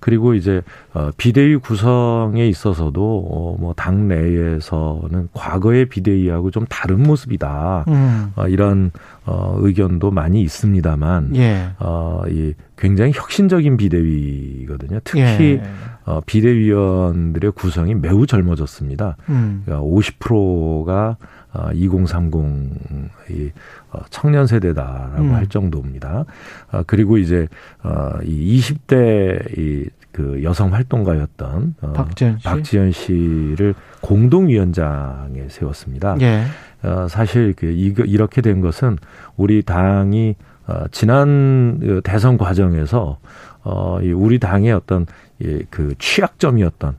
[0.01, 0.63] 그리고 이제
[0.95, 7.85] 어 비대위 구성에 있어서도 어뭐 당 내에서는 과거의 비대위하고 좀 다른 모습이다.
[7.89, 8.33] 음.
[8.37, 8.91] 어 이런
[9.27, 11.69] 어 의견도 많이 있습니다만 예.
[11.79, 15.01] 어 이 굉장히 혁신적인 비대위거든요.
[15.05, 15.63] 특히 예.
[16.07, 19.17] 어 비대위원들의 구성이 매우 젊어졌습니다.
[19.29, 19.63] 음.
[19.65, 21.17] 그러니까 50%가
[21.53, 23.51] 어, 2030이
[23.93, 25.35] 어, 청년 세대다라고 음.
[25.35, 26.25] 할 정도입니다.
[26.73, 27.49] 어, 그리고 이제
[27.83, 32.45] 어, 이 20대 이그 여성 활동가였던 어, 박지현 씨.
[32.45, 36.17] 박지현 씨를 공동위원장에 세웠습니다.
[36.21, 36.45] 예.
[36.83, 38.97] 어, 사실 그 이거 이렇게 된 것은
[39.37, 40.37] 우리 당이
[40.67, 43.19] 어, 지난 그 대선 과정에서
[43.63, 45.07] 어, 이 우리 당의 어떤
[45.43, 46.95] 예, 그 취약점이었던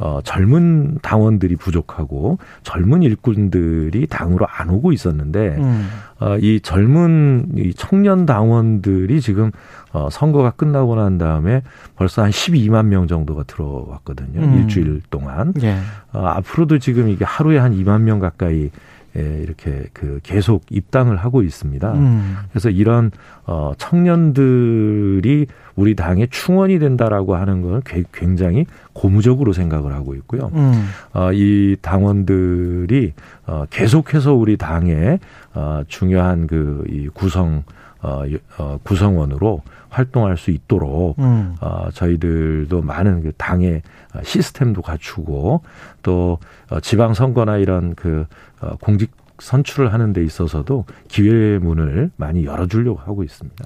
[0.00, 5.88] 어, 젊은 당원들이 부족하고 젊은 일꾼들이 당으로 안 오고 있었는데 음.
[6.20, 9.50] 어, 이 젊은 이 청년 당원들이 지금
[9.92, 11.62] 어, 선거가 끝나고 난 다음에
[11.96, 14.40] 벌써 한 12만 명 정도가 들어왔거든요.
[14.40, 14.58] 음.
[14.58, 15.52] 일주일 동안.
[15.62, 15.76] 예.
[16.12, 18.70] 어, 앞으로도 지금 이게 하루에 한 2만 명 가까이 예,
[19.14, 21.92] 이렇게 그 계속 입당을 하고 있습니다.
[21.92, 22.36] 음.
[22.50, 23.10] 그래서 이런
[23.46, 25.46] 어 청년들이
[25.76, 30.50] 우리 당의 충원이 된다라고 하는 건 괴- 굉장히 고무적으로 생각을 하고 있고요.
[30.54, 30.88] 음.
[31.14, 33.12] 어, 이 당원들이
[33.46, 35.18] 어, 계속해서 우리 당의
[35.54, 37.64] 어, 중요한 그 이 구성
[38.02, 41.54] 어, 여- 어, 구성원으로 활동할 수 있도록 음.
[41.60, 43.82] 어, 저희들도 많은 그 당의
[44.14, 45.62] 어, 시스템도 갖추고
[46.02, 46.38] 또
[46.70, 48.26] 어, 지방 선거나 이런 그
[48.60, 53.64] 어, 공직 선출을 하는 데 있어서도 기회의 문을 많이 열어주려고 하고 있습니다.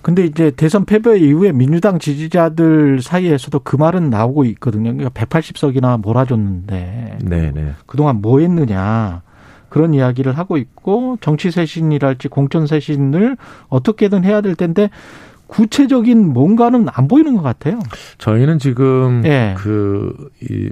[0.00, 4.94] 근데 이제 대선 패배 이후에 민주당 지지자들 사이에서도 그 말은 나오고 있거든요.
[4.94, 7.72] 그러니까 180석이나 몰아줬는데 네, 네.
[7.86, 9.22] 그동안 뭐 했느냐.
[9.68, 13.36] 그런 이야기를 하고 있고 정치 쇄신이랄지 공천 쇄신을
[13.68, 14.90] 어떻게든 해야 될 텐데
[15.46, 17.78] 구체적인 뭔가는 안 보이는 것 같아요.
[18.18, 19.54] 저희는 지금 예.
[19.56, 20.70] 그, 이,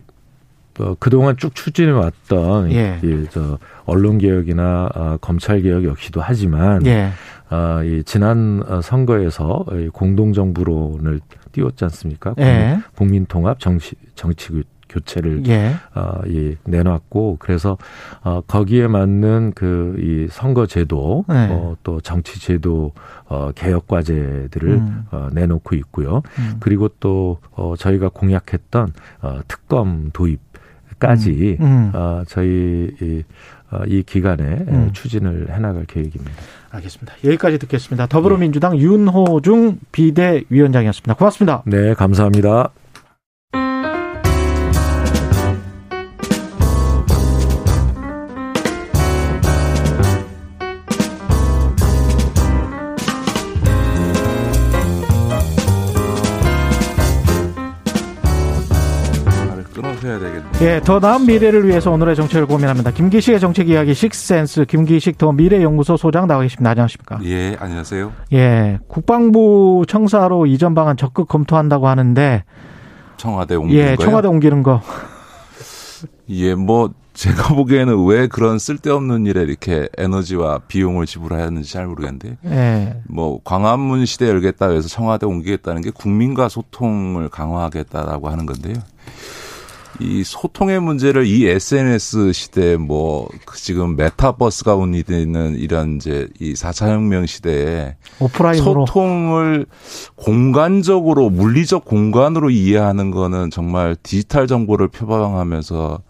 [0.81, 2.99] 어, 그동안 쭉 추진해 왔던 예.
[3.03, 7.11] 이, 저, 언론 개혁이나 아, 검찰 개혁 역시도 하지만 예.
[7.49, 11.21] 아, 이 지난 어, 선거에서 이 공동 정부론을
[11.53, 12.35] 띄웠지 않습니까?
[12.41, 12.79] 예.
[12.97, 14.53] 국민 통합 정치 정치
[14.89, 15.73] 교- 교체를 예.
[15.95, 17.77] 어, 이 내놨고 그래서
[18.23, 21.49] 어, 거기에 맞는 그 이 선거 제도 네.
[21.51, 22.93] 어, 또 정치 제도
[23.27, 25.05] 어, 개혁 과제들을 음.
[25.11, 26.23] 어, 내놓고 있고요.
[26.39, 26.57] 음.
[26.61, 31.65] 그리고 또 어, 저희가 공약했던 어, 특검 도입까지 음.
[31.65, 31.91] 음.
[31.95, 33.23] 어, 저희 이,
[33.71, 34.91] 어, 이 기간에 음.
[34.93, 36.33] 추진을 해나갈 계획입니다.
[36.71, 37.15] 알겠습니다.
[37.25, 38.07] 여기까지 듣겠습니다.
[38.07, 41.15] 더불어민주당 윤호중 비대위원장이었습니다.
[41.15, 41.63] 고맙습니다.
[41.67, 42.71] 네, 감사합니다.
[60.85, 62.91] 더 나은 미래를 위해서 오늘의 정책을 고민합니다.
[62.91, 66.73] 김기식의 정책 이야기 식센스 김기식 더 미래연구소 소장 나와 계십니다.
[66.73, 67.21] 안녕하십니까?
[67.25, 68.13] 예, 안녕하세요.
[68.35, 72.45] 예, 국방부 청사로 이전 방안 적극 검토한다고 하는데
[73.17, 73.97] 청와대 예, 거요.
[73.97, 74.83] 청와대 옮기는 거.
[76.29, 82.37] 예, 뭐 제가 보기에는 왜 그런 쓸데없는 일에 이렇게 에너지와 비용을 지불해야 하는지 잘 모르겠는데.
[82.45, 83.01] 예.
[83.09, 88.75] 뭐 광화문 시대 열겠다 해서 청와대 옮기겠다는 게 국민과 소통을 강화하겠다라고 하는 건데요.
[90.01, 97.27] 이 소통의 문제를 이 SNS 시대에 뭐그 지금 메타버스가 운이되는 이런 이제 이 4차 혁명
[97.27, 99.67] 시대에 오프라인으로 소통을
[100.17, 106.01] 공간적으로 물리적 공간으로 이해하는 거는 정말 디지털 정보를 표방하면서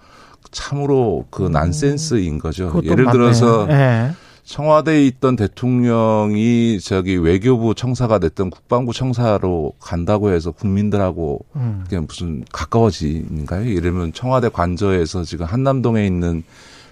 [0.51, 2.71] 참으로 그 난센스인 거죠.
[2.77, 2.85] 음.
[2.85, 3.13] 예를 맞네.
[3.13, 4.13] 들어서 예.
[4.45, 11.81] 청와대에 있던 대통령이 저기 외교부 청사가 됐던 국방부 청사로 간다고 해서 국민들하고 음.
[11.85, 13.65] 그게 무슨 가까워진가요?
[13.65, 16.43] 이러면 청와대 관저에서 지금 한남동에 있는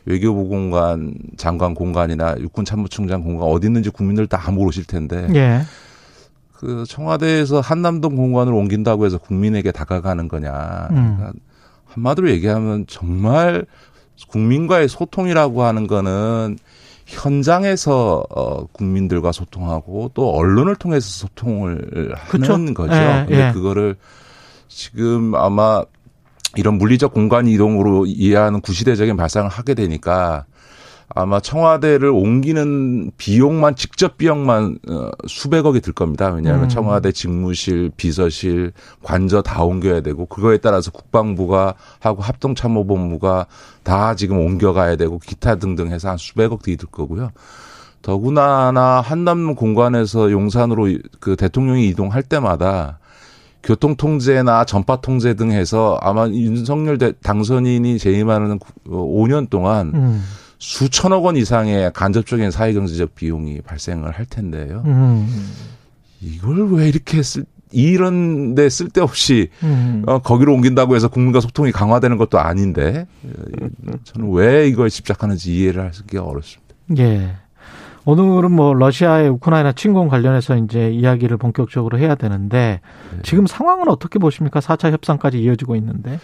[0.06, 5.60] 외교부 공간, 장관 공간이나 육군 참모총장 공간 어디 있는지 국민들 다 모르실 텐데 예.
[6.54, 10.88] 그 청와대에서 한남동 공간을 옮긴다고 해서 국민에게 다가가는 거냐.
[10.90, 11.16] 음.
[11.16, 11.32] 그러니까
[11.84, 13.66] 한마디로 얘기하면 정말
[14.28, 16.56] 국민과의 소통이라고 하는 거는
[17.12, 22.54] 현장에서 어 국민들과 소통하고 또 언론을 통해서 소통을 그쵸?
[22.54, 22.94] 하는 거죠.
[22.94, 23.52] 예, 근데 예.
[23.52, 23.96] 그거를
[24.68, 25.84] 지금 아마
[26.56, 30.44] 이런 물리적 공간 이동으로 이해하는 구시대적인 발상을 하게 되니까
[31.14, 36.30] 아마 청와대를 옮기는 비용만 직접 비용만 어, 수백억이 들 겁니다.
[36.30, 36.68] 왜냐하면 음.
[36.68, 38.72] 청와대 직무실, 비서실,
[39.02, 43.46] 관저 다 옮겨야 되고 그거에 따라서 국방부가 하고 합동참모본부가
[43.82, 47.30] 다 지금 옮겨가야 되고 기타 등등 해서 한 수백억 들이 들 거고요.
[48.00, 52.98] 더구나 한남 공간에서 용산으로 이- 그 대통령이 이동할 때마다
[53.62, 58.58] 교통 통제나 전파 통제 등 해서 아마 윤석열 대- 당선인이 재임하는
[58.88, 60.22] 5년 동안 음.
[60.62, 64.84] 수천억 원 이상의 간접적인 사회경제적 비용이 발생을 할 텐데요.
[64.86, 65.26] 음.
[66.20, 70.04] 이걸 왜 이렇게 쓸, 이런 데 쓸데없이 음.
[70.06, 75.84] 어, 거기로 옮긴다고 해서 국민과 소통이 강화되는 것도 아닌데 어, 저는 왜 이걸 집착하는지 이해를
[75.84, 76.76] 하기가 어렵습니다.
[76.96, 77.34] 예.
[78.04, 82.80] 오늘은 뭐 러시아의 우크라이나 침공 관련해서 이제 이야기를 본격적으로 해야 되는데
[83.10, 83.18] 네.
[83.24, 84.60] 지금 상황은 어떻게 보십니까?
[84.60, 86.20] 4차 협상까지 이어지고 있는데.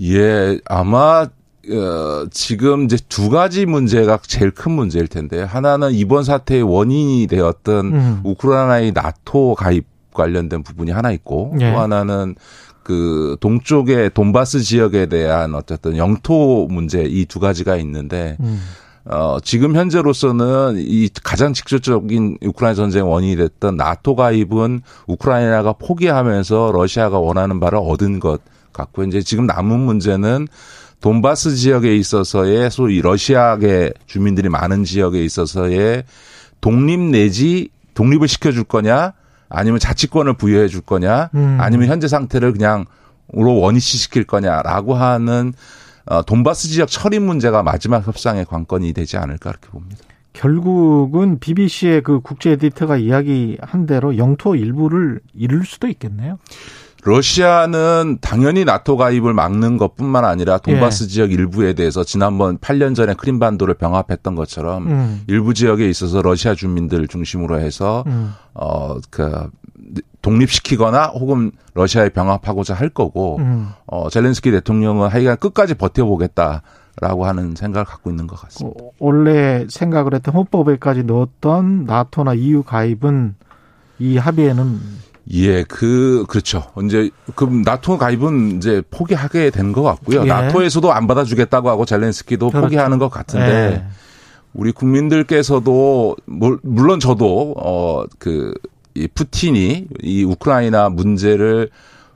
[0.00, 1.26] 예, 아마
[1.68, 7.86] 어, 지금 이제 두 가지 문제가 제일 큰 문제일 텐데 하나는 이번 사태의 원인이 되었던
[7.86, 8.20] 음.
[8.24, 9.84] 우크라이나의 나토 가입
[10.14, 11.70] 관련된 부분이 하나 있고 예.
[11.72, 12.34] 또 하나는
[12.82, 18.60] 그 동쪽의 돈바스 지역에 대한 어쨌든 영토 문제 이 두 가지가 있는데 음.
[19.04, 27.18] 어, 지금 현재로서는 이 가장 직접적인 우크라이나 전쟁 원인이 됐던 나토 가입은 우크라이나가 포기하면서 러시아가
[27.18, 28.40] 원하는 바를 얻은 것
[28.72, 30.48] 같고 이제 지금 남은 문제는
[31.00, 36.04] 돈바스 지역에 있어서의 소위 러시아계 주민들이 많은 지역에 있어서의
[36.60, 39.14] 독립 내지 독립을 시켜줄 거냐
[39.48, 41.58] 아니면 자치권을 부여해 줄 거냐 음.
[41.60, 42.84] 아니면 현재 상태를 그냥
[43.36, 45.52] 으로 원위치 시킬 거냐라고 하는
[46.06, 50.00] 어, 돈바스 지역 처리 문제가 마지막 협상의 관건이 되지 않을까 그렇게 봅니다.
[50.32, 56.38] 결국은 BBC의 그 국제 에디터가 이야기한 대로 영토 일부를 잃을 수도 있겠네요.
[57.02, 61.08] 러시아는 당연히 나토 가입을 막는 것뿐만 아니라 돈바스 예.
[61.08, 65.22] 지역 일부에 대해서 지난번 8년 전에 크림반도를 병합했던 것처럼 음.
[65.26, 68.34] 일부 지역에 있어서 러시아 주민들 중심으로 해서 음.
[68.52, 69.50] 어그
[70.22, 73.70] 독립시키거나 혹은 러시아에 병합하고자 할 거고 음.
[73.86, 76.62] 어 젤렌스키 대통령은 하여간 끝까지 버텨보겠다
[77.00, 78.78] 라고 하는 생각을 갖고 있는 것 같습니다.
[78.84, 83.36] 어, 원래 생각을 했던 헌법에까지 넣었던 나토나 EU 가입은
[84.00, 84.80] 이 합의에는
[85.32, 86.64] 예, 그 그렇죠.
[86.84, 90.22] 이제 그 나토 가입은 이제 포기하게 된 것 같고요.
[90.22, 90.24] 예.
[90.26, 92.64] 나토에서도 안 받아주겠다고 하고 젤렌스키도 그렇죠.
[92.66, 93.84] 포기하는 것 같은데 예.
[94.52, 98.54] 우리 국민들께서도 물- 물론 저도 어그
[98.94, 101.70] 이 푸틴이 이 우크라이나 문제를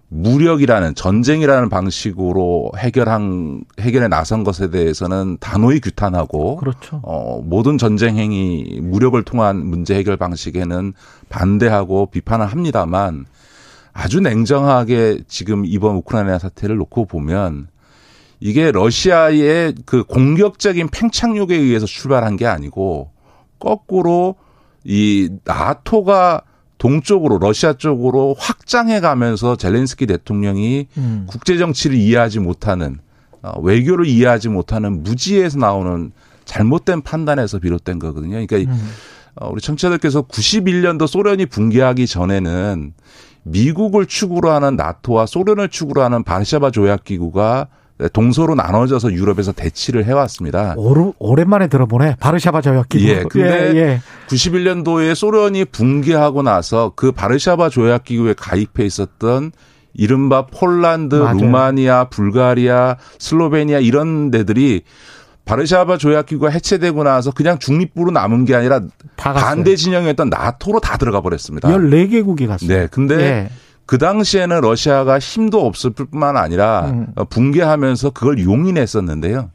[0.08, 7.00] 무력이라는 전쟁이라는 방식으로 해결한 해결에 나선 것에 대해서는 단호히 규탄하고 그렇죠.
[7.02, 10.92] 어, 모든 전쟁 행위, 무력을 통한 문제 해결 방식에는
[11.28, 13.26] 반대하고 비판을 합니다만
[13.92, 17.68] 아주 냉정하게 지금 이번 우크라이나 사태를 놓고 보면
[18.40, 23.10] 이게 러시아의 그 공격적인 팽창욕에 의해서 출발한 게 아니고
[23.58, 24.34] 거꾸로
[24.84, 26.42] 이 나토가
[26.88, 31.24] 동쪽으로 러시아 쪽으로 확장해 가면서 젤렌스키 대통령이 음.
[31.26, 32.98] 국제 정치를 이해하지 못하는
[33.40, 36.12] 어, 외교를 이해하지 못하는 무지에서 나오는
[36.44, 38.32] 잘못된 판단에서 비롯된 거거든요.
[38.32, 38.90] 그러니까 이- 음.
[39.36, 42.92] 어, 우리 청취자들께서 91년도 소련이 붕괴하기 전에는
[43.44, 47.68] 미국을 축으로 하는 나토와 소련을 축으로 하는 바르샤바 조약 기구가
[48.12, 50.74] 동서로 나눠져서 유럽에서 대치를 해왔습니다.
[50.76, 52.16] 오르, 오랜만에 들어보네.
[52.20, 53.04] 바르샤바 조약 기구.
[53.08, 54.00] 예, 근데 예, 예.
[54.28, 59.52] 91년도에 소련이 붕괴하고 나서 그 바르샤바 조약 기구에 가입해 있었던
[59.94, 61.38] 이른바 폴란드, 맞아요.
[61.38, 64.82] 루마니아, 불가리아, 슬로베니아 이런 데들이
[65.44, 68.80] 바르샤바 조약 기구가 해체되고 나서 그냥 중립부로 남은 게 아니라.
[69.16, 71.68] 반대 진영이었던 나토로 다 들어가 버렸습니다.
[71.68, 72.68] 14개국이 갔어요.
[72.68, 73.50] 네, 근데 예.
[73.86, 77.06] 그 당시에는 러시아가 힘도 없을 뿐만 아니라 음.
[77.16, 79.50] 어, 붕괴하면서 그걸 용인했었는데요.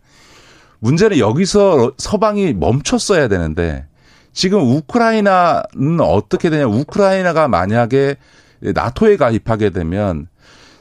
[0.80, 3.86] 문제는 여기서 서방이 멈췄어야 되는데
[4.32, 6.68] 지금 우크라이나는 어떻게 되냐?
[6.68, 8.16] 우크라이나가 만약에
[8.62, 10.28] 나토에 가입하게 되면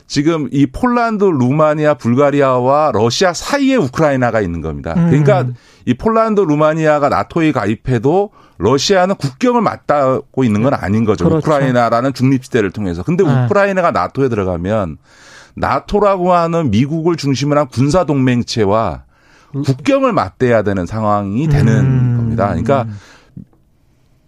[0.09, 4.94] 지금 이 폴란드, 루마니아, 불가리아와 러시아 사이에 우크라이나가 있는 겁니다.
[4.97, 5.10] 음.
[5.10, 5.47] 그러니까
[5.85, 11.26] 이 폴란드, 루마니아가 나토에 가입해도 러시아는 국경을 맞닿고 있는 건 아닌 거죠.
[11.26, 11.39] 그렇죠.
[11.39, 13.02] 우크라이나라는 중립지대를 통해서.
[13.02, 13.44] 근데 네.
[13.44, 14.97] 우크라이나가 나토에 들어가면
[15.55, 19.05] 나토라고 하는 미국을 중심으로 한 군사 동맹체와
[19.52, 22.16] 국경을 맞대야 되는 상황이 되는 음.
[22.16, 22.48] 겁니다.
[22.48, 22.86] 그러니까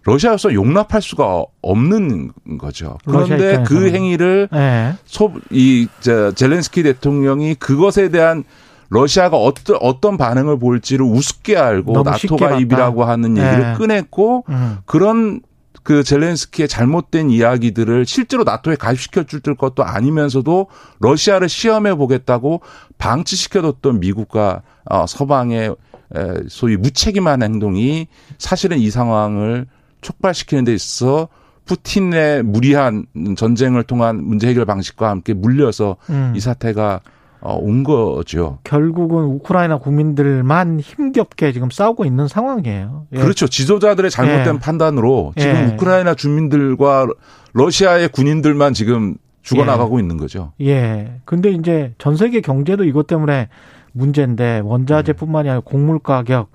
[0.03, 2.97] 러시아로서 용납할 수가 없는 거죠.
[3.05, 3.91] 그런데 그.
[3.91, 4.93] 행위를 예.
[5.05, 8.43] 소, 이, 저, 젤렌스키 대통령이 그것에 대한
[8.89, 13.11] 러시아가 어떤, 어떤 반응을 보일지를 우습게 알고 너무 나토 쉽게 가입이라고 봤다.
[13.11, 13.73] 하는 얘기를 네.
[13.73, 14.79] 꺼냈고 음.
[14.85, 15.41] 그런
[15.83, 20.67] 그 젤렌스키의 잘못된 이야기들을 실제로 나토에 가입시켜 줄 것도 아니면서도
[20.99, 22.61] 러시아를 시험해 보겠다고
[22.97, 25.75] 방치시켜뒀던 미국과 어, 서방의
[26.15, 28.07] 에, 소위 무책임한 행동이
[28.37, 29.67] 사실은 이 상황을
[30.01, 31.27] 촉발시키는 데 있어서
[31.65, 33.05] 푸틴의 무리한
[33.37, 36.33] 전쟁을 통한 문제 해결 방식과 함께 물려서 음.
[36.35, 37.01] 이 사태가
[37.41, 38.59] 어, 온 거죠.
[38.63, 43.07] 결국은 우크라이나 국민들만 힘겹게 지금 싸우고 있는 상황이에요.
[43.13, 43.17] 예.
[43.17, 43.47] 그렇죠.
[43.47, 44.59] 지도자들의 잘못된 예.
[44.59, 45.73] 판단으로 지금 예.
[45.73, 47.07] 우크라이나 주민들과
[47.53, 50.53] 러시아의 군인들만 지금 죽어나가고 있는 거죠.
[50.61, 51.19] 예.
[51.25, 53.49] 근데 이제 전 세계 경제도 이것 때문에
[53.93, 56.51] 문제인데 원자재뿐만이 아니라 곡물 가격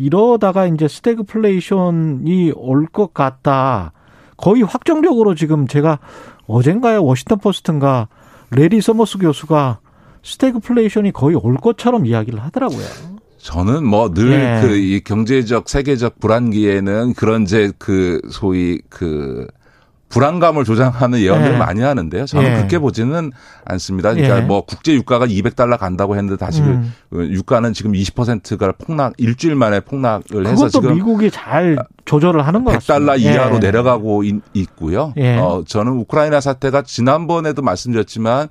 [0.00, 3.92] 이러다가 이제 스태그플레이션이 올 것 같다.
[4.36, 5.98] 거의 확정적으로 지금 제가
[6.46, 8.08] 어젠가요 워싱턴 포스트인가
[8.50, 9.78] 래리 서머스 교수가
[10.22, 12.86] 스태그플레이션이 거의 올 것처럼 이야기를 하더라고요.
[13.38, 14.66] 저는 뭐 늘 예.
[14.66, 19.46] 그 이 경제적 세계적 불안기에는 그런 이제 그 소위 그
[20.10, 21.58] 불안감을 조장하는 예언들을 예.
[21.58, 22.26] 많이 하는데요.
[22.26, 22.56] 저는 예.
[22.56, 23.32] 그렇게 보지는
[23.64, 24.12] 않습니다.
[24.12, 24.40] 그러니까 예.
[24.42, 26.92] 뭐 국제 유가가 200달러 간다고 했는데 다시 음.
[27.10, 32.64] 그 유가는 지금 20%가 폭락 일주일 만에 폭락을 해서 그것도 지금 미국이 잘 조절을 하는
[32.64, 33.14] 것 같습니다.
[33.14, 33.58] 100달러 이하로 예.
[33.60, 35.14] 내려가고 있, 있고요.
[35.16, 35.38] 예.
[35.38, 38.48] 어, 저는 우크라이나 사태가 지난번에도 말씀드렸지만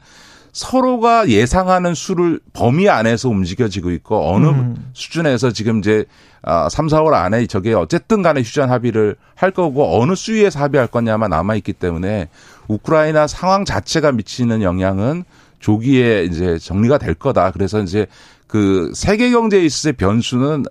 [0.52, 4.92] 서로가 예상하는 수를 범위 안에서 움직여지고 있고 어느 음.
[4.94, 6.06] 수준에서 지금 이제
[6.42, 11.32] 아, 3, 4월 안에 저게 어쨌든 간에 휴전 합의를 할 거고 어느 수위에서 합의할 거냐만
[11.32, 12.30] 남아 있기 때문에
[12.68, 15.24] 우크라이나 상황 자체가 미치는 영향은
[15.60, 17.52] 조기에 이제 정리가 될 거다.
[17.52, 18.08] 그래서 이제
[18.48, 20.64] 그 세계 경제에 있어서의 변수는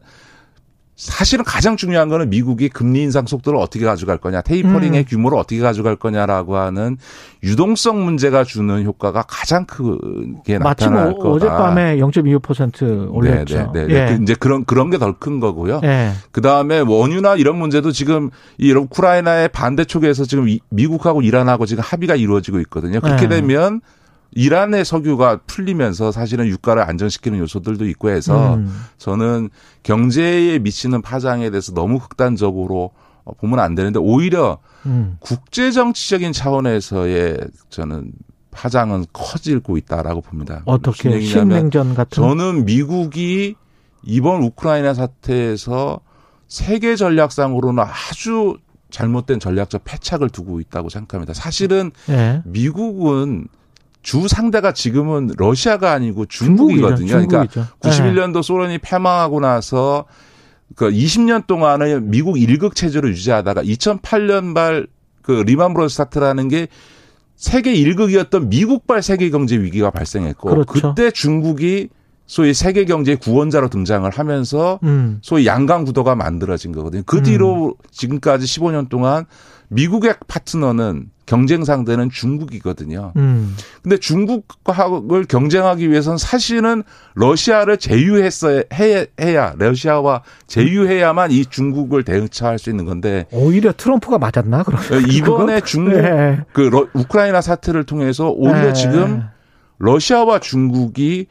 [0.98, 5.04] 사실은 가장 중요한 거는 미국이 금리 인상 속도를 어떻게 가져갈 거냐, 테이퍼링의 음.
[5.08, 6.98] 규모를 어떻게 가져갈 거냐라고 하는
[7.44, 11.28] 유동성 문제가 주는 효과가 가장 크게 나타날 어, 거다.
[11.28, 13.70] 어젯밤에 0.25% 올렸죠.
[13.72, 13.94] 네, 네, 네.
[13.94, 14.16] 예.
[14.16, 15.82] 그 이제 그런 그런 게더큰 거고요.
[15.84, 16.10] 예.
[16.32, 21.84] 그 다음에 원유나 이런 문제도 지금 이 우크라이나의 반대 쪽에서 지금 이- 미국하고 이란하고 지금
[21.86, 23.00] 합의가 이루어지고 있거든요.
[23.00, 23.36] 그렇게 네.
[23.36, 23.82] 되면
[24.32, 28.84] 이란의 석유가 풀리면서 사실은 유가를 안정시키는 요소들도 있고 해서 음.
[28.98, 29.50] 저는
[29.82, 32.90] 경제에 미치는 파장에 대해서 너무 극단적으로
[33.24, 35.16] 어, 보면 안 되는데 오히려 음.
[35.20, 37.38] 국제 정치적인 차원에서의
[37.70, 38.12] 저는
[38.50, 40.62] 파장은 커지고 있다라고 봅니다.
[40.64, 43.54] 어떻게 신냉전 같은 저는 미국이
[44.02, 46.00] 이번 우크라이나 사태에서
[46.48, 48.56] 세계 전략상으로는 아주
[48.90, 51.34] 잘못된 전략적 패착을 두고 있다고 생각합니다.
[51.34, 52.42] 사실은 예.
[52.44, 53.48] 미국은
[54.02, 56.26] 주 상대가 지금은 러시아가 아니고.
[56.26, 57.06] 중국이거든요.
[57.08, 57.66] 그러니까 중국이죠.
[57.80, 60.04] 91년도 소련이 패망하고 나서
[60.76, 64.86] 그 20년 동안은 미국 일극 체제로 유지하다가 2008년 발
[65.28, 66.68] 그 리만 브로스 사태라는 게
[67.36, 70.72] 세계 일극이었던 미국발 세계 경제 위기가 발생했고 그렇죠.
[70.94, 71.90] 그때 중국이
[72.28, 75.18] 소위 세계 경제의 구원자로 등장을 하면서 음.
[75.22, 77.02] 소위 양강 구도가 만들어진 거거든요.
[77.06, 79.24] 그 뒤로 지금까지 15년 동안
[79.68, 83.12] 미국의 파트너는 경쟁 상대는 중국이거든요.
[83.16, 83.56] 음.
[83.82, 86.82] 근데 중국을 경쟁하기 위해서는 사실은
[87.14, 94.62] 러시아를 제휴했어야 해- 해야 러시아와 제휴해야만 이 중국을 대응처할 수 있는 건데 오히려 트럼프가 맞았나
[94.64, 94.80] 그럼?
[95.10, 96.44] 이번에 중국 예.
[96.52, 98.72] 그 러- 우크라이나 사태를 통해서 오히려 예.
[98.74, 99.22] 지금
[99.78, 101.26] 러시아와 중국이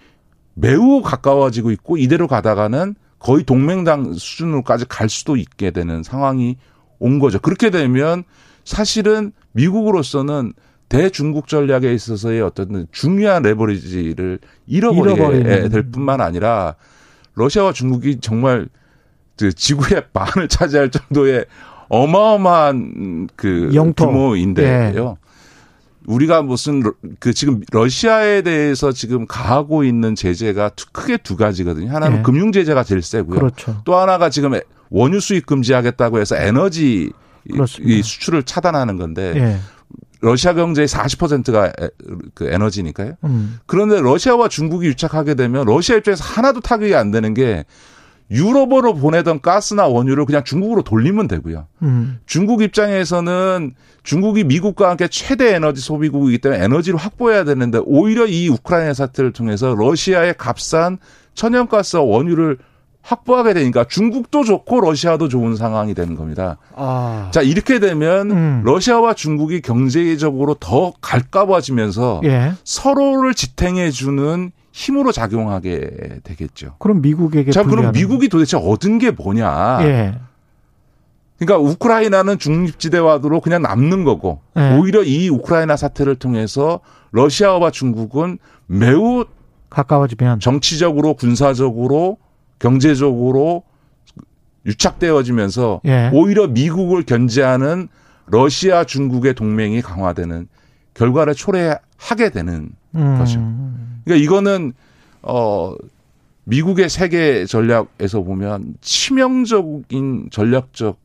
[0.60, 6.58] 매우 가까워지고 있고 이대로 가다가는 거의 동맹당 수준으로까지 갈 수도 있게 되는 상황이
[7.00, 7.40] 온 거죠.
[7.40, 8.24] 그렇게 되면
[8.64, 10.54] 사실은 미국으로서는
[10.90, 15.70] 대중국 전략에 있어서의 어떤 중요한 레버리지를 잃어버리게 잃어버리는.
[15.70, 16.76] 될 뿐만 아니라
[17.36, 18.68] 러시아와 중국이 정말
[19.38, 21.46] 그 지구의 반을 차지할 정도의
[21.90, 24.08] 어마어마한 그 영토.
[24.08, 25.18] 규모인데요.
[26.08, 31.92] 우리가 무슨 러- 그 지금 러시아에 대해서 지금 가하고 있는 제재가 두- 크게 두 가지거든요.
[31.92, 32.22] 하나는 예.
[32.24, 33.38] 금융 제재가 제일 세고요.
[33.40, 33.82] 그렇죠.
[33.86, 34.54] 또 하나가 지금
[34.90, 37.12] 원유 수입 금지하겠다고 해서 에너지
[37.46, 37.94] 이- 그렇습니다.
[37.94, 39.60] 이 수출을 차단하는 건데 예.
[40.22, 41.72] 러시아 경제의 40%가
[42.34, 43.14] 그 에너지니까요.
[43.26, 43.60] 음.
[43.68, 47.66] 그런데 러시아와 중국이 유착하게 되면 러시아 입장에서 하나도 타격이 안 되는 게
[48.30, 51.68] 유럽으로 보내던 가스나 원유를 그냥 중국으로 돌리면 되고요.
[51.82, 52.20] 음.
[52.26, 53.74] 중국 입장에서는
[54.04, 59.76] 중국이 미국과 함께 최대 에너지 소비국이기 때문에 에너지를 확보해야 되는데 오히려 이 우크라이나 사태를 통해서
[59.76, 60.98] 러시아의 값싼
[61.36, 62.58] 천연가스와 원유를
[63.02, 66.58] 확보하게 되니까 중국도 좋고 러시아도 좋은 상황이 되는 겁니다.
[66.76, 67.30] 아.
[67.32, 68.62] 자 이렇게 되면 음.
[68.66, 72.52] 러시아와 중국이 경제적으로 더 갈까워지면서 예.
[72.66, 76.76] 서로를 지탱해 주는 힘으로 작용하게 되겠죠.
[76.78, 79.80] 그럼 미국에게 자, 그럼 미국이 도대체 얻은 게 뭐냐?
[79.82, 80.20] 예.
[81.40, 84.78] 그러니까 우크라이나는 중립지대와도 그냥 남는 거고 네.
[84.78, 86.80] 오히려 이 우크라이나 사태를 통해서
[87.10, 88.38] 러시아와 중국은
[88.68, 89.26] 매우
[89.72, 92.18] 가까워지면 정치적으로 군사적으로
[92.60, 93.64] 경제적으로
[94.68, 96.12] 유착되어지면서 예.
[96.14, 97.88] 오히려 미국을 견제하는
[98.28, 100.48] 러시아 중국의 동맹이 강화되는
[100.94, 103.18] 결과를 초래하게 되는 음.
[103.18, 103.40] 거죠.
[104.06, 104.74] 그러니까 이거는
[105.22, 105.74] 어
[106.46, 110.98] 미국의 세계 전략에서 보면 치명적인 전략적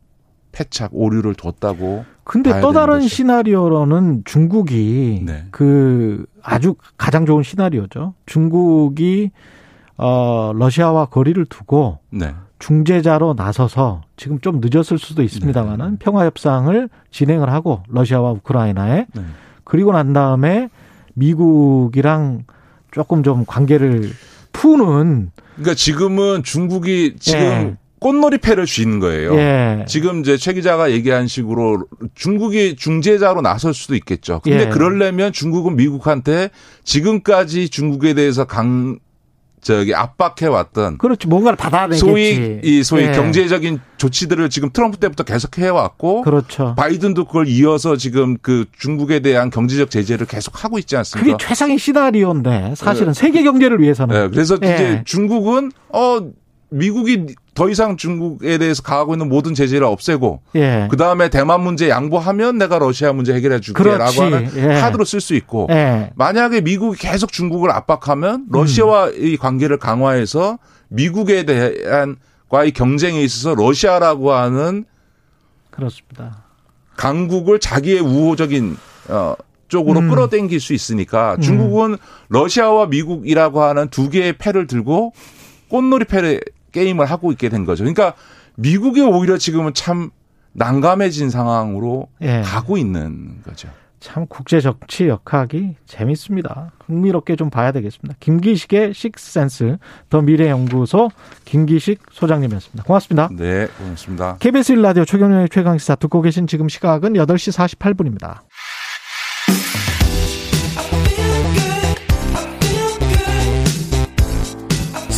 [0.52, 3.08] 패착 오류를 뒀다고 근데 또 다른 거죠.
[3.08, 5.46] 시나리오로는 중국이 네.
[5.50, 8.14] 그 아주 가장 좋은 시나리오죠.
[8.26, 9.30] 중국이
[9.96, 12.34] 어 러시아와 거리를 두고 네.
[12.60, 15.96] 중재자로 나서서 지금 좀 늦었을 수도 있습니다만은 네.
[15.98, 19.22] 평화 협상을 진행을 하고 러시아와 우크라이나에 네.
[19.64, 20.68] 그리고 난 다음에
[21.14, 22.44] 미국이랑
[22.90, 24.10] 조금 좀 관계를
[24.52, 27.76] 푸는 그러니까 지금은 중국이 지금 예.
[28.00, 29.34] 꽃놀이패를 쥐는 거예요.
[29.36, 29.84] 예.
[29.86, 34.40] 지금 이제 최 기자가 얘기한 식으로 중국이 중재자로 나설 수도 있겠죠.
[34.42, 34.68] 근데 예.
[34.68, 36.50] 그러려면 중국은 미국한테
[36.84, 38.98] 지금까지 중국에 대해서 강
[39.62, 42.00] 저기 압박해 왔던 그렇지 뭔가를 받아내겠지.
[42.00, 43.12] 소위 이 소위 예.
[43.12, 46.74] 경제적인 조치들을 지금 트럼프 때부터 계속 해 왔고 그렇죠.
[46.76, 51.36] 바이든도 그걸 이어서 지금 그 중국에 대한 경제적 제재를 계속 하고 있지 않습니까?
[51.36, 54.14] 그게 최상의 시나리오인데 사실은 세계 경제를 위해서는.
[54.14, 54.74] 네, 그래서 예.
[54.74, 56.18] 이제 중국은 어
[56.72, 60.88] 미국이 더 이상 중국에 대해서 가하고 있는 모든 제재를 없애고 예.
[60.90, 64.22] 그 다음에 대만 문제 양보하면 내가 러시아 문제 해결해 줄게라고.
[64.22, 64.80] 하는 예.
[64.80, 66.10] 카드로 쓸 수 있고 예.
[66.14, 68.46] 만약에 미국이 계속 중국을 압박하면 음.
[68.50, 70.58] 러시아와 이 관계를 강화해서
[70.88, 72.16] 미국에 대한
[72.48, 74.84] 과의 경쟁에 있어서 러시아라고 하는
[75.70, 76.44] 그렇습니다.
[76.96, 78.76] 강국을 자기의 우호적인
[79.08, 79.34] 어
[79.68, 80.10] 쪽으로 음.
[80.10, 81.96] 끌어당길 수 있으니까 중국은
[82.28, 85.12] 러시아와 미국이라고 하는 두 개의 패를 들고
[85.68, 86.40] 꽃놀이 패를
[86.72, 87.84] 게임을 하고 있게 된 거죠.
[87.84, 88.14] 그러니까
[88.56, 90.10] 미국이 오히려 지금은 참
[90.52, 92.42] 난감해진 상황으로 예.
[92.42, 93.68] 가고 있는 거죠.
[94.00, 96.72] 참 국제 정치 역학이 재밌습니다.
[96.86, 98.16] 흥미롭게 좀 봐야 되겠습니다.
[98.18, 99.78] 김기식의 식스센스
[100.10, 101.10] 더 미래연구소
[101.44, 102.82] 김기식 소장님이었습니다.
[102.82, 103.28] 고맙습니다.
[103.30, 104.38] 네, 고맙습니다.
[104.40, 108.40] KBS 1라디오 최경영의 최강시사 듣고 계신 지금 시각은 8시 48분입니다.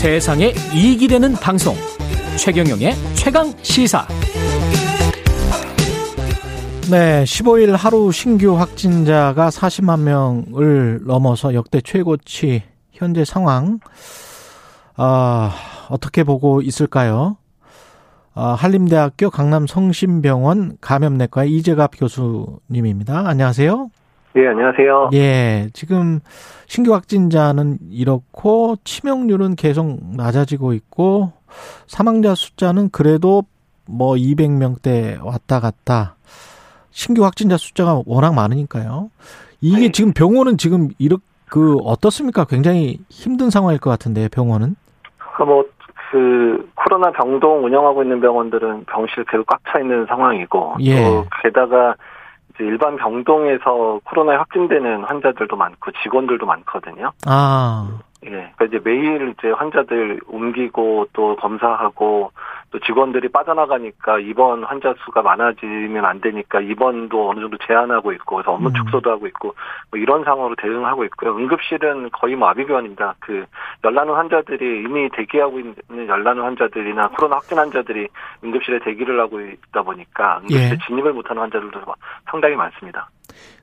[0.05, 1.75] 세상에 이익이 되는 방송
[2.37, 4.07] 최경영의 최강 시사
[6.91, 13.79] 네, 15일 하루 신규 확진자가 40만 명을 넘어서 역대 최고치 현재 상황
[14.95, 15.55] 아,
[15.89, 17.39] 어떻게 보고 있을까요?
[18.35, 23.27] 아, 한림대학교 강남 성심병원 감염내과의 이재갑 교수님입니다.
[23.27, 23.89] 안녕하세요.
[24.37, 25.11] 예, 안녕하세요.
[25.15, 26.21] 예, 지금
[26.67, 31.33] 신규 확진자는 이렇고 치명률은 계속 낮아지고 있고
[31.87, 33.43] 사망자 숫자는 그래도
[33.89, 36.17] 뭐 200명대 왔다 갔다.
[36.91, 39.11] 신규 확진자 숫자가 워낙 많으니까요.
[39.61, 39.93] 이게 네.
[39.93, 41.23] 지금 병원은 지금 이렇게
[41.55, 42.45] 그 어떻습니까?
[42.45, 44.75] 굉장히 힘든 상황일 것 같은데 병원은.
[45.19, 45.65] 그러니까 뭐,
[46.11, 51.05] 그, 코로나 병동 운영하고 있는 병원들은 병실 계속 꽉 차 있는 상황이고, 예.
[51.05, 51.95] 또 게다가
[52.61, 57.11] 일반 병동에서 코로나에 확진되는 환자들도 많고 직원들도 많거든요.
[57.27, 58.53] 아, 예.
[58.57, 62.33] 그러니까 이제 매일 이제 환자들 옮기고 또 검사하고
[62.71, 68.53] 또 직원들이 빠져나가니까 입원 환자 수가 많아지면 안 되니까 입원도 어느 정도 제한하고 있고 그래서
[68.53, 68.75] 업무 음.
[68.75, 69.55] 축소도 하고 있고
[69.91, 71.37] 뭐 이런 상황으로 대응하고 있고요.
[71.37, 73.15] 응급실은 거의 뭐 아비규환입니다.
[73.21, 73.45] 그
[73.85, 78.09] 열나는 환자들이 이미 대기하고 있는 열나는 환자들이나 코로나 확진 환자들이
[78.43, 80.79] 응급실에 대기를 하고 있다 보니까 응급실에 예.
[80.87, 81.81] 진입을 못하는 환자들도
[82.29, 83.09] 상당히 많습니다.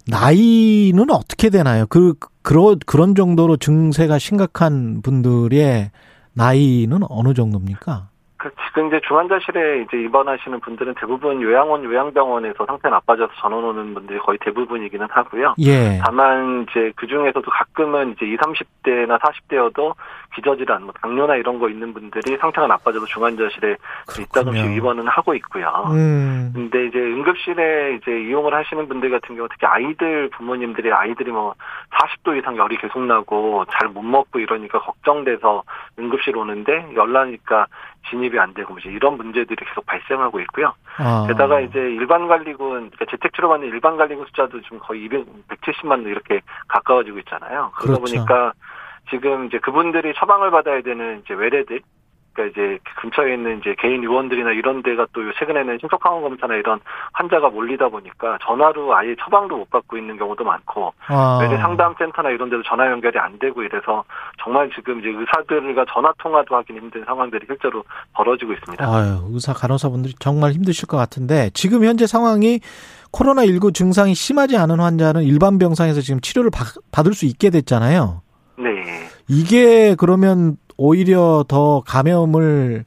[0.08, 1.86] 나이는 어떻게 되나요?
[1.88, 5.92] 그, 그런, 그런 정도로 증세가 심각한 분들의
[6.34, 8.11] 나이는 어느 정도입니까?
[8.42, 14.18] 그 지금 이제 중환자실에 이제 입원하시는 분들은 대부분 요양원 요양병원에서 상태 나빠져서 전원 오는 분들이
[14.18, 15.54] 거의 대부분이기는 하고요.
[15.60, 16.00] 예.
[16.04, 19.94] 다만 이제 그 중에서도 가끔은 이제 20, 30대나 40대여도
[20.34, 23.76] 기저질환, 뭐 당뇨나 이런 거 있는 분들이 상태가 나빠져서 중환자실에
[24.20, 24.76] 있다금씩.
[24.78, 25.68] 입원은 하고 있고요.
[25.92, 31.54] 음, 근데 이제 응급실에 이제 이용을 하시는 분들 같은 경우 특히 아이들 부모님들이 아이들이 뭐
[31.92, 35.64] 40도 이상 열이 계속 나고 잘 못 먹고 이러니까 걱정돼서
[36.00, 37.68] 응급실 오는데 열나니까
[38.10, 40.74] 진입이 안 되고 이제 이런 문제들이 계속 발생하고 있고요.
[40.98, 41.26] 아.
[41.28, 46.06] 게다가 이제 일반 관리군 그러니까 재택 치료 받는 일반 관리군 숫자도 지금 거의 200, 170만
[46.08, 47.72] 이렇게 가까워지고 있잖아요.
[47.76, 48.02] 그러다 그렇죠.
[48.02, 48.54] 보니까
[49.10, 51.82] 지금 이제 그분들이 처방을 받아야 되는 이제 외래들
[52.34, 56.80] 그러니까 이제 근처에 있는 이제 개인 의원들이나 이런 데가 또 최근에는 신속항원 검사나 이런
[57.14, 61.40] 환자가 몰리다 보니까 전화로 아예 처방도 못 받고 있는 경우도 많고 아.
[61.42, 64.04] 외래 상담센터나 이런 데도 전화 연결이 안 되고 이래서
[64.44, 67.84] 정말 지금 이제 의사들과 전화 통화도 하기 힘든 상황들이 실제로
[68.14, 68.86] 벌어지고 있습니다.
[68.86, 72.60] 아유, 의사 간호사분들이 정말 힘드실 것 같은데 지금 현재 상황이
[73.12, 78.22] 코로나 19 증상이 심하지 않은 환자는 일반 병상에서 지금 치료를 받- 받을 수 있게 됐잖아요.
[78.58, 78.70] 네.
[79.28, 82.86] 이게 그러면 오히려 더 감염을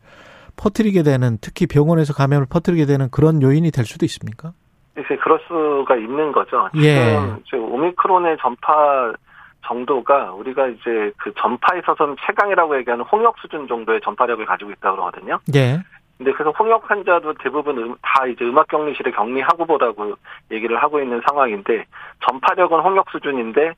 [0.57, 4.53] 퍼뜨리게 되는 특히 병원에서 감염을 퍼뜨리게 되는 그런 요인이 될 수도 있습니까?
[4.99, 6.69] 이제 그럴 수가 있는 거죠.
[6.77, 6.95] 예.
[6.95, 9.13] 지금 이제 오미크론의 전파
[9.67, 15.39] 정도가 우리가 이제 그 전파에 있어서는 최강이라고 얘기하는 홍역 수준 정도의 전파력을 가지고 있다고 그러거든요.
[15.55, 15.79] 예.
[16.19, 20.15] 근데 그래서 홍역 환자도 대부분 음- 다 이제 음악 격리실에 격리하고 보라고
[20.51, 21.85] 얘기를 하고 있는 상황인데
[22.27, 23.73] 전파력은 홍역 수준인데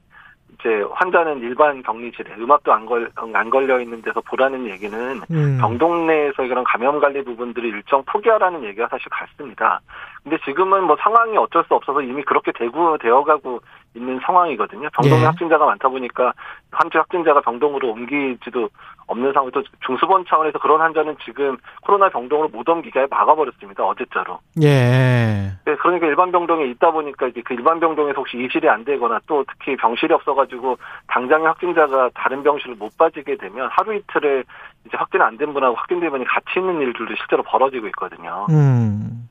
[0.58, 5.58] 이제 환자는 일반 격리실에 음악도 안 걸 안 걸려 있는 데서 보라는 얘기는 음.
[5.60, 9.80] 병동 내에서 그런 감염 관리 부분들을 일정 포기하라는 얘기가 사실 같습니다.
[10.22, 13.60] 근데 지금은 뭐 상황이 어쩔 수 없어서 이미 그렇게 되고 되어가고
[13.97, 14.89] 있는 상황이거든요.
[14.93, 15.27] 병동에 예.
[15.27, 16.32] 확진자가 많다 보니까
[16.70, 18.68] 한주 확진자가 병동으로 옮기지도
[19.06, 19.51] 없는 상황.
[19.52, 23.85] 또 중수본 차원에서 그런 환자는 지금 코로나 병동으로 못 옮기게 막아버렸습니다.
[23.85, 24.40] 어제자로.
[24.62, 25.52] 예.
[25.64, 29.44] 네, 그러니까 일반 병동에 있다 보니까 이제 그 일반 병동에서 혹시 입실이 안 되거나 또
[29.48, 34.44] 특히 병실이 없어가지고 당장에 확진자가 다른 병실을 못 빠지게 되면 하루 이틀을
[34.86, 38.47] 이제 확진 안 된 분하고 확진된 분이 같이 있는 일들도 실제로 벌어지고 있거든요.
[38.51, 39.28] 음.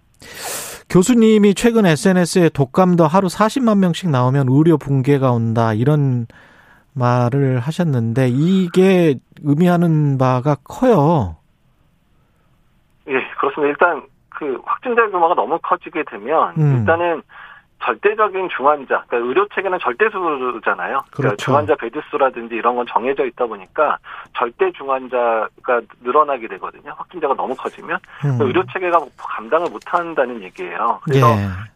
[0.89, 6.27] 교수님이 최근 SNS에 독감도 하루 40만 명씩 나오면 의료 붕괴가 온다 이런
[6.93, 11.35] 말을 하셨는데 이게 의미하는 바가 커요.
[13.07, 13.69] 예, 그렇습니다.
[13.69, 16.77] 일단 그 확진자 규모가 너무 커지게 되면 음.
[16.79, 17.21] 일단은
[17.85, 21.01] 절대적인 중환자, 그러니까 의료 체계는 절대 수잖아요.
[21.11, 21.35] 그러니까 그렇죠.
[21.37, 23.97] 중환자 베드 수라든지 이런 건 정해져 있다 보니까
[24.35, 26.93] 절대 중환자가 늘어나게 되거든요.
[26.97, 28.37] 확진자가 너무 커지면 음.
[28.41, 30.99] 의료 체계가 감당을 못 한다는 얘기예요.
[31.03, 31.27] 그래서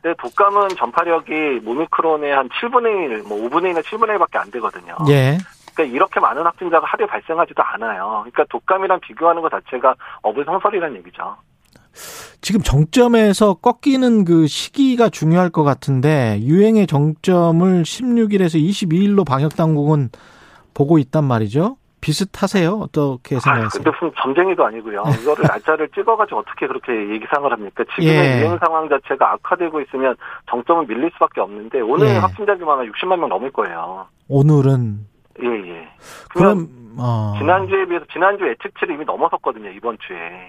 [0.06, 0.14] 예.
[0.18, 4.96] 독감은 전파력이 오미크론의 한 7분의 1, 뭐 5분의 1이나 7분의 1밖에 안 되거든요.
[5.10, 5.38] 예.
[5.76, 8.24] 그러니까 이렇게 많은 확진자가 하루에 발생하지도 않아요.
[8.24, 11.38] 그러니까 독감이랑 비교하는 것 자체가 어불성설이라는 얘기죠.
[12.42, 20.10] 지금 정점에서 꺾이는 그 시기가 중요할 것 같은데 유행의 정점을 16일에서 22일로 방역 당국은
[20.74, 21.78] 보고 있단 말이죠.
[22.02, 22.72] 비슷하세요?
[22.72, 23.84] 어떻게 아, 생각하세요?
[23.84, 25.04] 근데 무슨 점쟁이도 아니고요.
[25.22, 27.84] 이거를 날짜를 찍어가지고 어떻게 그렇게 얘기상을 합니까?
[27.96, 28.40] 지금의 예.
[28.40, 30.16] 유행 상황 자체가 악화되고 있으면
[30.50, 32.18] 정점은 밀릴 수밖에 없는데 오늘 예.
[32.18, 34.08] 확진자 규모가 60만 명 넘을 거예요.
[34.30, 35.00] 오늘은
[35.44, 35.88] 예, 예.
[36.34, 36.68] 그럼
[36.98, 40.48] 어, 지난주에 비해서 지난주 예측치를 이미 넘어섰거든요, 이번 주에.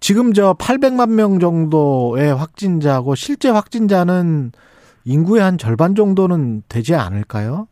[0.00, 4.52] 지금 저 800만 명 정도의 확진자고 실제 확진자는
[5.04, 7.66] 인구의 한 절반 정도는 되지 않을까요?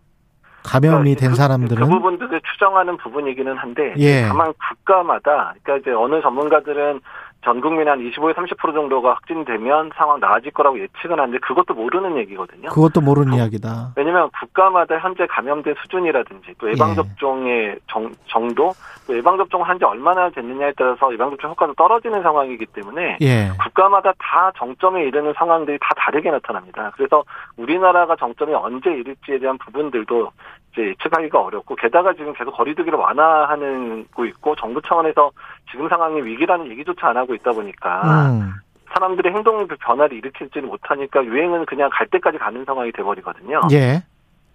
[0.66, 4.22] 감염이 그러니까 된 그, 사람들은 그 부분들을 추정하는 부분이기는 한데 예.
[4.26, 7.00] 다만 국가마다 그러니까 이제 어느 전문가들은
[7.46, 12.70] 전 국민 한 25에서 30% 정도가 확진되면 상황 나아질 거라고 예측은 하는데 그것도 모르는 얘기거든요.
[12.70, 13.92] 그것도 모르는 이야기다.
[13.94, 16.94] 왜냐하면 국가마다 현재 감염된 수준이라든지 또 예방 예.
[16.96, 18.72] 접종의 정, 정도,
[19.06, 23.50] 또 예방 접종을 한 지 얼마나 됐느냐에 따라서 예방 접종 효과도 떨어지는 상황이기 때문에 예.
[23.62, 26.90] 국가마다 다 정점에 이르는 상황들이 다 다르게 나타납니다.
[26.96, 27.22] 그래서
[27.58, 30.32] 우리나라가 정점에 언제 이를지에 대한 부분들도
[30.76, 35.30] 이제 예측하기가 어렵고 게다가 지금 계속 거리두기를 완화하고 있고 정부 차원에서
[35.70, 38.52] 지금 상황이 위기라는 얘기조차 안 하고 있다 보니까 음.
[38.92, 43.62] 사람들의 행동 변화를 일으키지는 못하니까 유행은 그냥 갈 때까지 가는 상황이 돼버리거든요.
[43.72, 44.02] 예.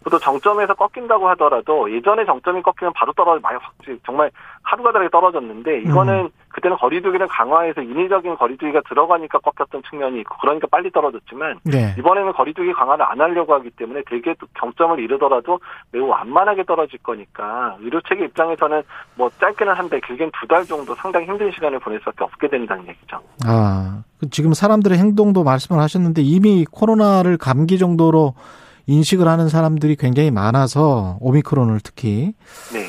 [0.09, 3.71] 또 정점에서 꺾인다고 하더라도 예전에 정점이 꺾이면 바로 떨어져 많이 확
[4.05, 4.31] 정말
[4.63, 10.91] 하루가 다르게 떨어졌는데 이거는 그때는 거리두기를 강화해서 인위적인 거리두기가 들어가니까 꺾였던 측면이 있고 그러니까 빨리
[10.91, 11.95] 떨어졌지만 네.
[11.97, 15.59] 이번에는 거리두기 강화를 안 하려고 하기 때문에 되게 또 정점을 이루더라도
[15.91, 18.83] 매우 완만하게 떨어질 거니까 의료 체계 입장에서는
[19.15, 22.85] 뭐 짧게는 한 달, 길게는 두 달 정도 상당히 힘든 시간을 보낼 수밖에 없게 된다는
[22.89, 23.19] 얘기죠.
[23.45, 28.33] 아, 그 지금 사람들의 행동도 말씀을 하셨는데 이미 코로나를 감기 정도로
[28.87, 32.33] 인식을 하는 사람들이 굉장히 많아서 오미크론을 특히
[32.73, 32.85] 네.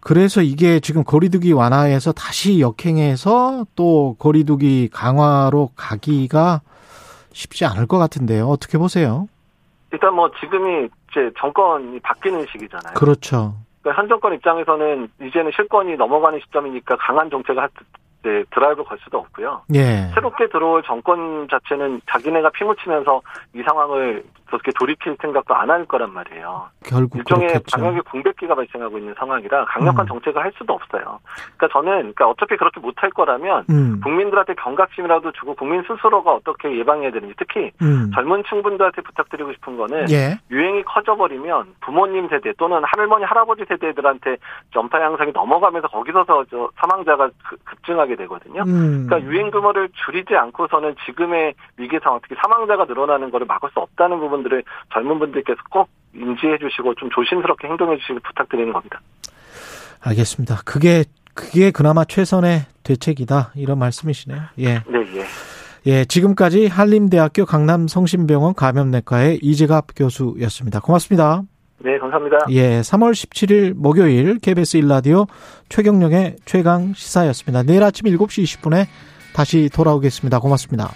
[0.00, 6.60] 그래서 이게 지금 거리두기 완화해서 다시 역행해서 또 거리두기 강화로 가기가
[7.32, 8.46] 쉽지 않을 것 같은데요.
[8.46, 9.28] 어떻게 보세요?
[9.92, 12.94] 일단 뭐 지금이 이제 정권이 바뀌는 시기잖아요.
[12.94, 13.54] 그렇죠.
[13.80, 17.62] 그러니까 현 정권 입장에서는 이제는 실권이 넘어가는 시점이니까 강한 정책을
[18.24, 19.62] 할 때- 네, 드라이브 걸 수도 없고요.
[19.74, 20.08] 예.
[20.14, 23.20] 새롭게 들어올 정권 자체는 자기네가 피묻히면서
[23.54, 26.68] 이 상황을 그렇게 돌이킬 생각도 안 할 거란 말이에요.
[26.84, 27.76] 결국 일종의 그렇겠죠.
[27.76, 30.08] 방역의 공백기가 발생하고 있는 상황이라 강력한 음.
[30.08, 31.18] 정책을 할 수도 없어요.
[31.56, 34.00] 그러니까 저는 그러니까 어차피 그렇게 못할 거라면 음.
[34.02, 38.10] 국민들한테 경각심이라도 주고 국민 스스로가 어떻게 예방해야 되는지 특히 음.
[38.14, 40.38] 젊은 층분들한테 부탁드리고 싶은 거는 예.
[40.50, 44.36] 유행이 커져버리면 부모님 세대 또는 할머니 할아버지 세대들한테
[44.72, 48.62] 전파 양상이 넘어가면서 거기서서 저 사망자가 급- 급증하게 되거든요.
[48.62, 49.06] 음.
[49.06, 54.18] 그러니까 유행 규모를 줄이지 않고서는 지금의 위기 상황, 특히 사망자가 늘어나는 것을 막을 수 없다는
[54.18, 54.62] 부분들을
[54.92, 59.00] 젊은 분들께서 꼭 인지해 주시고 좀 조심스럽게 행동해 주시길 부탁드리는 겁니다.
[60.00, 60.56] 알겠습니다.
[60.64, 61.04] 그게
[61.34, 64.40] 그게 그나마 최선의 대책이다 이런 말씀이시네요.
[64.58, 64.74] 예.
[64.86, 65.24] 네, 예.
[65.86, 70.80] 예, 지금까지 한림대학교 강남성심병원 감염내과의 이재갑 교수였습니다.
[70.80, 71.42] 고맙습니다.
[71.78, 72.38] 네, 감사합니다.
[72.50, 75.26] 예, 3월 17일 목요일 KBS 1라디오
[75.68, 77.62] 최경령의 최강 시사였습니다.
[77.62, 78.86] 내일 아침 7시 20분에
[79.34, 80.38] 다시 돌아오겠습니다.
[80.38, 80.90] 고맙습니다.